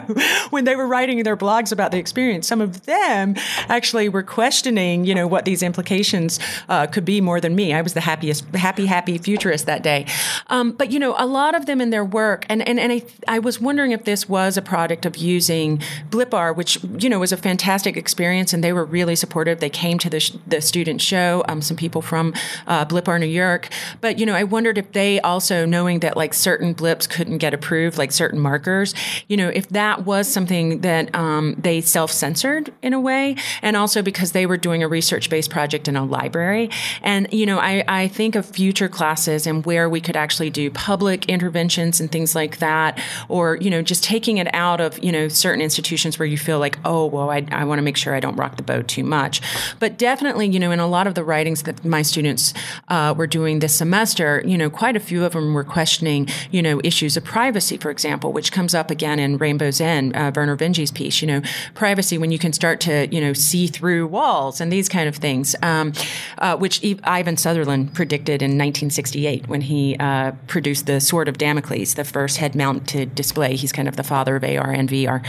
when 0.51 0.65
they 0.65 0.77
were 0.77 0.87
writing 0.87 1.25
their 1.25 1.37
blogs 1.37 1.73
about 1.73 1.91
the 1.91 1.99
experience, 1.99 2.47
some 2.47 2.61
of 2.61 2.68
of 2.69 2.85
them 2.87 3.35
actually 3.69 4.09
were 4.09 4.23
questioning, 4.23 5.05
you 5.05 5.15
know, 5.15 5.27
what 5.27 5.45
these 5.45 5.63
implications 5.63 6.39
uh, 6.69 6.87
could 6.87 7.05
be 7.05 7.21
more 7.21 7.41
than 7.41 7.55
me. 7.55 7.73
I 7.73 7.83
was 7.83 7.95
the 7.95 8.01
happiest, 8.01 8.45
happy, 8.55 8.87
happy 8.87 9.19
futurist 9.19 9.67
that 9.67 9.83
day. 9.83 10.07
Um, 10.49 10.73
but 10.73 10.93
you 10.93 10.99
know, 10.99 11.15
a 11.19 11.27
lot 11.27 11.55
of 11.55 11.67
them 11.67 11.81
in 11.81 11.91
their 11.91 12.05
work, 12.05 12.47
and 12.49 12.67
and 12.67 12.79
and 12.79 12.93
I, 12.93 13.03
I 13.27 13.39
was 13.39 13.61
wondering 13.61 13.93
if 13.93 14.05
this 14.05 14.29
was 14.29 14.57
a 14.57 14.63
product 14.63 15.07
of 15.07 15.17
using 15.17 15.79
Blippar, 16.11 16.55
which 16.55 16.79
you 16.99 17.09
know 17.09 17.19
was 17.19 17.33
a 17.33 17.37
fantastic 17.37 17.97
experience, 17.97 18.53
and 18.53 18.63
they 18.63 18.73
were 18.73 18.85
really 18.85 19.17
supportive. 19.17 19.61
They 19.61 19.71
came 19.71 19.99
to 19.99 20.11
the 20.11 20.21
sh- 20.21 20.37
the 20.47 20.61
student 20.61 21.01
show. 21.01 21.45
Um, 21.49 21.63
some 21.63 21.77
people 21.77 22.03
from 22.03 22.35
uh, 22.67 22.85
Blippar 22.85 23.19
New 23.19 23.27
York, 23.27 23.69
but 24.01 24.19
you 24.19 24.27
know, 24.27 24.35
I 24.35 24.45
wondered 24.45 24.79
if 24.79 24.93
they 24.93 25.21
also 25.21 25.65
knowing 25.65 26.01
that 26.01 26.17
like 26.17 26.35
certain 26.35 26.73
blips 26.73 27.07
couldn't 27.07 27.39
get 27.39 27.55
approved, 27.55 27.99
like 27.99 28.13
certain 28.13 28.41
markers, 28.41 28.95
you 29.29 29.37
know, 29.37 29.49
if 29.49 29.69
that 29.71 30.05
was 30.05 30.29
something 30.29 30.81
that 30.81 31.15
um, 31.15 31.55
they 31.59 31.81
self 31.81 32.11
censored 32.49 32.75
in 32.83 32.93
a 32.93 33.01
way, 33.01 33.37
and 33.63 33.77
also 33.77 34.03
because 34.03 34.33
they 34.33 34.47
were 34.47 34.57
doing 34.57 34.83
a 34.83 34.89
research 34.89 35.31
based 35.31 35.51
project 35.51 35.89
in 35.89 35.97
a 35.97 36.05
library. 36.05 36.71
And, 37.03 37.29
you 37.33 37.47
know, 37.47 37.59
I, 37.59 37.85
I 37.89 38.09
think 38.09 38.35
of 38.35 38.47
future 38.47 38.89
classes 38.89 39.47
and 39.47 39.65
where 39.65 39.89
we 39.89 40.01
could 40.01 40.17
actually 40.17 40.51
do 40.51 40.71
public 40.71 41.27
interventions 41.27 42.01
and 42.01 42.11
things 42.11 42.35
like 42.35 42.59
that, 42.59 42.99
or, 43.29 43.57
you 43.57 43.71
know, 43.71 43.83
just 43.83 44.05
taking 44.05 44.39
it 44.39 44.53
out 44.55 44.81
of, 44.81 45.03
you 45.03 45.13
know, 45.13 45.29
certain 45.29 45.61
institutions 45.61 46.19
where 46.19 46.27
you 46.27 46.39
feel 46.39 46.59
like, 46.59 46.79
oh, 46.85 47.07
well, 47.07 47.31
I, 47.31 47.47
I 47.51 47.65
want 47.65 47.79
to 47.79 47.83
make 47.83 47.97
sure 47.97 48.15
I 48.15 48.21
don't 48.21 48.37
rock 48.37 48.57
the 48.57 48.63
boat 48.63 48.89
too 48.89 49.05
much. 49.05 49.41
But 49.79 49.99
definitely, 49.99 50.49
you 50.49 50.59
know, 50.59 50.71
in 50.71 50.81
a 50.81 50.87
lot 50.87 51.07
of 51.07 51.15
the 51.15 51.25
writings 51.25 51.63
that 51.65 51.85
my 51.85 52.03
students 52.03 52.55
uh, 52.89 53.15
were 53.17 53.27
doing 53.27 53.59
this 53.61 53.75
semester, 53.75 54.43
you 54.45 54.57
know, 54.57 54.71
quite 54.71 54.97
a 54.97 55.01
few 55.01 55.25
of 55.25 55.33
them 55.33 55.55
were 55.55 55.65
questioning, 55.65 56.29
you 56.51 56.63
know, 56.63 56.81
issues 56.85 57.17
of 57.17 57.25
privacy, 57.25 57.77
for 57.77 57.91
example, 57.91 58.33
which 58.33 58.53
comes 58.53 58.75
up 58.75 58.91
again 58.91 59.19
in 59.19 59.39
Rainbow's 59.39 59.81
End, 59.81 60.15
uh, 60.17 60.31
Vernor 60.31 60.57
Vinge's 60.57 60.91
piece, 60.91 61.21
you 61.21 61.29
know, 61.29 61.43
privacy 61.75 62.19
when 62.19 62.31
you 62.31 62.38
can 62.39 62.49
can 62.49 62.55
start 62.55 62.81
to, 62.81 63.07
you 63.15 63.21
know, 63.21 63.35
see 63.35 63.67
through 63.67 64.07
walls 64.07 64.59
and 64.59 64.73
these 64.73 64.89
kind 64.89 65.07
of 65.07 65.17
things, 65.17 65.55
um, 65.63 65.93
uh, 66.39 66.57
which 66.57 66.83
Ivan 67.05 67.37
Sutherland 67.37 67.93
predicted 67.93 68.41
in 68.41 68.53
1968 68.53 69.49
when 69.49 69.61
he 69.61 69.97
uh, 70.01 70.33
produced 70.47 70.87
the 70.87 70.99
Sword 70.99 71.29
of 71.29 71.37
Damocles, 71.37 71.93
the 71.93 72.05
first 72.05 72.39
head-mounted 72.39 73.15
display. 73.15 73.55
He's 73.55 73.71
kind 73.71 73.87
of 73.87 73.97
the 73.97 74.03
father 74.03 74.37
of 74.37 74.45
AR 74.45 74.71
and 74.71 74.89
VR, 74.89 75.23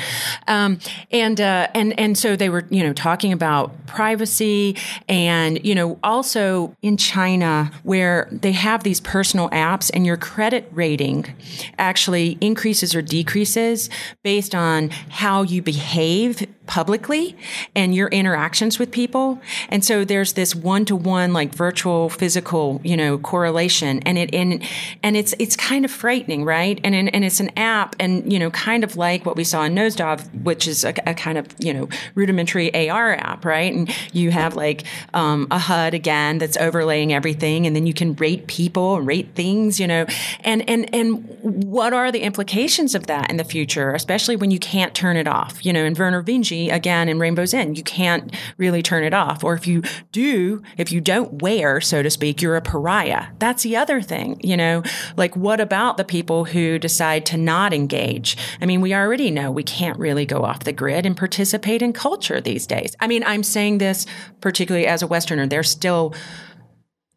um, 0.48 0.80
and 1.12 1.42
uh, 1.42 1.68
and 1.74 2.00
and 2.00 2.18
so 2.18 2.38
they 2.38 2.48
were, 2.48 2.66
you 2.70 2.84
know, 2.84 2.94
talking 2.94 3.34
about 3.34 3.86
privacy 3.86 4.78
and 5.10 5.60
you 5.66 5.76
know 5.76 6.00
also 6.02 6.74
in 6.82 6.96
China 6.96 7.70
where 7.84 8.30
they 8.32 8.54
have 8.54 8.84
these 8.84 9.02
personal 9.02 9.50
apps 9.50 9.92
and 9.94 10.06
your 10.06 10.16
credit 10.16 10.70
rating 10.72 11.26
actually 11.78 12.38
increases 12.40 12.96
or 12.96 13.02
decreases 13.02 13.90
based 14.24 14.56
on 14.56 14.90
how 15.10 15.42
you 15.42 15.62
behave 15.62 16.48
publicly 16.70 17.36
and 17.76 17.96
your 17.96 18.08
interactions 18.10 18.78
with 18.78 18.92
people. 18.92 19.42
And 19.70 19.84
so 19.84 20.06
there's 20.06 20.34
this 20.34 20.54
one 20.54 20.86
to 20.86 20.96
one, 20.96 21.34
like 21.34 21.54
virtual 21.54 22.10
physical, 22.10 22.80
you 22.84 22.96
know, 22.96 23.18
correlation. 23.18 24.02
And 24.06 24.20
it, 24.20 24.34
and, 24.36 24.64
and 25.02 25.18
it's, 25.18 25.34
it's 25.40 25.56
kind 25.56 25.84
of 25.84 25.90
frightening, 25.90 26.46
right? 26.46 26.80
And, 26.84 26.94
and, 26.94 27.14
and 27.14 27.26
it's 27.26 27.40
an 27.40 27.50
app 27.58 27.96
and, 28.00 28.32
you 28.32 28.38
know, 28.38 28.52
kind 28.52 28.84
of 28.84 28.96
like 28.96 29.26
what 29.26 29.36
we 29.36 29.44
saw 29.44 29.64
in 29.64 29.74
Nosedive, 29.74 30.44
which 30.44 30.68
is 30.68 30.86
a, 30.86 30.94
a 31.08 31.16
kind 31.16 31.40
of, 31.40 31.48
you 31.58 31.74
know, 31.74 31.90
rudimentary 32.14 32.90
AR 32.90 33.16
app, 33.16 33.46
right? 33.46 33.74
And 33.74 33.92
you 34.14 34.30
have 34.30 34.56
like, 34.56 34.84
um, 35.16 35.48
a 35.50 35.58
HUD 35.58 35.96
again 35.96 36.38
that's 36.38 36.56
overlaying 36.58 37.12
everything. 37.12 37.66
And 37.66 37.76
then 37.76 37.88
you 37.88 37.96
can 37.96 38.14
rate 38.14 38.46
people 38.46 38.98
and 38.98 39.08
rate 39.08 39.30
things, 39.34 39.80
you 39.80 39.88
know, 39.88 40.06
and, 40.42 40.70
and, 40.70 40.94
and 40.94 41.26
what 41.42 41.94
are 41.94 42.12
the 42.12 42.22
implications 42.22 42.94
of 42.94 43.08
that 43.08 43.32
in 43.32 43.38
the 43.38 43.44
future, 43.44 43.96
especially 43.96 44.36
when 44.36 44.52
you 44.52 44.60
can't 44.60 44.94
turn 44.94 45.18
it 45.18 45.28
off, 45.28 45.66
you 45.66 45.74
know, 45.74 45.84
in 45.84 45.96
Vernor 45.96 46.24
Vinge, 46.24 46.59
again 46.68 47.08
in 47.08 47.20
Rainbow's 47.20 47.54
End. 47.54 47.78
You 47.78 47.84
can't 47.84 48.34
really 48.58 48.82
turn 48.82 49.04
it 49.04 49.14
off. 49.14 49.44
Or 49.44 49.54
if 49.54 49.68
you 49.68 49.84
do, 50.12 50.62
if 50.78 50.92
you 50.92 51.00
don't 51.00 51.42
wear, 51.42 51.80
so 51.80 52.04
to 52.04 52.10
speak, 52.10 52.42
you're 52.42 52.56
a 52.56 52.62
pariah. 52.62 53.28
That's 53.40 53.64
the 53.64 53.78
other 53.78 54.02
thing, 54.02 54.40
you 54.44 54.58
know, 54.58 54.84
like 55.16 55.36
what 55.36 55.60
about 55.62 55.98
the 55.98 56.04
people 56.04 56.46
who 56.46 56.80
decide 56.80 57.26
to 57.28 57.38
not 57.38 57.74
engage? 57.74 58.36
I 58.62 58.66
mean, 58.66 58.82
we 58.82 58.94
already 58.94 59.32
know 59.32 59.52
we 59.52 59.64
can't 59.64 60.00
really 60.00 60.26
go 60.26 60.44
off 60.44 60.64
the 60.64 60.74
grid 60.74 61.06
and 61.06 61.16
participate 61.16 61.82
in 61.82 61.94
culture 61.94 62.42
these 62.42 62.66
days. 62.66 62.96
I 63.00 63.08
mean, 63.08 63.24
I'm 63.24 63.44
saying 63.44 63.78
this 63.78 64.06
particularly 64.42 64.88
as 64.88 65.02
a 65.02 65.08
Westerner. 65.08 65.48
There's 65.48 65.70
still 65.70 66.14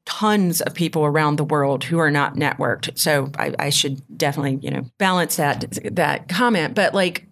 tons 0.05 0.61
of 0.61 0.75
people 0.75 1.05
around 1.05 1.37
the 1.37 1.45
world 1.45 1.85
who 1.85 1.99
are 1.99 2.11
not 2.11 2.35
networked. 2.35 2.99
So 2.99 3.31
I, 3.39 3.55
I, 3.59 3.71
should 3.71 4.03
definitely, 4.19 4.59
you 4.61 4.71
know, 4.71 4.85
balance 4.99 5.37
that 5.37 5.79
that 5.95 6.29
comment. 6.29 6.75
But 6.75 6.93
like 6.93 7.27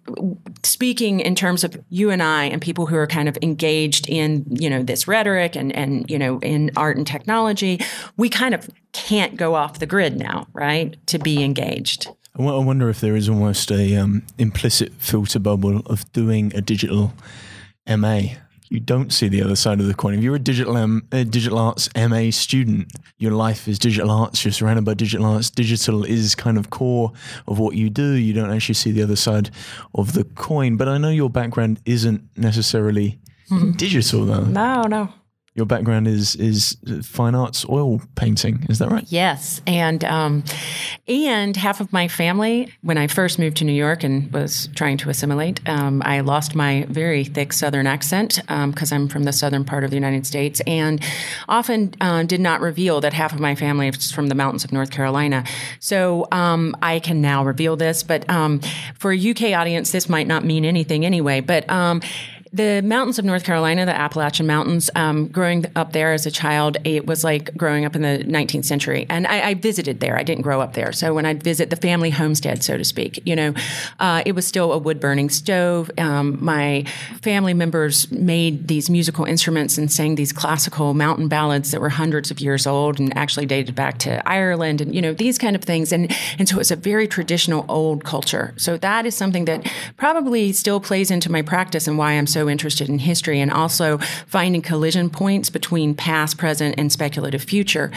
speaking 0.63 1.19
in 1.19 1.35
terms 1.35 1.65
of 1.65 1.81
you 1.89 2.09
and 2.09 2.23
I 2.23 2.45
and 2.45 2.61
people 2.61 2.85
who 2.85 2.95
are 2.95 3.07
kind 3.07 3.27
of 3.27 3.37
engaged 3.41 4.07
in, 4.07 4.45
you 4.49 4.69
know, 4.69 4.83
this 4.83 5.07
rhetoric 5.07 5.55
and 5.55 5.75
and 5.75 6.09
you 6.09 6.17
know 6.17 6.39
in 6.39 6.71
art 6.77 6.95
and 6.95 7.05
technology, 7.05 7.79
we 8.15 8.29
kind 8.29 8.53
of 8.53 8.69
can't 8.93 9.35
go 9.35 9.55
off 9.55 9.79
the 9.79 9.85
grid 9.85 10.17
now, 10.17 10.47
right? 10.53 10.95
To 11.07 11.19
be 11.19 11.43
engaged. 11.43 12.07
I 12.37 12.41
wonder 12.41 12.89
if 12.89 13.01
there 13.01 13.17
is 13.17 13.27
almost 13.27 13.69
a 13.71 13.97
um, 13.97 14.23
implicit 14.37 14.93
filter 14.93 15.39
bubble 15.39 15.79
of 15.87 16.09
doing 16.13 16.53
a 16.55 16.61
digital 16.61 17.13
MA 17.85 18.21
you 18.71 18.79
don't 18.79 19.11
see 19.11 19.27
the 19.27 19.43
other 19.43 19.57
side 19.57 19.81
of 19.81 19.87
the 19.87 19.93
coin. 19.93 20.13
If 20.13 20.23
you're 20.23 20.35
a 20.35 20.39
digital 20.39 20.77
M, 20.77 21.05
a 21.11 21.25
digital 21.25 21.59
arts 21.59 21.89
MA 21.93 22.31
student, 22.31 22.93
your 23.17 23.33
life 23.33 23.67
is 23.67 23.77
digital 23.77 24.09
arts. 24.09 24.45
You're 24.45 24.53
surrounded 24.53 24.85
by 24.85 24.93
digital 24.93 25.25
arts. 25.25 25.49
Digital 25.49 26.05
is 26.05 26.35
kind 26.35 26.57
of 26.57 26.69
core 26.69 27.11
of 27.49 27.59
what 27.59 27.75
you 27.75 27.89
do. 27.89 28.13
You 28.13 28.33
don't 28.33 28.49
actually 28.49 28.75
see 28.75 28.93
the 28.93 29.03
other 29.03 29.17
side 29.17 29.51
of 29.93 30.13
the 30.13 30.23
coin. 30.23 30.77
But 30.77 30.87
I 30.87 30.97
know 30.97 31.09
your 31.09 31.29
background 31.29 31.81
isn't 31.83 32.23
necessarily 32.37 33.19
mm-hmm. 33.49 33.71
digital, 33.71 34.25
though. 34.25 34.45
No, 34.45 34.83
no. 34.83 35.13
Your 35.53 35.65
background 35.65 36.07
is 36.07 36.37
is 36.37 36.77
fine 37.03 37.35
arts 37.35 37.65
oil 37.67 38.01
painting, 38.15 38.65
is 38.69 38.79
that 38.79 38.89
right? 38.89 39.03
Yes, 39.09 39.61
and 39.67 40.01
um, 40.05 40.45
and 41.09 41.57
half 41.57 41.81
of 41.81 41.91
my 41.91 42.07
family, 42.07 42.71
when 42.83 42.97
I 42.97 43.07
first 43.07 43.37
moved 43.37 43.57
to 43.57 43.65
New 43.65 43.73
York 43.73 44.05
and 44.05 44.31
was 44.31 44.69
trying 44.75 44.95
to 44.99 45.09
assimilate, 45.09 45.59
um, 45.67 46.01
I 46.05 46.21
lost 46.21 46.55
my 46.55 46.85
very 46.87 47.25
thick 47.25 47.51
Southern 47.51 47.85
accent 47.85 48.39
because 48.47 48.93
um, 48.93 49.01
I'm 49.01 49.07
from 49.09 49.23
the 49.23 49.33
southern 49.33 49.65
part 49.65 49.83
of 49.83 49.89
the 49.89 49.97
United 49.97 50.25
States, 50.25 50.61
and 50.65 51.03
often 51.49 51.95
uh, 51.99 52.23
did 52.23 52.39
not 52.39 52.61
reveal 52.61 53.01
that 53.01 53.11
half 53.11 53.33
of 53.33 53.41
my 53.41 53.53
family 53.53 53.89
is 53.89 54.09
from 54.09 54.27
the 54.27 54.35
mountains 54.35 54.63
of 54.63 54.71
North 54.71 54.91
Carolina. 54.91 55.43
So 55.81 56.29
um, 56.31 56.77
I 56.81 56.99
can 56.99 57.19
now 57.19 57.43
reveal 57.43 57.75
this, 57.75 58.03
but 58.03 58.27
um, 58.29 58.61
for 58.97 59.11
a 59.11 59.31
UK 59.31 59.51
audience, 59.51 59.91
this 59.91 60.07
might 60.07 60.27
not 60.27 60.45
mean 60.45 60.63
anything 60.63 61.05
anyway. 61.05 61.41
But 61.41 61.69
the 62.53 62.81
mountains 62.81 63.17
of 63.17 63.23
North 63.23 63.45
Carolina, 63.45 63.85
the 63.85 63.95
Appalachian 63.95 64.45
Mountains, 64.45 64.89
um, 64.95 65.27
growing 65.27 65.65
up 65.77 65.93
there 65.93 66.11
as 66.11 66.25
a 66.25 66.31
child, 66.31 66.75
it 66.83 67.05
was 67.05 67.23
like 67.23 67.55
growing 67.55 67.85
up 67.85 67.95
in 67.95 68.01
the 68.01 68.25
19th 68.27 68.65
century. 68.65 69.05
And 69.09 69.25
I, 69.25 69.49
I 69.49 69.53
visited 69.53 70.01
there. 70.01 70.17
I 70.17 70.23
didn't 70.23 70.41
grow 70.41 70.59
up 70.59 70.73
there. 70.73 70.91
So 70.91 71.13
when 71.13 71.25
I'd 71.25 71.41
visit 71.41 71.69
the 71.69 71.77
family 71.77 72.09
homestead, 72.09 72.61
so 72.61 72.75
to 72.75 72.83
speak, 72.83 73.21
you 73.25 73.37
know, 73.37 73.53
uh, 74.01 74.21
it 74.25 74.33
was 74.33 74.45
still 74.45 74.73
a 74.73 74.77
wood 74.77 74.99
burning 74.99 75.29
stove. 75.29 75.89
Um, 75.97 76.43
my 76.43 76.83
family 77.21 77.53
members 77.53 78.11
made 78.11 78.67
these 78.67 78.89
musical 78.89 79.23
instruments 79.23 79.77
and 79.77 79.89
sang 79.89 80.15
these 80.15 80.33
classical 80.33 80.93
mountain 80.93 81.29
ballads 81.29 81.71
that 81.71 81.79
were 81.79 81.89
hundreds 81.89 82.31
of 82.31 82.41
years 82.41 82.67
old 82.67 82.99
and 82.99 83.15
actually 83.15 83.45
dated 83.45 83.75
back 83.75 83.97
to 83.99 84.27
Ireland 84.27 84.81
and, 84.81 84.93
you 84.93 85.01
know, 85.01 85.13
these 85.13 85.37
kind 85.37 85.55
of 85.55 85.63
things. 85.63 85.93
And, 85.93 86.13
and 86.37 86.49
so 86.49 86.59
it's 86.59 86.71
a 86.71 86.75
very 86.75 87.07
traditional 87.07 87.65
old 87.69 88.03
culture. 88.03 88.53
So 88.57 88.75
that 88.77 89.05
is 89.05 89.15
something 89.15 89.45
that 89.45 89.71
probably 89.95 90.51
still 90.51 90.81
plays 90.81 91.11
into 91.11 91.31
my 91.31 91.41
practice 91.41 91.87
and 91.87 91.97
why 91.97 92.11
I'm 92.11 92.27
so 92.27 92.40
interested 92.49 92.89
in 92.89 92.99
history 92.99 93.39
and 93.39 93.51
also 93.51 93.97
finding 94.27 94.61
collision 94.61 95.09
points 95.09 95.49
between 95.49 95.95
past, 95.95 96.37
present, 96.37 96.75
and 96.77 96.91
speculative 96.91 97.43
future. 97.43 97.91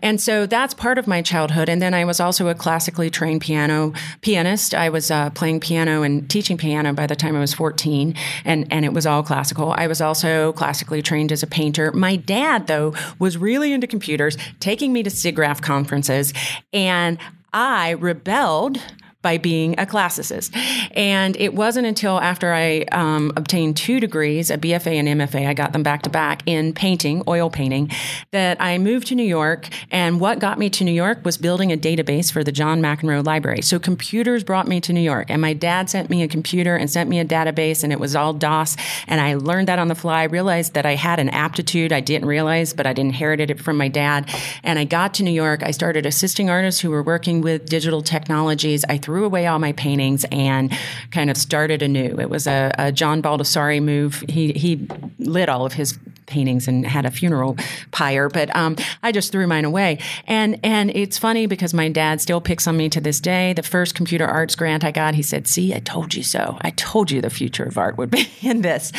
And 0.00 0.20
so 0.20 0.46
that's 0.46 0.74
part 0.74 0.98
of 0.98 1.06
my 1.06 1.22
childhood. 1.22 1.68
And 1.68 1.80
then 1.80 1.94
I 1.94 2.04
was 2.04 2.20
also 2.20 2.48
a 2.48 2.54
classically 2.54 3.10
trained 3.10 3.40
piano 3.40 3.92
pianist. 4.20 4.74
I 4.74 4.88
was 4.88 5.10
uh, 5.10 5.30
playing 5.30 5.60
piano 5.60 6.02
and 6.02 6.28
teaching 6.28 6.56
piano 6.56 6.92
by 6.92 7.06
the 7.06 7.16
time 7.16 7.36
I 7.36 7.40
was 7.40 7.54
14, 7.54 8.14
and, 8.44 8.66
and 8.72 8.84
it 8.84 8.92
was 8.92 9.06
all 9.06 9.22
classical. 9.22 9.72
I 9.72 9.86
was 9.86 10.00
also 10.00 10.52
classically 10.52 11.02
trained 11.02 11.32
as 11.32 11.42
a 11.42 11.46
painter. 11.46 11.92
My 11.92 12.16
dad, 12.16 12.66
though, 12.66 12.94
was 13.18 13.36
really 13.36 13.72
into 13.72 13.86
computers, 13.86 14.36
taking 14.60 14.92
me 14.92 15.02
to 15.02 15.10
SIGGRAPH 15.10 15.62
conferences, 15.62 16.32
and 16.72 17.18
I 17.52 17.90
rebelled 17.90 18.78
by 19.20 19.36
being 19.36 19.74
a 19.80 19.84
classicist. 19.84 20.56
And 20.94 21.36
it 21.36 21.54
wasn't 21.54 21.86
until 21.86 22.20
after 22.20 22.52
I 22.52 22.84
um, 22.92 23.32
obtained 23.36 23.76
two 23.76 23.98
degrees, 23.98 24.48
a 24.48 24.56
BFA 24.56 24.94
and 24.94 25.08
MFA, 25.08 25.46
I 25.48 25.54
got 25.54 25.72
them 25.72 25.82
back 25.82 26.02
to 26.02 26.10
back 26.10 26.42
in 26.46 26.72
painting, 26.72 27.24
oil 27.26 27.50
painting, 27.50 27.90
that 28.30 28.60
I 28.60 28.78
moved 28.78 29.08
to 29.08 29.16
New 29.16 29.24
York. 29.24 29.68
And 29.90 30.20
what 30.20 30.38
got 30.38 30.58
me 30.58 30.70
to 30.70 30.84
New 30.84 30.92
York 30.92 31.24
was 31.24 31.36
building 31.36 31.72
a 31.72 31.76
database 31.76 32.32
for 32.32 32.44
the 32.44 32.52
John 32.52 32.80
McEnroe 32.80 33.24
Library. 33.26 33.62
So 33.62 33.80
computers 33.80 34.44
brought 34.44 34.68
me 34.68 34.80
to 34.82 34.92
New 34.92 35.00
York. 35.00 35.30
And 35.30 35.42
my 35.42 35.52
dad 35.52 35.90
sent 35.90 36.10
me 36.10 36.22
a 36.22 36.28
computer 36.28 36.76
and 36.76 36.88
sent 36.88 37.10
me 37.10 37.18
a 37.18 37.24
database, 37.24 37.82
and 37.82 37.92
it 37.92 37.98
was 37.98 38.14
all 38.14 38.32
DOS. 38.32 38.76
And 39.08 39.20
I 39.20 39.34
learned 39.34 39.66
that 39.66 39.80
on 39.80 39.88
the 39.88 39.96
fly. 39.96 40.20
I 40.20 40.24
realized 40.24 40.74
that 40.74 40.86
I 40.86 40.94
had 40.94 41.18
an 41.18 41.28
aptitude 41.30 41.92
I 41.92 42.00
didn't 42.00 42.28
realize, 42.28 42.72
but 42.72 42.86
I'd 42.86 43.00
inherited 43.00 43.50
it 43.50 43.60
from 43.60 43.76
my 43.76 43.88
dad. 43.88 44.32
And 44.62 44.78
I 44.78 44.84
got 44.84 45.14
to 45.14 45.24
New 45.24 45.32
York. 45.32 45.64
I 45.64 45.72
started 45.72 46.06
assisting 46.06 46.48
artists 46.48 46.80
who 46.80 46.90
were 46.90 47.02
working 47.02 47.40
with 47.40 47.68
digital 47.68 48.02
technologies. 48.02 48.84
I 48.88 48.98
threw 49.08 49.24
away 49.24 49.46
all 49.46 49.58
my 49.58 49.72
paintings 49.72 50.26
and 50.30 50.70
kind 51.12 51.30
of 51.30 51.36
started 51.38 51.80
anew. 51.80 52.20
It 52.20 52.28
was 52.28 52.46
a, 52.46 52.70
a 52.78 52.92
John 52.92 53.22
Baldessari 53.22 53.82
move. 53.82 54.22
He 54.28 54.52
he 54.52 54.86
lit 55.18 55.48
all 55.48 55.64
of 55.64 55.72
his 55.72 55.98
paintings 56.28 56.68
and 56.68 56.86
had 56.86 57.04
a 57.04 57.10
funeral 57.10 57.56
pyre, 57.90 58.28
but 58.28 58.54
um, 58.54 58.76
I 59.02 59.10
just 59.10 59.32
threw 59.32 59.46
mine 59.46 59.64
away. 59.64 59.98
And 60.26 60.60
and 60.62 60.90
it's 60.94 61.18
funny 61.18 61.46
because 61.46 61.74
my 61.74 61.88
dad 61.88 62.20
still 62.20 62.40
picks 62.40 62.66
on 62.66 62.76
me 62.76 62.88
to 62.90 63.00
this 63.00 63.20
day. 63.20 63.52
The 63.52 63.62
first 63.62 63.94
computer 63.94 64.26
arts 64.26 64.54
grant 64.54 64.84
I 64.84 64.90
got, 64.90 65.14
he 65.14 65.22
said, 65.22 65.48
"See, 65.48 65.74
I 65.74 65.80
told 65.80 66.14
you 66.14 66.22
so. 66.22 66.58
I 66.60 66.70
told 66.70 67.10
you 67.10 67.20
the 67.20 67.30
future 67.30 67.64
of 67.64 67.76
art 67.78 67.98
would 67.98 68.10
be 68.10 68.28
in 68.42 68.62
this." 68.62 68.92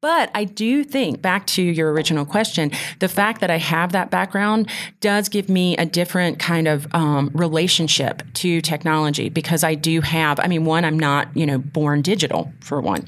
But 0.00 0.30
I 0.34 0.44
do 0.44 0.84
think 0.84 1.20
back 1.20 1.46
to 1.48 1.62
your 1.62 1.92
original 1.92 2.24
question, 2.24 2.70
the 3.00 3.08
fact 3.08 3.40
that 3.40 3.50
I 3.50 3.58
have 3.58 3.92
that 3.92 4.10
background 4.10 4.70
does 5.00 5.28
give 5.28 5.48
me 5.48 5.76
a 5.76 5.86
different 5.86 6.38
kind 6.38 6.68
of 6.68 6.86
um, 6.94 7.30
relationship 7.34 8.22
to 8.34 8.60
technology 8.60 9.28
because 9.28 9.64
I 9.64 9.74
do 9.74 10.00
have. 10.02 10.38
I 10.38 10.46
mean, 10.46 10.64
one, 10.64 10.84
I'm 10.84 10.98
not 10.98 11.28
you 11.34 11.46
know 11.46 11.58
born 11.58 12.02
digital 12.02 12.52
for 12.60 12.80
one, 12.80 13.06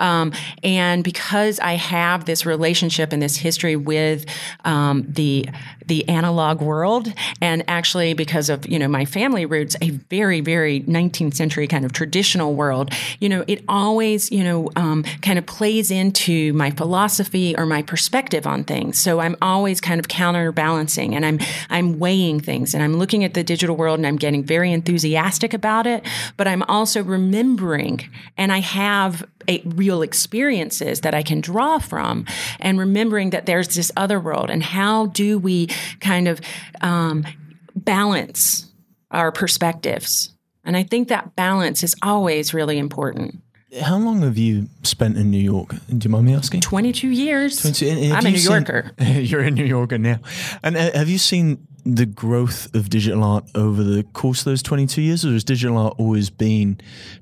um, 0.00 0.32
and 0.62 1.04
because 1.04 1.60
I 1.60 1.74
have 1.74 2.24
this 2.24 2.46
relationship 2.46 3.12
in 3.18 3.20
this 3.20 3.36
history 3.36 3.74
with 3.74 4.24
um, 4.64 5.04
the 5.08 5.48
the 5.86 6.08
analog 6.08 6.60
world, 6.60 7.12
and 7.40 7.64
actually 7.66 8.14
because 8.14 8.48
of 8.48 8.66
you 8.68 8.78
know 8.78 8.88
my 8.88 9.04
family 9.04 9.44
roots, 9.44 9.74
a 9.80 9.90
very 9.90 10.40
very 10.40 10.82
19th 10.82 11.34
century 11.34 11.66
kind 11.66 11.84
of 11.84 11.92
traditional 11.92 12.54
world. 12.54 12.92
You 13.18 13.28
know, 13.28 13.44
it 13.48 13.64
always 13.68 14.30
you 14.30 14.44
know 14.44 14.70
um, 14.76 15.02
kind 15.22 15.38
of 15.38 15.46
plays 15.46 15.90
into 15.90 16.52
my 16.52 16.70
philosophy 16.70 17.56
or 17.56 17.66
my 17.66 17.82
perspective 17.82 18.46
on 18.46 18.64
things. 18.64 19.00
So 19.00 19.20
I'm 19.20 19.36
always 19.42 19.80
kind 19.80 19.98
of 19.98 20.06
counterbalancing, 20.08 21.16
and 21.16 21.26
I'm 21.26 21.38
I'm 21.70 21.98
weighing 21.98 22.40
things, 22.40 22.74
and 22.74 22.82
I'm 22.82 22.96
looking 22.98 23.24
at 23.24 23.34
the 23.34 23.42
digital 23.42 23.74
world, 23.76 23.98
and 23.98 24.06
I'm 24.06 24.16
getting 24.16 24.44
very 24.44 24.72
enthusiastic 24.72 25.52
about 25.52 25.86
it, 25.86 26.06
but 26.36 26.46
I'm 26.46 26.62
also 26.64 27.02
remembering, 27.02 28.08
and 28.36 28.52
I 28.52 28.60
have 28.60 29.26
a, 29.48 29.62
real 29.64 30.02
experiences 30.02 31.00
that 31.00 31.14
I 31.14 31.22
can 31.22 31.40
draw 31.40 31.78
from, 31.78 32.26
and 32.60 32.78
remembering 32.78 33.30
that 33.30 33.46
there's 33.46 33.74
this 33.74 33.90
other 33.96 34.20
world. 34.20 34.50
And 34.50 34.62
how 34.62 35.06
do 35.06 35.38
we 35.38 35.68
kind 36.00 36.28
of 36.28 36.40
um, 36.80 37.26
balance 37.74 38.66
our 39.10 39.32
perspectives? 39.32 40.34
And 40.64 40.76
I 40.76 40.82
think 40.82 41.08
that 41.08 41.34
balance 41.34 41.82
is 41.82 41.94
always 42.02 42.52
really 42.52 42.78
important. 42.78 43.40
How 43.82 43.98
long 43.98 44.22
have 44.22 44.38
you 44.38 44.68
spent 44.82 45.18
in 45.18 45.30
New 45.30 45.40
York? 45.40 45.74
Do 45.88 45.98
you 46.00 46.10
mind 46.10 46.24
me 46.24 46.34
asking? 46.34 46.62
22 46.62 47.08
years. 47.08 47.60
22, 47.60 48.14
I'm 48.14 48.24
a 48.24 48.30
New 48.30 48.38
seen, 48.38 48.52
Yorker. 48.52 48.92
You're 49.00 49.42
a 49.42 49.50
New 49.50 49.64
Yorker 49.64 49.98
now. 49.98 50.20
And 50.62 50.76
uh, 50.76 50.92
have 50.92 51.10
you 51.10 51.18
seen 51.18 51.66
the 51.94 52.06
growth 52.06 52.74
of 52.74 52.90
digital 52.90 53.24
art 53.24 53.44
over 53.54 53.82
the 53.82 54.02
course 54.02 54.40
of 54.40 54.44
those 54.44 54.62
22 54.62 55.00
years, 55.00 55.24
or 55.24 55.32
has 55.32 55.42
digital 55.42 55.78
art 55.78 55.94
always 55.98 56.28
been 56.28 56.78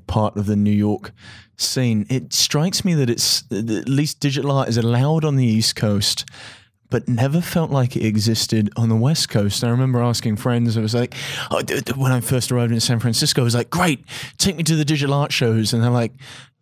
part 0.07 0.37
of 0.37 0.47
the 0.47 0.57
New 0.57 0.73
York 0.73 1.13
scene. 1.57 2.05
It 2.11 2.33
strikes 2.33 2.85
me 2.85 2.95
that 2.95 3.09
it's 3.09 3.45
at 3.53 3.89
least 3.89 4.19
digital 4.21 4.51
art 4.51 4.69
is 4.69 4.77
allowed 4.77 5.25
on 5.25 5.37
the 5.37 5.47
East 5.47 5.77
Coast, 5.77 6.25
but 6.91 7.09
never 7.09 7.41
felt 7.41 7.71
like 7.71 7.97
it 7.97 8.05
existed 8.05 8.71
on 8.77 8.89
the 8.89 8.97
West 8.97 9.29
Coast. 9.29 9.65
I 9.65 9.69
remember 9.71 10.01
asking 10.01 10.37
friends, 10.37 10.77
I 10.77 10.81
was 10.81 10.95
like, 10.95 11.15
oh, 11.51 11.63
when 11.97 12.13
I 12.13 12.21
first 12.21 12.53
arrived 12.53 12.73
in 12.73 12.81
San 12.81 13.01
Francisco, 13.01 13.43
I 13.43 13.45
was 13.45 13.55
like, 13.55 13.71
great, 13.71 14.05
take 14.39 14.57
me 14.57 14.63
to 14.65 14.77
the 14.77 14.85
digital 14.85 15.15
art 15.15 15.33
shows. 15.33 15.73
And 15.73 15.83
they're 15.83 15.91
like, 15.91 16.13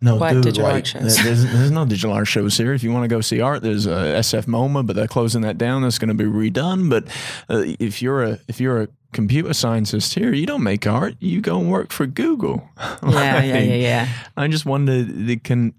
no, 0.00 0.16
what 0.16 0.32
dude, 0.32 0.42
digital 0.44 0.64
like, 0.64 0.74
art 0.74 0.86
shows? 0.86 1.16
There's, 1.16 1.44
there's, 1.44 1.70
no 1.70 1.86
digital 1.86 2.12
art 2.12 2.26
shows 2.26 2.56
here. 2.56 2.74
If 2.74 2.82
you 2.82 2.92
want 2.92 3.04
to 3.04 3.08
go 3.08 3.20
see 3.20 3.40
art, 3.40 3.62
there's 3.62 3.86
a 3.86 4.18
SF 4.20 4.44
MoMA, 4.44 4.86
but 4.86 4.96
they're 4.96 5.08
closing 5.08 5.42
that 5.42 5.56
down. 5.56 5.82
That's 5.82 5.98
going 5.98 6.08
to 6.08 6.14
be 6.14 6.24
redone. 6.24 6.90
But 6.90 7.06
uh, 7.48 7.74
if 7.78 8.02
you're 8.02 8.22
a 8.22 8.38
if 8.48 8.60
you're 8.60 8.82
a 8.82 8.88
computer 9.12 9.54
scientist 9.54 10.14
here, 10.14 10.34
you 10.34 10.44
don't 10.44 10.62
make 10.62 10.86
art. 10.86 11.14
You 11.20 11.40
go 11.40 11.58
and 11.58 11.70
work 11.70 11.90
for 11.90 12.06
Google. 12.06 12.68
Yeah, 13.04 13.42
yeah, 13.42 13.58
yeah, 13.58 13.74
yeah. 13.74 14.08
I 14.36 14.48
just 14.48 14.66
wonder, 14.66 15.04
can 15.42 15.74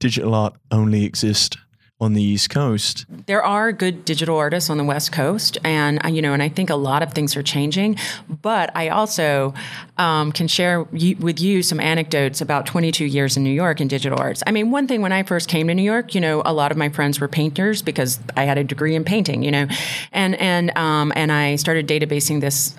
digital 0.00 0.34
art 0.34 0.54
only 0.70 1.04
exist 1.04 1.56
on 2.00 2.12
the 2.14 2.22
East 2.22 2.50
Coast. 2.50 3.06
There 3.26 3.42
are 3.42 3.70
good 3.70 4.04
digital 4.04 4.36
artists 4.36 4.68
on 4.68 4.78
the 4.78 4.84
West 4.84 5.12
Coast, 5.12 5.58
and 5.62 6.04
uh, 6.04 6.08
you 6.08 6.22
know, 6.22 6.32
and 6.32 6.42
I 6.42 6.48
think 6.48 6.68
a 6.68 6.74
lot 6.74 7.02
of 7.02 7.12
things 7.12 7.36
are 7.36 7.42
changing. 7.42 7.96
But 8.28 8.74
I 8.74 8.88
also 8.88 9.54
um, 9.96 10.32
can 10.32 10.48
share 10.48 10.82
with 10.82 11.40
you 11.40 11.62
some 11.62 11.78
anecdotes 11.78 12.40
about 12.40 12.66
22 12.66 13.04
years 13.04 13.36
in 13.36 13.44
New 13.44 13.50
York 13.50 13.80
in 13.80 13.86
digital 13.86 14.18
arts. 14.18 14.42
I 14.46 14.50
mean, 14.50 14.72
one 14.72 14.88
thing 14.88 15.02
when 15.02 15.12
I 15.12 15.22
first 15.22 15.48
came 15.48 15.68
to 15.68 15.74
New 15.74 15.82
York, 15.82 16.14
you 16.16 16.20
know, 16.20 16.42
a 16.44 16.52
lot 16.52 16.72
of 16.72 16.76
my 16.76 16.88
friends 16.88 17.20
were 17.20 17.28
painters 17.28 17.80
because 17.80 18.18
I 18.36 18.42
had 18.42 18.58
a 18.58 18.64
degree 18.64 18.96
in 18.96 19.04
painting, 19.04 19.44
you 19.44 19.52
know, 19.52 19.68
and 20.12 20.34
and 20.40 20.76
um, 20.76 21.12
and 21.14 21.30
I 21.30 21.54
started 21.56 21.86
databasing 21.86 22.40
this 22.40 22.74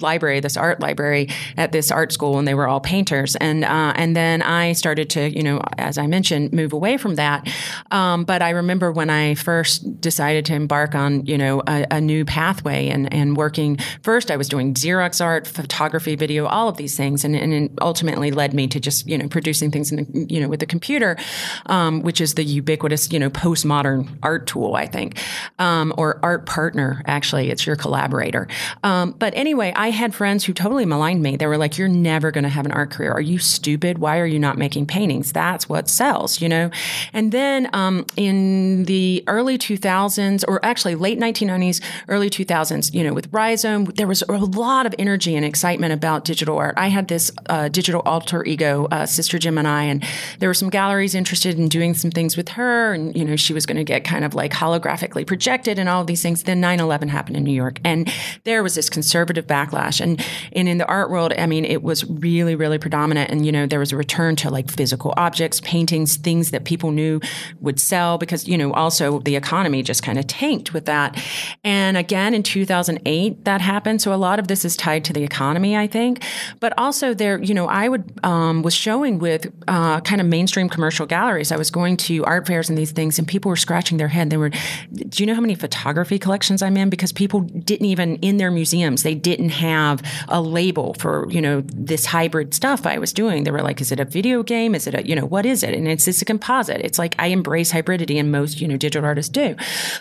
library, 0.00 0.40
this 0.40 0.56
art 0.56 0.80
library 0.80 1.28
at 1.56 1.70
this 1.70 1.90
art 1.90 2.12
school, 2.12 2.38
and 2.38 2.48
they 2.48 2.54
were 2.54 2.66
all 2.66 2.80
painters, 2.80 3.36
and 3.36 3.64
uh, 3.64 3.92
and 3.94 4.16
then 4.16 4.42
I 4.42 4.72
started 4.72 5.10
to, 5.10 5.30
you 5.30 5.44
know, 5.44 5.62
as 5.78 5.96
I 5.96 6.06
mentioned, 6.06 6.52
move 6.52 6.72
away 6.72 6.96
from 6.96 7.14
that. 7.14 7.48
Um, 7.90 8.24
but 8.32 8.40
I 8.40 8.48
remember 8.48 8.90
when 8.90 9.10
I 9.10 9.34
first 9.34 10.00
decided 10.00 10.46
to 10.46 10.54
embark 10.54 10.94
on, 10.94 11.26
you 11.26 11.36
know, 11.36 11.62
a, 11.66 11.86
a 11.90 12.00
new 12.00 12.24
pathway 12.24 12.88
and, 12.88 13.12
and 13.12 13.36
working. 13.36 13.76
First, 14.02 14.30
I 14.30 14.38
was 14.38 14.48
doing 14.48 14.72
Xerox 14.72 15.22
art, 15.22 15.46
photography, 15.46 16.16
video, 16.16 16.46
all 16.46 16.66
of 16.66 16.78
these 16.78 16.96
things, 16.96 17.26
and, 17.26 17.36
and 17.36 17.52
it 17.52 17.72
ultimately 17.82 18.30
led 18.30 18.54
me 18.54 18.68
to 18.68 18.80
just, 18.80 19.06
you 19.06 19.18
know, 19.18 19.28
producing 19.28 19.70
things 19.70 19.92
in 19.92 19.96
the, 19.96 20.34
you 20.34 20.40
know, 20.40 20.48
with 20.48 20.60
the 20.60 20.66
computer, 20.66 21.18
um, 21.66 22.00
which 22.00 22.22
is 22.22 22.32
the 22.32 22.42
ubiquitous, 22.42 23.12
you 23.12 23.18
know, 23.18 23.28
postmodern 23.28 24.08
art 24.22 24.46
tool, 24.46 24.76
I 24.76 24.86
think, 24.86 25.18
um, 25.58 25.92
or 25.98 26.18
art 26.22 26.46
partner. 26.46 27.02
Actually, 27.06 27.50
it's 27.50 27.66
your 27.66 27.76
collaborator. 27.76 28.48
Um, 28.82 29.10
but 29.10 29.34
anyway, 29.36 29.74
I 29.76 29.90
had 29.90 30.14
friends 30.14 30.42
who 30.42 30.54
totally 30.54 30.86
maligned 30.86 31.22
me. 31.22 31.36
They 31.36 31.46
were 31.46 31.58
like, 31.58 31.76
"You're 31.76 31.88
never 31.88 32.30
going 32.30 32.44
to 32.44 32.48
have 32.48 32.64
an 32.64 32.72
art 32.72 32.90
career. 32.92 33.12
Are 33.12 33.20
you 33.20 33.38
stupid? 33.38 33.98
Why 33.98 34.20
are 34.20 34.26
you 34.26 34.38
not 34.38 34.56
making 34.56 34.86
paintings? 34.86 35.32
That's 35.32 35.68
what 35.68 35.90
sells," 35.90 36.40
you 36.40 36.48
know. 36.48 36.70
And 37.12 37.30
then 37.30 37.68
um, 37.74 38.06
in 38.26 38.84
the 38.84 39.24
early 39.26 39.58
2000s, 39.58 40.44
or 40.46 40.64
actually 40.64 40.94
late 40.94 41.18
1990s, 41.18 41.80
early 42.08 42.30
2000s, 42.30 42.92
you 42.94 43.04
know, 43.04 43.12
with 43.12 43.32
Rhizome, 43.32 43.84
there 43.84 44.06
was 44.06 44.22
a 44.28 44.32
lot 44.32 44.86
of 44.86 44.94
energy 44.98 45.34
and 45.34 45.44
excitement 45.44 45.92
about 45.92 46.24
digital 46.24 46.58
art. 46.58 46.74
I 46.76 46.88
had 46.88 47.08
this 47.08 47.30
uh, 47.48 47.68
digital 47.68 48.02
alter 48.04 48.44
ego, 48.44 48.86
uh, 48.90 49.06
Sister 49.06 49.38
Gemini, 49.38 49.84
and 49.84 50.04
there 50.38 50.48
were 50.48 50.54
some 50.54 50.70
galleries 50.70 51.14
interested 51.14 51.58
in 51.58 51.68
doing 51.68 51.94
some 51.94 52.10
things 52.10 52.36
with 52.36 52.50
her. 52.50 52.92
And, 52.92 53.14
you 53.16 53.24
know, 53.24 53.36
she 53.36 53.52
was 53.52 53.66
going 53.66 53.76
to 53.76 53.84
get 53.84 54.04
kind 54.04 54.24
of 54.24 54.34
like 54.34 54.52
holographically 54.52 55.26
projected 55.26 55.78
and 55.78 55.88
all 55.88 56.00
of 56.00 56.06
these 56.06 56.22
things. 56.22 56.44
Then 56.44 56.60
9 56.60 56.80
11 56.80 57.08
happened 57.08 57.36
in 57.36 57.44
New 57.44 57.52
York. 57.52 57.78
And 57.84 58.12
there 58.44 58.62
was 58.62 58.74
this 58.74 58.88
conservative 58.88 59.46
backlash. 59.46 60.00
And, 60.00 60.24
and 60.52 60.68
in 60.68 60.78
the 60.78 60.86
art 60.86 61.10
world, 61.10 61.32
I 61.36 61.46
mean, 61.46 61.64
it 61.64 61.82
was 61.82 62.08
really, 62.08 62.54
really 62.54 62.78
predominant. 62.78 63.30
And, 63.30 63.44
you 63.44 63.52
know, 63.52 63.66
there 63.66 63.78
was 63.78 63.92
a 63.92 63.96
return 63.96 64.36
to 64.36 64.50
like 64.50 64.70
physical 64.70 65.12
objects, 65.16 65.60
paintings, 65.60 66.16
things 66.16 66.50
that 66.50 66.64
people 66.64 66.90
knew 66.90 67.20
would 67.60 67.80
sell 67.80 68.11
because, 68.18 68.46
you 68.46 68.58
know, 68.58 68.72
also 68.72 69.20
the 69.20 69.36
economy 69.36 69.82
just 69.82 70.02
kind 70.02 70.18
of 70.18 70.26
tanked 70.26 70.72
with 70.72 70.86
that. 70.86 71.22
And 71.64 71.96
again, 71.96 72.34
in 72.34 72.42
2008, 72.42 73.44
that 73.44 73.60
happened. 73.60 74.02
So 74.02 74.12
a 74.12 74.16
lot 74.16 74.38
of 74.38 74.48
this 74.48 74.64
is 74.64 74.76
tied 74.76 75.04
to 75.06 75.12
the 75.12 75.22
economy, 75.22 75.76
I 75.76 75.86
think. 75.86 76.22
But 76.60 76.72
also 76.76 77.14
there, 77.14 77.42
you 77.42 77.54
know, 77.54 77.66
I 77.66 77.88
would, 77.88 78.12
um, 78.24 78.62
was 78.62 78.74
showing 78.74 79.18
with 79.18 79.52
uh, 79.68 80.00
kind 80.00 80.20
of 80.20 80.26
mainstream 80.26 80.68
commercial 80.68 81.06
galleries. 81.06 81.52
I 81.52 81.56
was 81.56 81.70
going 81.70 81.96
to 81.98 82.24
art 82.24 82.46
fairs 82.46 82.68
and 82.68 82.78
these 82.78 82.92
things, 82.92 83.18
and 83.18 83.26
people 83.26 83.48
were 83.48 83.56
scratching 83.56 83.98
their 83.98 84.08
head. 84.08 84.30
They 84.30 84.36
were, 84.36 84.50
do 84.50 85.22
you 85.22 85.26
know 85.26 85.34
how 85.34 85.40
many 85.40 85.54
photography 85.54 86.18
collections 86.18 86.62
I'm 86.62 86.76
in? 86.76 86.90
Because 86.90 87.12
people 87.12 87.40
didn't 87.40 87.86
even, 87.86 88.16
in 88.16 88.36
their 88.36 88.50
museums, 88.50 89.02
they 89.02 89.14
didn't 89.14 89.50
have 89.50 90.02
a 90.28 90.40
label 90.40 90.94
for, 90.94 91.26
you 91.30 91.40
know, 91.40 91.62
this 91.66 92.06
hybrid 92.06 92.54
stuff 92.54 92.86
I 92.86 92.98
was 92.98 93.12
doing. 93.12 93.44
They 93.44 93.50
were 93.50 93.62
like, 93.62 93.80
is 93.80 93.92
it 93.92 94.00
a 94.00 94.04
video 94.04 94.42
game? 94.42 94.74
Is 94.74 94.86
it 94.86 94.94
a, 94.94 95.06
you 95.06 95.14
know, 95.14 95.26
what 95.26 95.46
is 95.46 95.62
it? 95.62 95.74
And 95.74 95.88
it's, 95.88 96.06
it's 96.08 96.22
a 96.22 96.24
composite. 96.24 96.80
It's 96.80 96.98
like 96.98 97.14
I 97.18 97.28
embrace 97.28 97.70
hybrid 97.70 98.01
and 98.10 98.32
most 98.32 98.60
you 98.60 98.68
know 98.68 98.76
digital 98.76 99.06
artists 99.06 99.30
do. 99.30 99.56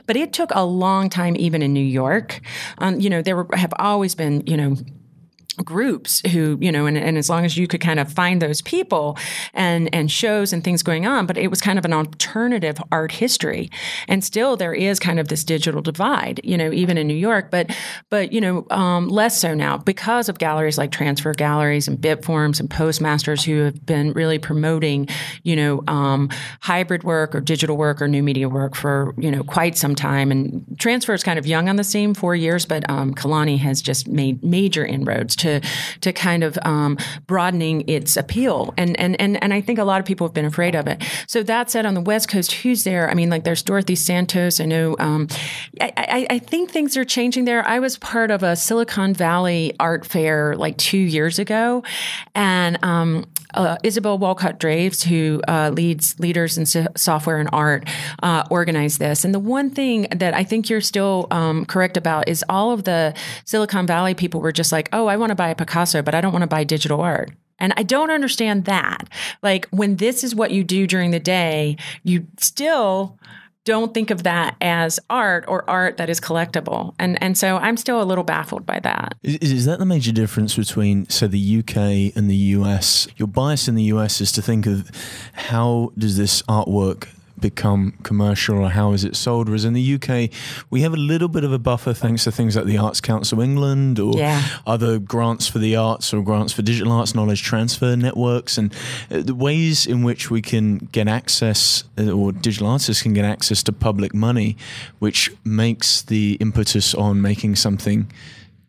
But 0.06 0.16
it 0.16 0.34
took 0.34 0.52
a 0.54 0.66
long 0.66 1.10
time, 1.10 1.36
even 1.38 1.62
in 1.62 1.74
New 1.74 1.80
York. 1.80 2.42
Um, 2.78 3.00
you 3.00 3.10
know, 3.10 3.22
there 3.22 3.36
were, 3.36 3.48
have 3.54 3.74
always 3.80 4.16
been 4.16 4.44
you 4.46 4.58
know 4.58 4.76
groups 5.54 6.22
who 6.32 6.58
you 6.62 6.72
know 6.72 6.86
and, 6.86 6.98
and 6.98 7.18
as 7.18 7.30
long 7.30 7.46
as 7.46 7.58
you 7.58 7.68
could 7.68 7.82
kind 7.82 8.00
of 8.00 8.12
find 8.12 8.42
those 8.42 8.62
people 8.62 9.18
and 9.54 9.94
and 9.94 10.12
shows 10.12 10.54
and 10.54 10.64
things 10.64 10.84
going 10.84 11.06
on 11.06 11.26
but 11.26 11.38
it 11.38 11.50
was 11.50 11.62
kind 11.62 11.78
of 11.78 11.86
an 11.86 11.94
alternative 11.94 12.78
art 12.92 13.12
history. 13.12 13.70
And 14.08 14.24
still 14.24 14.56
there 14.56 14.74
is 14.74 15.00
kind 15.00 15.20
of 15.20 15.28
this 15.28 15.44
digital 15.44 15.82
divide 15.82 16.40
you 16.44 16.58
know 16.58 16.72
even 16.72 16.98
in 16.98 17.08
new 17.08 17.14
york 17.14 17.52
but 17.52 17.76
but 18.10 18.32
you 18.32 18.42
know 18.42 18.66
um, 18.72 19.08
less 19.10 19.40
so 19.40 19.54
now 19.54 19.78
because 19.78 20.30
of 20.30 20.38
galleries 20.38 20.78
like 20.78 20.92
transfer 20.92 21.34
galleries 21.34 21.88
and 21.88 21.98
bitforms 22.00 22.60
and 22.60 22.70
postmasters 22.70 23.44
who 23.44 23.62
have 23.62 23.86
been 23.86 24.14
really 24.14 24.40
promoting 24.40 25.08
you 25.44 25.56
know 25.56 25.84
um, 25.88 26.30
hybrid 26.62 27.04
work 27.04 27.36
or 27.36 27.42
digital 27.42 27.78
work 27.78 28.02
or 28.02 28.08
new 28.08 28.24
media 28.24 28.48
work 28.50 28.76
for 28.76 29.14
you 29.18 29.32
know 29.32 29.44
quite 29.44 29.78
some 29.78 29.96
time. 29.96 30.32
And 30.32 30.66
transfer 30.80 31.14
is 31.14 31.24
kind 31.24 31.40
of 31.40 31.46
young 31.46 31.70
on 31.70 31.76
the 31.76 31.84
scene 31.84 32.14
four 32.14 32.36
years 32.36 32.66
but 32.66 32.90
um, 32.90 33.14
Kelani 33.14 33.58
has 33.60 33.82
just 33.82 34.08
made 34.08 34.44
major 34.44 34.86
inroads 34.86 35.36
to 35.42 35.62
to 36.02 36.14
kind 36.14 36.44
of 36.44 36.58
um, 36.64 36.98
broadening 37.28 37.84
its 37.88 38.18
appeal. 38.18 38.74
And, 38.78 39.00
and 39.00 39.20
and 39.20 39.42
and 39.44 39.54
I 39.54 39.62
think 39.62 39.80
a 39.80 39.84
lot 39.84 40.00
of 40.00 40.06
people 40.06 40.28
have 40.28 40.34
been 40.34 40.46
afraid 40.46 40.76
of 40.76 40.88
it. 40.88 41.04
So 41.28 41.44
that 41.44 41.70
said, 41.70 41.86
on 41.86 41.94
the 41.94 42.02
West 42.02 42.30
Coast, 42.30 42.52
who's 42.52 42.84
there? 42.84 43.10
I 43.10 43.14
mean, 43.14 43.30
like 43.30 43.44
there's 43.44 43.64
Dorothy 43.64 43.96
Santos. 43.96 44.60
I 44.60 44.66
know. 44.66 44.96
Um, 45.00 45.28
I, 45.80 45.94
I, 45.98 46.28
I 46.36 46.40
think 46.40 46.72
things 46.72 46.98
are 46.98 47.06
changing 47.06 47.46
there. 47.46 47.66
I 47.68 47.80
was 47.80 47.98
part 47.98 48.32
of 48.32 48.44
a 48.44 48.56
Silicon 48.56 49.14
Valley 49.14 49.74
art 49.80 50.06
fair 50.06 50.56
like 50.56 50.78
two 50.78 50.98
years 50.98 51.40
ago, 51.40 51.84
and 52.36 52.78
um, 52.84 53.26
uh, 53.54 53.78
Isabel 53.84 54.18
Walcott 54.18 54.60
Draves, 54.60 55.04
who 55.04 55.42
uh, 55.48 55.72
leads 55.74 56.20
leaders 56.20 56.58
in 56.58 56.66
so- 56.66 56.88
software 56.96 57.40
and 57.40 57.50
art, 57.52 57.88
uh, 58.24 58.44
organized 58.50 59.00
this. 59.00 59.26
And 59.26 59.34
the 59.34 59.40
one 59.40 59.70
thing 59.70 60.08
that 60.16 60.34
I 60.34 60.44
think 60.44 60.70
you're 60.70 60.82
still 60.82 61.28
um, 61.32 61.66
correct 61.66 61.98
about 61.98 62.28
is 62.28 62.44
all 62.50 62.72
of 62.72 62.84
the 62.84 63.14
Silicon 63.46 63.88
Valley 63.88 64.14
people 64.14 64.42
were 64.42 64.52
just 64.52 64.72
like, 64.72 64.90
"Oh, 64.94 65.08
I 65.08 65.18
want 65.18 65.30
to 65.32 65.36
buy 65.36 65.50
a 65.50 65.56
Picasso, 65.56 66.02
but 66.02 66.16
I 66.16 66.22
don't 66.22 66.34
want 66.34 66.44
to 66.44 66.48
buy 66.48 66.64
digital 66.64 67.02
art." 67.02 67.32
And 67.60 67.74
I 67.78 67.84
don't 67.84 68.10
understand 68.10 68.66
that. 68.66 69.08
Like 69.44 69.68
when 69.70 69.98
this 69.98 70.24
is 70.24 70.34
what 70.34 70.52
you 70.52 70.64
do 70.64 70.88
during 70.88 71.12
the 71.12 71.20
day, 71.20 71.78
you 72.04 72.26
still 72.40 73.20
don't 73.66 73.94
think 73.94 74.10
of 74.10 74.24
that 74.24 74.56
as 74.62 75.00
art 75.10 75.46
or 75.48 75.70
art 75.70 75.98
that 75.98 76.10
is 76.10 76.20
collectible. 76.20 76.94
And 77.00 77.22
and 77.22 77.38
so 77.38 77.58
I'm 77.58 77.78
still 77.78 78.02
a 78.02 78.06
little 78.06 78.24
baffled 78.24 78.66
by 78.66 78.80
that. 78.80 79.16
Is, 79.24 79.52
is, 79.52 79.66
that 79.66 79.80
the 79.80 79.86
major 79.86 80.12
difference 80.12 80.56
between 80.56 81.08
say 81.10 81.28
the 81.28 81.60
UK 81.60 82.16
and 82.16 82.30
the 82.30 82.36
US? 82.36 83.08
Your 83.18 83.28
bias 83.28 83.68
in 83.68 83.76
the 83.76 83.84
US 83.84 84.22
is 84.22 84.32
to 84.34 84.42
think 84.42 84.66
of 84.66 84.90
how 85.34 85.92
does 85.98 86.18
this 86.18 86.42
artwork 86.44 87.08
become 87.42 87.94
commercial 88.04 88.60
or 88.60 88.70
how 88.70 88.94
is 88.94 89.04
it 89.04 89.16
sold? 89.16 89.48
Whereas 89.48 89.66
in 89.66 89.74
the 89.74 89.96
UK, 89.96 90.30
we 90.70 90.82
have 90.82 90.94
a 90.94 90.98
little 90.98 91.28
bit 91.28 91.44
of 91.44 91.52
a 91.52 91.60
buffer 91.60 91.94
thanks 91.94 92.24
to 92.24 92.32
things 92.32 92.56
like 92.56 92.66
the 92.66 92.78
Arts 92.78 93.02
Council 93.02 93.42
England 93.42 94.00
or 94.00 94.14
yeah. 94.18 94.44
other 94.66 95.00
grants 95.00 95.48
for 95.48 95.60
the 95.60 95.76
arts 95.76 96.14
or 96.14 96.24
grants 96.24 96.54
for 96.54 96.62
digital 96.62 96.92
arts 96.94 97.14
knowledge 97.16 97.42
transfer 97.42 97.96
networks 97.96 98.58
and 98.58 98.74
uh, 99.10 99.22
the 99.22 99.36
ways 99.36 99.86
in 99.86 100.04
which 100.04 100.30
we 100.30 100.42
can 100.42 100.78
get 100.78 101.08
access 101.08 101.84
uh, 101.98 102.12
or 102.12 102.32
digital 102.32 102.68
artists 102.68 103.02
can 103.04 103.14
get 103.14 103.26
access 103.26 103.64
to 103.64 103.74
public 103.74 104.14
money, 104.14 104.56
which 105.00 105.32
makes 105.44 106.02
the 106.04 106.38
impetus 106.40 106.94
on 106.94 107.22
making 107.22 107.56
something 107.56 108.12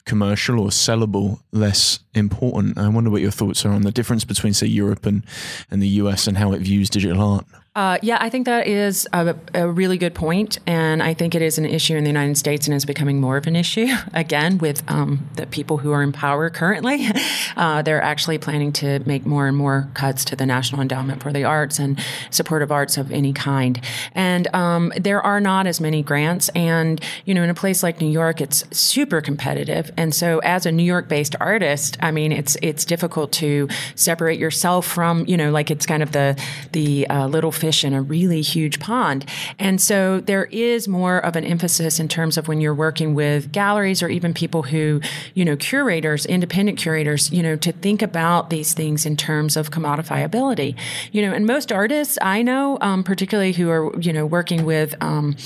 commercial 0.04 0.58
or 0.60 0.68
sellable 0.68 1.40
less 1.52 2.00
important. 2.14 2.78
I 2.78 2.88
wonder 2.88 3.10
what 3.10 3.22
your 3.22 3.30
thoughts 3.30 3.64
are 3.64 3.72
on 3.72 3.82
the 3.82 3.92
difference 3.92 4.24
between, 4.24 4.52
say, 4.52 4.66
Europe 4.66 5.06
and, 5.06 5.24
and 5.70 5.80
the 5.80 5.88
US 5.88 6.26
and 6.26 6.36
how 6.36 6.52
it 6.52 6.60
views 6.60 6.90
digital 6.90 7.20
art. 7.20 7.46
Uh, 7.74 7.96
yeah, 8.02 8.18
I 8.20 8.28
think 8.28 8.44
that 8.44 8.66
is 8.66 9.08
a, 9.14 9.34
a, 9.54 9.66
really 9.66 9.96
good 9.96 10.14
point, 10.14 10.58
and 10.66 11.02
I 11.02 11.14
think 11.14 11.34
it 11.34 11.40
is 11.40 11.56
an 11.56 11.64
issue 11.64 11.96
in 11.96 12.04
the 12.04 12.10
United 12.10 12.36
States 12.36 12.66
and 12.66 12.76
is 12.76 12.84
becoming 12.84 13.18
more 13.18 13.38
of 13.38 13.46
an 13.46 13.56
issue 13.56 13.86
again 14.12 14.58
with 14.58 14.82
um, 14.90 15.26
the 15.36 15.46
people 15.46 15.78
who 15.78 15.90
are 15.90 16.02
in 16.02 16.12
power 16.12 16.50
currently. 16.50 17.08
Uh, 17.54 17.82
they're 17.82 18.02
actually 18.02 18.38
planning 18.38 18.72
to 18.72 18.98
make 19.00 19.26
more 19.26 19.46
and 19.46 19.56
more 19.56 19.88
cuts 19.92 20.24
to 20.24 20.34
the 20.34 20.46
National 20.46 20.80
Endowment 20.80 21.22
for 21.22 21.32
the 21.32 21.44
Arts 21.44 21.78
and 21.78 22.02
supportive 22.30 22.72
arts 22.72 22.96
of 22.96 23.12
any 23.12 23.32
kind. 23.32 23.78
And 24.14 24.52
um, 24.54 24.90
there 24.98 25.20
are 25.20 25.38
not 25.38 25.66
as 25.66 25.78
many 25.78 26.02
grants, 26.02 26.48
and 26.50 26.98
you 27.26 27.34
know, 27.34 27.42
in 27.42 27.50
a 27.50 27.54
place 27.54 27.82
like 27.82 28.00
New 28.00 28.08
York, 28.08 28.40
it's 28.40 28.64
super 28.76 29.20
competitive. 29.20 29.90
And 29.98 30.14
so, 30.14 30.38
as 30.38 30.64
a 30.64 30.72
New 30.72 30.82
York-based 30.82 31.36
artist, 31.40 31.98
I 32.00 32.10
mean, 32.10 32.32
it's 32.32 32.56
it's 32.62 32.86
difficult 32.86 33.32
to 33.32 33.68
separate 33.96 34.38
yourself 34.38 34.86
from 34.86 35.26
you 35.26 35.36
know, 35.36 35.50
like 35.50 35.70
it's 35.70 35.84
kind 35.84 36.02
of 36.02 36.12
the 36.12 36.42
the 36.72 37.06
uh, 37.08 37.26
little 37.26 37.52
fish 37.62 37.84
in 37.84 37.92
a 37.94 38.02
really 38.02 38.42
huge 38.42 38.80
pond. 38.80 39.24
And 39.56 39.80
so 39.80 40.20
there 40.20 40.46
is 40.46 40.88
more 40.88 41.18
of 41.18 41.36
an 41.36 41.44
emphasis 41.44 42.00
in 42.00 42.08
terms 42.08 42.36
of 42.36 42.48
when 42.48 42.60
you're 42.60 42.74
working 42.74 43.14
with 43.14 43.52
galleries 43.52 44.02
or 44.02 44.08
even 44.08 44.34
people 44.34 44.62
who, 44.64 45.00
you 45.34 45.44
know, 45.44 45.56
curators, 45.56 46.26
independent 46.26 46.76
curators, 46.76 47.30
you 47.30 47.40
know, 47.40 47.54
to 47.54 47.70
think 47.70 48.02
about 48.02 48.50
these 48.50 48.74
things 48.74 49.06
in 49.06 49.16
terms 49.16 49.56
of 49.56 49.70
commodifiability. 49.70 50.74
You 51.12 51.22
know, 51.22 51.32
and 51.32 51.46
most 51.46 51.70
artists 51.70 52.18
I 52.20 52.42
know, 52.42 52.78
um, 52.80 53.04
particularly 53.04 53.52
who 53.52 53.70
are, 53.70 53.96
you 54.00 54.12
know, 54.12 54.26
working 54.26 54.64
with 54.64 55.00
um, 55.00 55.36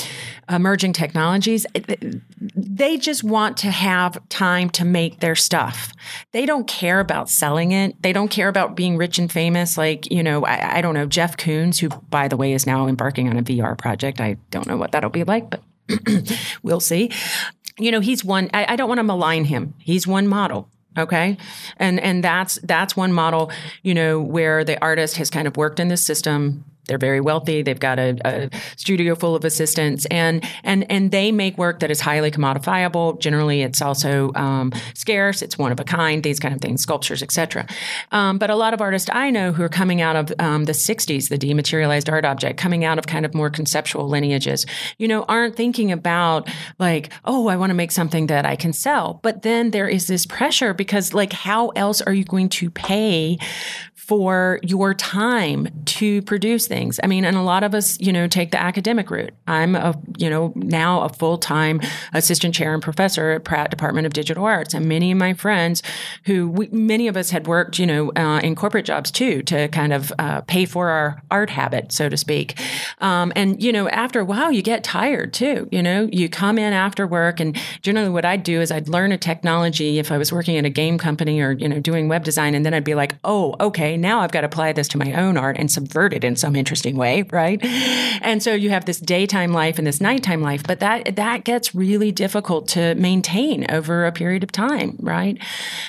emerging 0.49 0.95
technologies, 0.95 1.67
they 2.57 2.97
just 2.97 3.23
want 3.25 3.59
to 3.59 3.71
have 3.71 4.27
time 4.31 4.71
to 4.71 4.85
make 4.87 5.21
their 5.21 5.35
stuff. 5.35 5.93
They 6.33 6.47
don't 6.47 6.67
care 6.67 7.01
about 7.01 7.29
selling 7.29 7.73
it. 7.73 8.01
They 8.03 8.13
don't 8.15 8.31
care 8.31 8.49
about 8.49 8.75
being 8.75 8.97
rich 8.97 9.19
and 9.19 9.31
famous. 9.31 9.77
Like, 9.77 10.11
you 10.11 10.23
know, 10.23 10.47
I, 10.47 10.79
I 10.79 10.81
don't 10.81 10.95
know, 10.95 11.07
Jeff 11.07 11.37
Koons, 11.37 11.81
who 11.81 11.89
by 12.11 12.29
the 12.29 12.37
way, 12.37 12.53
is 12.53 12.67
now 12.67 12.87
embarking 12.87 13.29
on 13.29 13.37
a 13.37 13.43
VR 13.43 13.77
project. 13.77 14.21
I 14.21 14.37
don't 14.51 14.67
know 14.67 14.77
what 14.77 14.93
that'll 14.93 15.11
be 15.11 15.25
like, 15.25 15.51
but 15.51 15.63
we'll 16.63 16.81
see. 16.81 17.11
You 17.79 17.91
know, 17.91 18.01
he's 18.01 18.25
one. 18.25 18.51
I, 18.55 18.73
I 18.73 18.77
don't 18.77 18.89
want 18.89 18.99
to 18.99 19.05
malign 19.05 19.45
him. 19.45 19.75
He's 19.79 20.07
one 20.07 20.27
model 20.27 20.69
okay 20.99 21.37
and 21.77 22.01
and 22.01 22.25
that's 22.25 22.59
that's 22.63 22.97
one 22.97 23.13
model 23.13 23.51
you 23.83 23.93
know 23.93 24.19
where 24.21 24.65
the 24.65 24.81
artist 24.81 25.19
has 25.19 25.29
kind 25.29 25.47
of 25.47 25.57
worked 25.57 25.79
in 25.79 25.89
this 25.89 26.03
system 26.03 26.65
they're 26.87 26.99
very 26.99 27.21
wealthy. 27.21 27.63
They've 27.63 27.79
got 27.79 27.99
a, 27.99 28.17
a, 28.25 28.51
studio 28.77 29.15
full 29.15 29.35
of 29.35 29.45
assistants, 29.45 30.07
and 30.07 30.45
and 30.65 30.91
and 30.91 31.11
they 31.11 31.33
make 31.33 31.59
work 31.59 31.81
that 31.81 31.91
is 31.91 32.01
highly 32.01 32.31
commodifiable. 32.31 33.19
Generally, 33.21 33.63
it's 33.63 33.83
also 33.83 34.33
um, 34.35 34.73
scarce. 34.95 35.43
It's 35.43 35.59
one 35.59 35.73
of 35.73 35.81
a 35.81 35.85
kind. 35.85 36.23
These 36.23 36.41
kind 36.41 36.55
of 36.55 36.61
things, 36.61 36.83
sculptures, 36.83 37.23
etc. 37.23 37.67
Um, 38.13 38.39
but 38.39 38.51
a 38.51 38.57
lot 38.57 38.75
of 38.75 38.81
artists 38.81 39.11
I 39.13 39.31
know 39.31 39.53
who 39.53 39.63
are 39.63 39.69
coming 39.69 40.01
out 40.01 40.17
of 40.17 40.33
um, 40.39 40.65
the 40.65 40.73
'60s, 40.73 41.29
the 41.29 41.39
dematerialized 41.39 42.09
art 42.09 42.25
object, 42.25 42.59
coming 42.59 42.85
out 42.85 42.99
of 42.99 43.07
kind 43.07 43.25
of 43.27 43.35
more 43.35 43.51
conceptual 43.51 44.09
lineages, 44.09 44.67
you 44.99 45.09
know, 45.09 45.25
aren't 45.29 45.57
thinking 45.57 45.93
about 45.93 46.49
like, 46.79 47.13
oh, 47.25 47.49
I 47.49 47.57
want 47.57 47.71
to 47.71 47.75
make 47.75 47.93
something 47.93 48.29
that 48.29 48.47
I 48.47 48.57
can 48.57 48.73
sell. 48.73 49.21
But 49.23 49.43
then 49.43 49.71
there 49.71 49.89
is 49.89 50.07
this 50.07 50.27
pressure 50.27 50.75
because, 50.75 51.15
like, 51.15 51.33
how 51.33 51.69
else 51.71 52.01
are 52.01 52.13
you 52.13 52.25
going 52.25 52.49
to 52.51 52.71
pay 52.71 53.39
for 54.07 54.61
your 54.63 54.95
time 54.95 55.67
to 55.85 56.23
produce 56.23 56.69
things. 56.69 57.01
I 57.03 57.09
mean, 57.09 57.25
and 57.25 57.37
a 57.37 57.43
lot 57.43 57.65
of 57.65 57.75
us, 57.75 57.99
you 58.01 58.13
know, 58.13 58.29
take 58.29 58.53
the 58.53 58.61
academic 58.61 59.11
route. 59.11 59.35
I'm 59.49 59.75
a, 59.75 60.01
you 60.17 60.31
know, 60.31 60.53
now 60.55 61.03
a 61.03 61.09
full 61.09 61.39
time 61.39 61.81
assistant 62.13 62.55
chair 62.55 62.73
and 62.73 62.81
professor 62.81 63.33
at 63.33 63.43
Pratt 63.43 63.71
Department 63.71 64.07
of 64.07 64.13
Digital 64.13 64.45
Arts. 64.45 64.75
And 64.75 64.89
many 64.89 65.11
of 65.11 65.19
my 65.19 65.35
friends 65.35 65.83
who, 66.25 66.49
we, 66.49 66.69
many 66.69 67.09
of 67.09 67.17
us 67.17 67.31
had 67.31 67.49
worked, 67.49 67.81
you 67.81 67.87
know, 67.87 68.13
uh, 68.15 68.39
in 68.45 68.55
corporate 68.55 68.85
jobs 68.85 69.11
too 69.11 69.43
to 69.43 69.67
kind 69.69 69.93
of 69.93 70.13
uh, 70.21 70.43
pay 70.43 70.67
for 70.67 70.89
our 70.89 71.21
art 71.33 71.51
habit, 71.51 71.91
so 71.91 72.09
to 72.09 72.17
speak. 72.17 72.61
Um, 73.01 73.33
and, 73.35 73.61
you 73.61 73.73
know, 73.73 73.89
after 73.89 74.21
a 74.21 74.25
while, 74.25 74.53
you 74.53 74.63
get 74.63 74.85
tired 74.85 75.33
too. 75.33 75.69
You 75.73 75.83
know, 75.83 76.09
you 76.13 76.29
come 76.29 76.59
in 76.59 76.73
after 76.73 77.09
work, 77.09 77.41
and 77.41 77.57
generally 77.83 78.11
what 78.11 78.25
I'd 78.25 78.45
do 78.45 78.61
is 78.61 78.71
I'd 78.71 78.89
learn 78.89 79.11
a 79.11 79.19
technology 79.19 79.99
if 79.99 80.13
I 80.13 80.19
was 80.19 80.33
working 80.33 80.57
at 80.57 80.65
a 80.65 80.71
game 80.71 80.97
company 80.97 81.41
or, 81.41 81.53
you 81.53 81.69
know, 81.69 81.81
doing 81.81 82.09
web 82.09 82.23
design. 82.23 82.55
And 82.55 82.65
then 82.65 82.73
I'd 82.73 82.85
be 82.85 82.95
like, 82.95 83.17
oh, 83.25 83.57
okay, 83.61 83.96
now 83.97 84.21
I've 84.21 84.33
got 84.33 84.43
to 84.43 84.47
apply 84.47 84.73
this 84.73 84.89
to 84.89 84.99
my 84.99 85.13
own 85.15 85.37
art 85.37 85.57
and 85.59 85.71
subvert 85.71 86.13
it 86.13 86.25
in 86.25 86.37
some 86.37 86.57
interesting 86.57 86.97
way, 86.97 87.23
right? 87.31 87.63
And 88.23 88.43
so 88.43 88.55
you 88.55 88.71
have 88.71 88.85
this 88.85 88.99
daytime 88.99 89.53
life 89.53 89.79
and 89.79 89.87
this 89.87 90.01
nighttime 90.01 90.43
life, 90.43 90.63
but 90.65 90.81
that 90.81 91.17
that 91.17 91.45
gets 91.45 91.75
really 91.75 92.13
difficult 92.13 92.69
to 92.69 92.95
maintain 92.95 93.71
over 93.71 94.07
a 94.07 94.13
period 94.13 94.43
of 94.43 94.53
time, 94.53 94.97
right? 95.01 95.39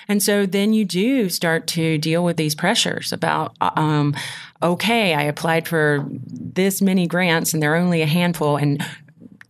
And 0.08 0.22
so 0.22 0.46
then 0.46 0.74
you 0.74 0.86
do 0.86 1.30
start 1.30 1.68
to 1.68 1.98
deal 1.98 2.24
with 2.24 2.38
these 2.38 2.56
pressures 2.56 3.12
about 3.12 3.56
um, 3.62 4.16
okay, 4.62 5.14
I 5.14 5.24
applied 5.24 5.68
for 5.68 6.06
this 6.10 6.82
many 6.82 7.08
grants 7.08 7.54
and 7.54 7.62
there 7.62 7.74
are 7.74 7.78
only 7.78 8.02
a 8.02 8.08
handful 8.08 8.58
and 8.58 8.84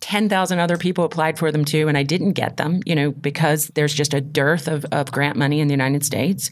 10,000 0.08 0.58
other 0.58 0.78
people 0.78 1.04
applied 1.04 1.38
for 1.38 1.52
them 1.52 1.66
too, 1.66 1.90
and 1.90 1.98
I 1.98 2.04
didn't 2.04 2.32
get 2.32 2.56
them, 2.56 2.80
you 2.86 2.96
know, 2.96 3.12
because 3.12 3.68
there's 3.76 3.94
just 3.94 4.14
a 4.14 4.22
dearth 4.22 4.70
of, 4.70 4.86
of 4.94 5.12
grant 5.12 5.36
money 5.36 5.60
in 5.60 5.68
the 5.68 5.74
United 5.74 6.06
States. 6.06 6.50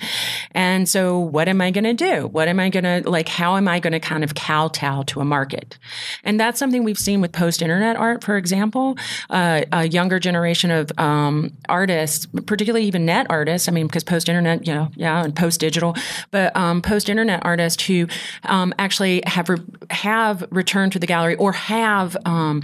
And 0.52 0.90
so, 0.90 1.18
what 1.18 1.48
am 1.48 1.62
I 1.62 1.72
going 1.72 1.86
to 1.86 1.94
do? 1.94 2.28
What 2.28 2.50
am 2.50 2.60
I 2.60 2.68
going 2.68 2.84
to, 2.84 3.10
like, 3.10 3.30
how 3.30 3.56
am 3.56 3.70
I 3.70 3.80
going 3.80 3.94
to 3.94 4.02
kind 4.02 4.26
of 4.26 4.36
kowtow 4.36 5.04
to 5.04 5.22
a 5.22 5.26
market? 5.26 5.78
And 6.26 6.38
that's 6.38 6.60
something 6.60 6.84
we've 6.84 7.00
seen 7.00 7.22
with 7.22 7.32
post 7.32 7.62
internet 7.62 7.96
art, 7.96 8.26
for 8.26 8.36
example. 8.36 8.98
Uh, 9.30 9.62
a 9.72 9.88
younger 9.88 10.20
generation 10.20 10.70
of 10.70 10.92
um, 11.00 11.54
artists, 11.70 12.26
particularly 12.46 12.86
even 12.86 13.06
net 13.06 13.26
artists, 13.30 13.70
I 13.70 13.72
mean, 13.72 13.88
because 13.88 14.04
post 14.04 14.28
internet, 14.28 14.68
you 14.68 14.74
know, 14.74 14.92
yeah, 14.96 15.24
and 15.24 15.34
post 15.34 15.62
digital, 15.62 15.96
but 16.30 16.54
um, 16.58 16.82
post 16.82 17.08
internet 17.08 17.40
artists 17.46 17.82
who 17.86 18.08
um, 18.44 18.74
actually 18.78 19.24
have, 19.26 19.48
re- 19.48 19.64
have 19.92 20.46
returned 20.52 20.92
to 20.92 21.00
the 21.00 21.08
gallery 21.08 21.36
or 21.36 21.54
have, 21.54 22.18
um, 22.26 22.62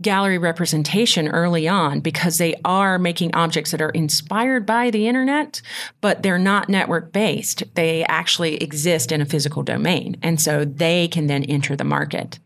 gallery 0.00 0.38
representation 0.38 1.28
early 1.28 1.66
on 1.66 2.00
because 2.00 2.38
they 2.38 2.54
are 2.64 2.98
making 2.98 3.34
objects 3.34 3.72
that 3.72 3.82
are 3.82 3.90
inspired 3.90 4.64
by 4.64 4.90
the 4.90 5.08
internet, 5.08 5.60
but 6.00 6.22
they're 6.22 6.38
not 6.38 6.68
network 6.68 7.12
based. 7.12 7.62
They 7.74 8.04
actually 8.04 8.56
exist 8.56 9.10
in 9.10 9.20
a 9.20 9.26
physical 9.26 9.62
domain. 9.62 10.16
And 10.22 10.40
so 10.40 10.64
they 10.64 11.08
can 11.08 11.26
then 11.26 11.44
enter 11.44 11.74
the 11.74 11.84
market. 11.84 12.38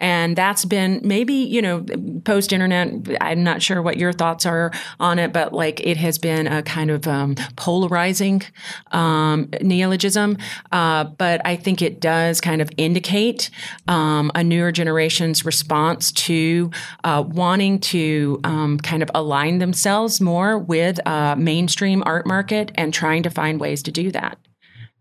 And 0.00 0.36
that's 0.36 0.64
been 0.64 1.00
maybe, 1.04 1.34
you 1.34 1.62
know, 1.62 1.84
post 2.24 2.52
internet, 2.52 2.92
I'm 3.20 3.44
not 3.44 3.62
sure 3.62 3.80
what 3.80 3.96
your 3.96 4.12
thoughts 4.12 4.44
are 4.44 4.72
on 4.98 5.18
it, 5.18 5.32
but 5.32 5.52
like 5.52 5.80
it 5.80 5.96
has 5.96 6.18
been 6.18 6.46
a 6.46 6.62
kind 6.62 6.90
of 6.90 7.06
um, 7.06 7.36
polarizing 7.56 8.42
um, 8.92 9.48
neologism. 9.62 10.36
Uh, 10.72 11.04
but 11.04 11.40
I 11.44 11.56
think 11.56 11.80
it 11.80 12.00
does 12.00 12.40
kind 12.40 12.60
of 12.60 12.70
indicate 12.76 13.50
um, 13.86 14.32
a 14.34 14.42
newer 14.42 14.72
generation's 14.72 15.44
response 15.44 16.10
to 16.12 16.70
uh, 17.04 17.24
wanting 17.26 17.78
to 17.80 18.40
um, 18.44 18.78
kind 18.78 19.02
of 19.02 19.10
align 19.14 19.58
themselves 19.58 20.20
more 20.20 20.58
with 20.58 20.98
a 21.06 21.36
mainstream 21.36 22.02
art 22.04 22.26
market 22.26 22.72
and 22.74 22.92
trying 22.92 23.22
to 23.22 23.30
find 23.30 23.60
ways 23.60 23.82
to 23.84 23.92
do 23.92 24.10
that 24.10 24.38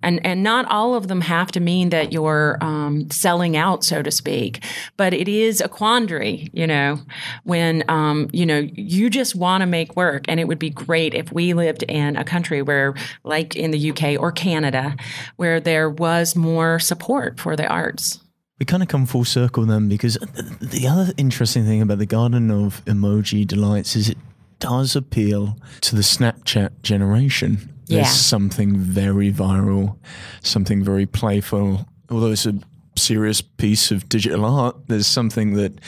and 0.04 0.24
and 0.26 0.44
not 0.44 0.66
all 0.70 0.94
of 0.94 1.08
them 1.08 1.22
have 1.22 1.52
to 1.54 1.60
mean 1.60 1.90
that 1.90 2.12
you're 2.12 2.58
um, 2.62 3.10
selling 3.10 3.58
out, 3.58 3.84
so 3.84 4.02
to 4.02 4.12
speak. 4.12 4.64
But 4.98 5.14
it 5.14 5.28
is 5.28 5.62
a 5.62 5.70
quandary, 5.70 6.50
you 6.54 6.68
know, 6.68 7.00
when 7.44 7.84
um, 7.88 8.30
you 8.32 8.46
know 8.46 8.60
you 8.74 9.10
just 9.10 9.36
want 9.36 9.62
to 9.62 9.66
make 9.66 9.96
work, 9.96 10.26
and 10.28 10.40
it 10.40 10.48
would 10.48 10.60
be 10.60 10.70
great 10.70 11.14
if 11.14 11.32
we 11.32 11.54
lived 11.54 11.84
in 11.84 12.16
a 12.16 12.24
country 12.24 12.62
where, 12.62 12.94
like 13.24 13.56
in 13.56 13.72
the 13.72 13.92
UK 13.92 14.20
or 14.20 14.32
Canada, 14.32 14.96
where 15.38 15.60
there 15.60 15.90
was 15.90 16.36
more 16.36 16.80
support 16.80 17.40
for 17.40 17.56
the 17.56 17.68
arts. 17.68 18.20
We 18.60 18.66
kind 18.66 18.84
of 18.84 18.90
come 18.90 19.06
full 19.06 19.26
circle 19.26 19.66
then, 19.66 19.90
because 19.90 20.18
the 20.62 20.88
other 20.88 21.12
interesting 21.18 21.66
thing 21.66 21.82
about 21.82 21.98
the 21.98 22.06
Garden 22.06 22.52
of 22.52 22.86
Emoji 22.86 23.48
Delights 23.48 23.96
is 23.96 24.10
it 24.10 24.18
does 24.60 24.96
appeal 24.96 25.58
to 25.82 25.96
the 25.96 26.02
Snapchat 26.02 26.82
generation 26.84 27.73
there's 27.88 28.06
yeah. 28.08 28.12
something 28.12 28.78
very 28.78 29.32
viral, 29.32 29.98
something 30.42 30.84
very 30.84 31.06
playful. 31.06 31.88
Although 32.10 32.32
it's 32.32 32.46
a 32.46 32.60
serious 32.96 33.42
piece 33.42 33.92
of 33.92 34.08
digital 34.10 34.46
art, 34.46 34.76
there's 34.88 35.08
something 35.08 35.54
that 35.54 35.80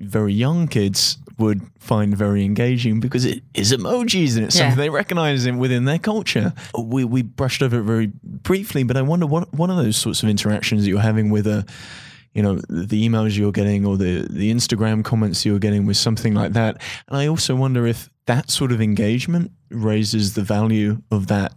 very 0.00 0.32
young 0.32 0.68
kids 0.68 1.18
would 1.38 1.60
find 1.78 2.16
very 2.16 2.44
engaging 2.44 2.98
because 3.00 3.24
it 3.24 3.42
is 3.54 3.72
emojis 3.72 4.36
and 4.36 4.46
it's 4.46 4.56
yeah. 4.56 4.62
something 4.62 4.78
they 4.78 4.88
recognize 4.88 5.44
in, 5.44 5.58
within 5.58 5.84
their 5.84 5.98
culture. 5.98 6.52
We 6.78 7.04
we 7.04 7.22
brushed 7.22 7.62
over 7.62 7.80
it 7.80 7.82
very 7.82 8.10
briefly, 8.22 8.84
but 8.84 8.96
I 8.96 9.02
wonder 9.02 9.26
what 9.26 9.52
one 9.52 9.70
of 9.70 9.76
those 9.76 9.96
sorts 9.96 10.22
of 10.22 10.28
interactions 10.28 10.82
that 10.82 10.88
you're 10.88 11.00
having 11.00 11.30
with 11.30 11.46
a 11.46 11.66
you 12.32 12.42
know 12.42 12.56
the 12.68 13.08
emails 13.08 13.36
you're 13.36 13.52
getting 13.52 13.86
or 13.86 13.96
the 13.96 14.26
the 14.30 14.52
Instagram 14.52 15.04
comments 15.04 15.44
you're 15.44 15.58
getting 15.58 15.86
with 15.86 15.96
something 15.96 16.34
like 16.34 16.52
that. 16.52 16.80
And 17.08 17.18
I 17.18 17.26
also 17.26 17.54
wonder 17.54 17.86
if 17.86 18.08
that 18.26 18.50
sort 18.50 18.72
of 18.72 18.80
engagement 18.80 19.52
raises 19.70 20.34
the 20.34 20.42
value 20.42 21.02
of 21.10 21.26
that 21.28 21.52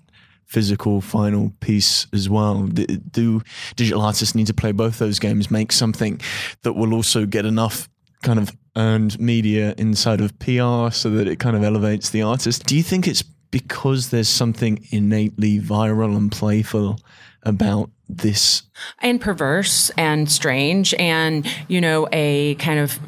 physical 0.45 0.99
final 0.99 1.53
piece 1.59 2.07
as 2.11 2.27
well. 2.27 2.63
Do 2.63 3.41
digital 3.75 4.01
artists 4.01 4.33
need 4.33 4.47
to 4.47 4.53
play 4.53 4.71
both 4.71 4.97
those 4.97 5.19
games, 5.19 5.51
make 5.51 5.71
something 5.71 6.19
that 6.63 6.73
will 6.73 6.93
also 6.93 7.25
get 7.25 7.45
enough 7.45 7.87
kind 8.23 8.39
of 8.39 8.51
earned 8.75 9.19
media 9.19 9.75
inside 9.77 10.21
of 10.21 10.37
PR 10.39 10.89
so 10.91 11.09
that 11.11 11.27
it 11.27 11.37
kind 11.39 11.55
of 11.55 11.63
elevates 11.63 12.09
the 12.09 12.23
artist? 12.23 12.65
Do 12.65 12.75
you 12.75 12.83
think 12.83 13.07
it's 13.07 13.21
because 13.21 14.09
there's 14.09 14.29
something 14.29 14.85
innately 14.91 15.59
viral 15.59 16.17
and 16.17 16.31
playful 16.31 16.99
about 17.43 17.91
this? 18.07 18.63
And 18.99 19.21
perverse 19.21 19.91
and 19.97 20.29
strange 20.31 20.93
and, 20.95 21.47
you 21.67 21.79
know, 21.79 22.07
a 22.11 22.55
kind 22.55 22.79
of 22.79 22.99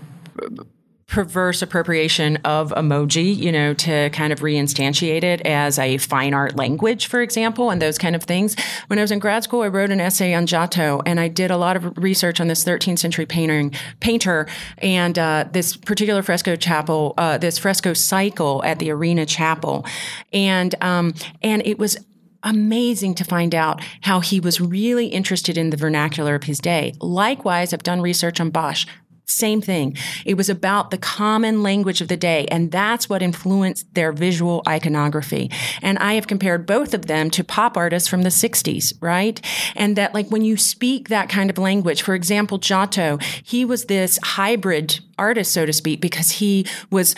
perverse 1.12 1.62
appropriation 1.62 2.38
of 2.38 2.72
emoji, 2.72 3.36
you 3.36 3.52
know, 3.52 3.74
to 3.74 4.10
kind 4.12 4.32
of 4.32 4.40
reinstantiate 4.40 5.24
it 5.24 5.42
as 5.42 5.78
a 5.78 5.98
fine 5.98 6.34
art 6.34 6.56
language, 6.56 7.08
for 7.08 7.22
example, 7.22 7.70
and 7.70 7.82
those 7.82 7.98
kind 7.98 8.16
of 8.16 8.24
things. 8.24 8.56
When 8.88 8.98
I 8.98 9.02
was 9.02 9.12
in 9.12 9.20
grad 9.20 9.44
school, 9.44 9.62
I 9.62 9.68
wrote 9.68 9.92
an 9.92 10.00
essay 10.00 10.34
on 10.34 10.48
Giotto, 10.48 11.02
and 11.06 11.20
I 11.20 11.28
did 11.28 11.52
a 11.52 11.58
lot 11.58 11.76
of 11.76 11.98
research 11.98 12.40
on 12.40 12.48
this 12.48 12.64
13th 12.64 13.00
century 13.00 13.26
painting, 13.26 13.74
painter 14.00 14.48
and 14.78 15.20
uh, 15.20 15.46
this 15.52 15.76
particular 15.76 16.24
fresco 16.24 16.56
chapel, 16.56 17.14
uh, 17.18 17.38
this 17.38 17.58
fresco 17.58 17.94
cycle 17.94 18.64
at 18.64 18.80
the 18.80 18.90
Arena 18.90 19.26
Chapel, 19.26 19.86
and 20.32 20.74
um, 20.82 21.14
and 21.42 21.62
it 21.66 21.78
was 21.78 21.98
amazing 22.44 23.16
to 23.16 23.26
find 23.26 23.54
out 23.54 23.84
how 24.02 24.22
he 24.22 24.40
was 24.40 24.62
really 24.62 25.08
interested 25.08 25.58
in 25.58 25.72
the 25.72 25.78
vernacular 25.78 26.36
of 26.36 26.44
his 26.44 26.60
day. 26.60 26.94
Likewise, 27.02 27.74
I've 27.74 27.84
done 27.84 28.02
research 28.02 28.40
on 28.40 28.50
Bosch. 28.50 28.86
Same 29.32 29.62
thing. 29.62 29.98
It 30.26 30.36
was 30.36 30.50
about 30.50 30.92
the 30.92 30.98
common 30.98 31.64
language 31.64 32.02
of 32.02 32.08
the 32.08 32.18
day, 32.18 32.46
and 32.52 32.72
that's 32.72 33.10
what 33.10 33.22
influenced 33.22 33.94
their 33.94 34.12
visual 34.12 34.62
iconography. 34.68 35.50
And 35.82 35.98
I 36.00 36.14
have 36.14 36.28
compared 36.28 36.66
both 36.66 36.94
of 36.94 37.06
them 37.06 37.30
to 37.32 37.44
pop 37.44 37.78
artists 37.78 38.10
from 38.10 38.24
the 38.24 38.30
60s, 38.30 38.94
right? 39.02 39.40
And 39.76 39.96
that, 39.96 40.14
like, 40.14 40.28
when 40.30 40.44
you 40.44 40.58
speak 40.58 41.10
that 41.10 41.30
kind 41.30 41.50
of 41.50 41.58
language, 41.58 42.02
for 42.02 42.14
example, 42.14 42.58
Giotto, 42.58 43.18
he 43.44 43.66
was 43.66 43.86
this 43.86 44.20
hybrid 44.22 45.00
artist, 45.18 45.52
so 45.52 45.66
to 45.66 45.74
speak, 45.74 46.02
because 46.02 46.32
he 46.32 46.66
was 46.90 47.16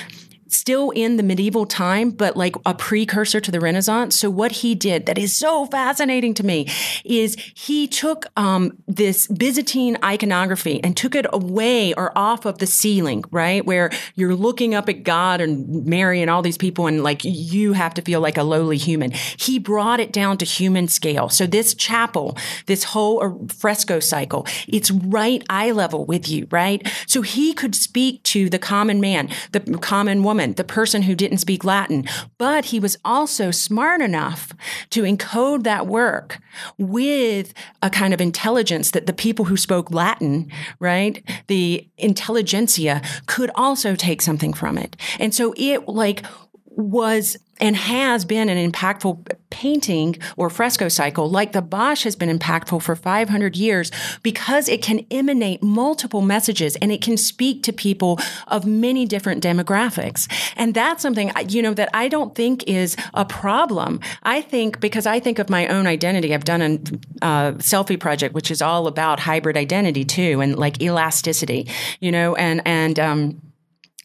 still 0.54 0.91
in 0.91 1.18
the 1.18 1.24
medieval 1.24 1.66
time, 1.66 2.10
but 2.10 2.38
like 2.38 2.56
a 2.66 2.74
precursor 2.74 3.39
to 3.39 3.51
the 3.51 3.60
Renaissance. 3.60 4.18
So 4.20 4.30
what 4.30 4.51
he 4.51 4.76
did 4.76 5.06
that 5.06 5.18
is 5.18 5.36
so 5.36 5.66
fascinating 5.66 6.34
to 6.36 6.45
me 6.45 6.68
is 7.04 7.36
he 7.56 7.88
took 7.88 8.26
um, 8.38 8.78
this 8.88 9.28
Byzantine 9.28 9.97
iconography 10.04 10.84
and 10.84 10.95
took 10.95 11.16
it 11.16 11.26
away 11.32 11.93
or 11.93 12.18
off 12.18 12.45
of 12.45 12.60
the 12.60 12.68
ceiling, 12.68 13.24
right? 13.32 13.66
Where 13.66 13.89
you're 14.16 14.36
looking 14.36 14.76
up 14.76 14.89
at 14.89 15.04
God 15.04 15.41
and 15.41 15.86
Mary 15.86 16.22
and 16.22 16.30
all 16.30 16.41
these 16.41 16.58
people 16.58 16.88
and 16.88 17.04
like 17.04 17.24
you 17.24 17.74
have 17.74 17.93
to 17.95 18.01
feel 18.01 18.22
like 18.22 18.38
a 18.38 18.43
lowly 18.43 18.78
human. 18.78 19.12
He 19.38 19.60
brought 19.60 19.99
it 19.99 20.12
down 20.12 20.38
to 20.38 20.45
human 20.45 20.88
scale. 20.88 21.30
So 21.30 21.45
this 21.45 21.74
chapel, 21.74 22.38
this 22.66 22.84
whole 22.84 23.24
uh, 23.24 23.54
fresco 23.54 23.99
cycle, 23.99 24.45
it's 24.68 24.91
right 24.91 25.43
eye 25.49 25.72
level 25.72 26.06
with 26.06 26.30
you, 26.30 26.47
right? 26.51 26.86
So 27.08 27.22
he 27.22 27.54
could 27.54 27.76
speak 27.76 28.22
to 28.24 28.49
the 28.49 28.60
common 28.60 28.99
man, 28.99 29.30
the 29.51 29.60
common 29.82 30.24
woman, 30.24 30.43
the 30.52 30.64
person 30.64 31.04
who 31.04 31.16
didn't 31.16 31.39
speak 31.39 31.64
Latin, 31.64 32.08
but 32.38 32.66
he 32.66 32.80
was 32.80 32.98
also 33.04 33.52
smart 33.52 34.02
enough 34.02 34.52
to 34.89 35.04
encode 35.04 35.64
that 35.64 35.88
work 35.88 36.39
with 36.78 37.54
a 37.82 37.89
kind 37.89 38.14
of 38.14 38.22
intelligence 38.22 38.91
that 38.91 39.06
the 39.06 39.14
people 39.14 39.46
who 39.46 39.58
spoke 39.58 39.91
Latin, 39.91 40.52
right, 40.80 41.24
the 41.48 41.88
intelligentsia 41.98 43.02
could 43.26 43.50
also 43.56 43.96
take 43.96 44.22
something 44.22 44.54
from 44.54 44.78
it. 44.78 44.96
And 45.20 45.34
so 45.34 45.54
it 45.58 45.88
like 45.88 46.26
was 46.76 47.38
and 47.59 47.76
has 47.76 48.26
been 48.26 48.49
an 48.49 48.71
impactful 48.71 49.38
painting 49.49 50.17
or 50.38 50.49
fresco 50.49 50.89
cycle 50.89 51.30
like 51.30 51.51
the 51.51 51.61
Bosch 51.61 52.03
has 52.03 52.15
been 52.15 52.36
impactful 52.36 52.82
for 52.82 52.95
500 52.95 53.55
years 53.55 53.91
because 54.24 54.67
it 54.67 54.82
can 54.82 55.05
emanate 55.11 55.61
multiple 55.61 56.21
messages 56.21 56.76
and 56.78 56.91
it 56.91 57.01
can 57.01 57.15
speak 57.15 57.61
to 57.63 57.71
people 57.71 58.19
of 58.47 58.65
many 58.65 59.05
different 59.05 59.43
demographics. 59.43 60.30
And 60.55 60.74
that's 60.74 61.01
something, 61.01 61.32
you 61.47 61.61
know, 61.61 61.74
that 61.76 61.89
I 61.93 62.07
don't 62.07 62.34
think 62.34 62.63
is 62.67 62.97
a 63.13 63.24
problem. 63.24 63.99
I 64.24 64.41
think 64.41 64.80
because 64.80 65.05
I 65.05 65.19
think 65.19 65.38
of 65.38 65.49
my 65.49 65.67
own 65.67 65.86
identity, 65.86 66.34
I've 66.34 66.45
done 66.45 66.61
a 66.61 67.26
uh, 67.26 67.51
selfie 67.53 67.99
project, 67.99 68.34
which 68.34 68.49
is 68.49 68.61
all 68.61 68.88
about 68.88 69.19
hybrid 69.19 69.57
identity 69.57 70.03
too, 70.03 70.41
and 70.41 70.57
like 70.57 70.82
elasticity, 70.82 71.69
you 71.99 72.11
know, 72.11 72.36
and, 72.36 72.61
and, 72.65 72.99
um, 72.99 73.41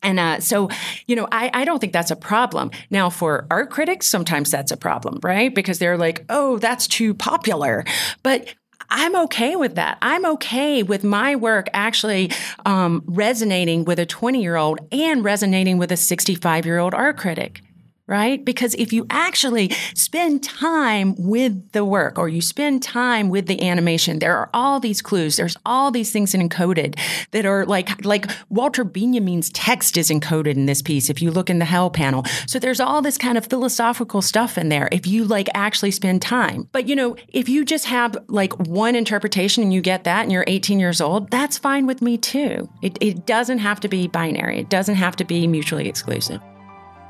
and 0.03 0.21
uh, 0.21 0.41
so, 0.41 0.69
you 1.07 1.17
know, 1.17 1.29
I, 1.33 1.51
I 1.53 1.65
don't 1.65 1.79
think 1.79 1.93
that's 1.93 2.11
a 2.11 2.17
problem. 2.17 2.71
Now, 2.91 3.11
for 3.11 3.47
art 3.51 3.71
critics, 3.71 4.09
sometimes 4.09 4.51
that's 4.51 4.71
a 4.71 4.77
problem, 4.77 5.19
right? 5.23 5.55
Because 5.55 5.79
they're 5.79 5.99
like, 5.99 6.25
oh, 6.29 6.59
that's 6.59 6.87
too 6.87 7.15
popular. 7.15 7.85
But 8.23 8.55
I'm 8.91 9.15
okay 9.25 9.57
with 9.57 9.75
that. 9.75 9.99
I'm 10.01 10.25
okay 10.25 10.83
with 10.83 11.05
my 11.05 11.37
work 11.37 11.69
actually 11.73 12.31
um, 12.65 13.03
resonating 13.07 13.85
with 13.85 13.99
a 13.99 14.07
20 14.07 14.41
year 14.41 14.57
old 14.57 14.81
and 14.93 15.25
resonating 15.25 15.79
with 15.79 15.93
a 15.93 15.97
65 15.97 16.65
year 16.65 16.79
old 16.79 16.95
art 16.95 17.19
critic 17.19 17.61
right? 18.09 18.43
Because 18.45 18.75
if 18.75 18.93
you 18.93 19.07
actually 19.11 19.71
spend 19.95 20.43
time 20.43 21.15
with 21.19 21.73
the 21.73 21.85
work 21.85 22.19
or 22.19 22.29
you 22.29 22.41
spend 22.41 22.83
time 22.83 23.29
with 23.29 23.47
the 23.47 23.63
animation, 23.63 24.19
there 24.19 24.37
are 24.37 24.49
all 24.55 24.81
these 24.81 25.03
clues. 25.03 25.37
There's 25.37 25.57
all 25.67 25.91
these 25.91 26.11
things 26.11 26.33
encoded 26.33 26.99
that 27.33 27.45
are 27.45 27.67
like, 27.67 28.05
like 28.05 28.27
Walter 28.49 28.83
Benjamin's 28.83 29.51
text 29.51 29.97
is 29.97 30.09
encoded 30.09 30.57
in 30.57 30.67
this 30.67 30.81
piece. 30.81 31.11
If 31.11 31.21
you 31.21 31.31
look 31.31 31.51
in 31.51 31.59
the 31.59 31.67
hell 31.67 31.91
panel. 31.91 32.25
So 32.47 32.59
there's 32.59 32.81
all 32.81 33.03
this 33.03 33.19
kind 33.19 33.37
of 33.37 33.47
philosophical 33.47 34.23
stuff 34.23 34.57
in 34.57 34.71
there 34.71 34.89
if 34.91 35.07
you 35.07 35.25
like 35.25 35.49
actually 35.55 35.91
spend 35.91 36.23
time. 36.23 36.69
But 36.73 36.89
you 36.89 36.97
know, 36.97 37.17
if 37.29 37.49
you 37.49 37.65
just 37.65 37.85
have 37.85 38.17
like 38.29 38.59
one 38.59 38.97
interpretation 38.97 39.63
and 39.63 39.73
you 39.73 39.83
get 39.83 40.05
that 40.05 40.23
and 40.23 40.33
you're 40.33 40.45
18 40.47 40.81
years 40.81 41.03
old, 41.03 41.31
that's 41.31 41.59
fine 41.59 41.87
with 41.87 42.01
me 42.01 42.17
too. 42.17 42.69
It, 42.83 42.97
it 43.03 43.27
doesn't 43.27 43.59
have 43.59 43.81
to 43.81 43.89
be 43.89 44.09
binary. 44.09 44.61
It 44.61 44.71
doesn't 44.71 44.95
have 44.95 45.17
to 45.17 45.25
be 45.25 45.47
mutually 45.47 45.89
exclusive. 45.89 46.41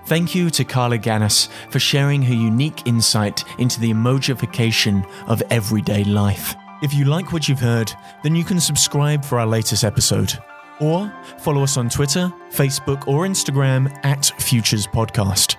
Thank 0.09 0.35
you 0.35 0.49
to 0.49 0.65
Carla 0.65 0.97
Gannis 0.97 1.51
for 1.71 1.79
sharing 1.79 2.23
her 2.23 2.33
unique 2.33 2.87
insight 2.87 3.45
into 3.59 3.79
the 3.79 3.93
emojification 3.93 5.07
of 5.27 5.43
everyday 5.51 6.03
life. 6.03 6.57
If 6.83 6.95
you 6.95 7.05
like 7.05 7.31
what 7.31 7.47
you've 7.47 7.61
heard, 7.61 7.93
then 8.23 8.35
you 8.35 8.43
can 8.43 8.59
subscribe 8.59 9.23
for 9.23 9.39
our 9.39 9.47
latest 9.47 9.85
episode. 9.85 10.33
Or 10.81 11.13
follow 11.41 11.63
us 11.63 11.77
on 11.77 11.91
Twitter, 11.91 12.33
Facebook, 12.51 13.07
or 13.07 13.27
Instagram 13.27 13.95
at 14.03 14.25
Futures 14.41 14.87
Podcast. 14.87 15.57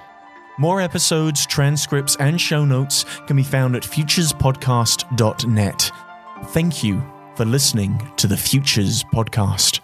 More 0.57 0.81
episodes, 0.81 1.45
transcripts, 1.45 2.17
and 2.19 2.41
show 2.41 2.65
notes 2.65 3.05
can 3.27 3.37
be 3.37 3.43
found 3.43 3.75
at 3.75 3.83
futurespodcast.net. 3.83 5.91
Thank 6.45 6.83
you 6.83 7.03
for 7.35 7.45
listening 7.45 8.11
to 8.17 8.25
the 8.25 8.37
Futures 8.37 9.03
Podcast. 9.13 9.81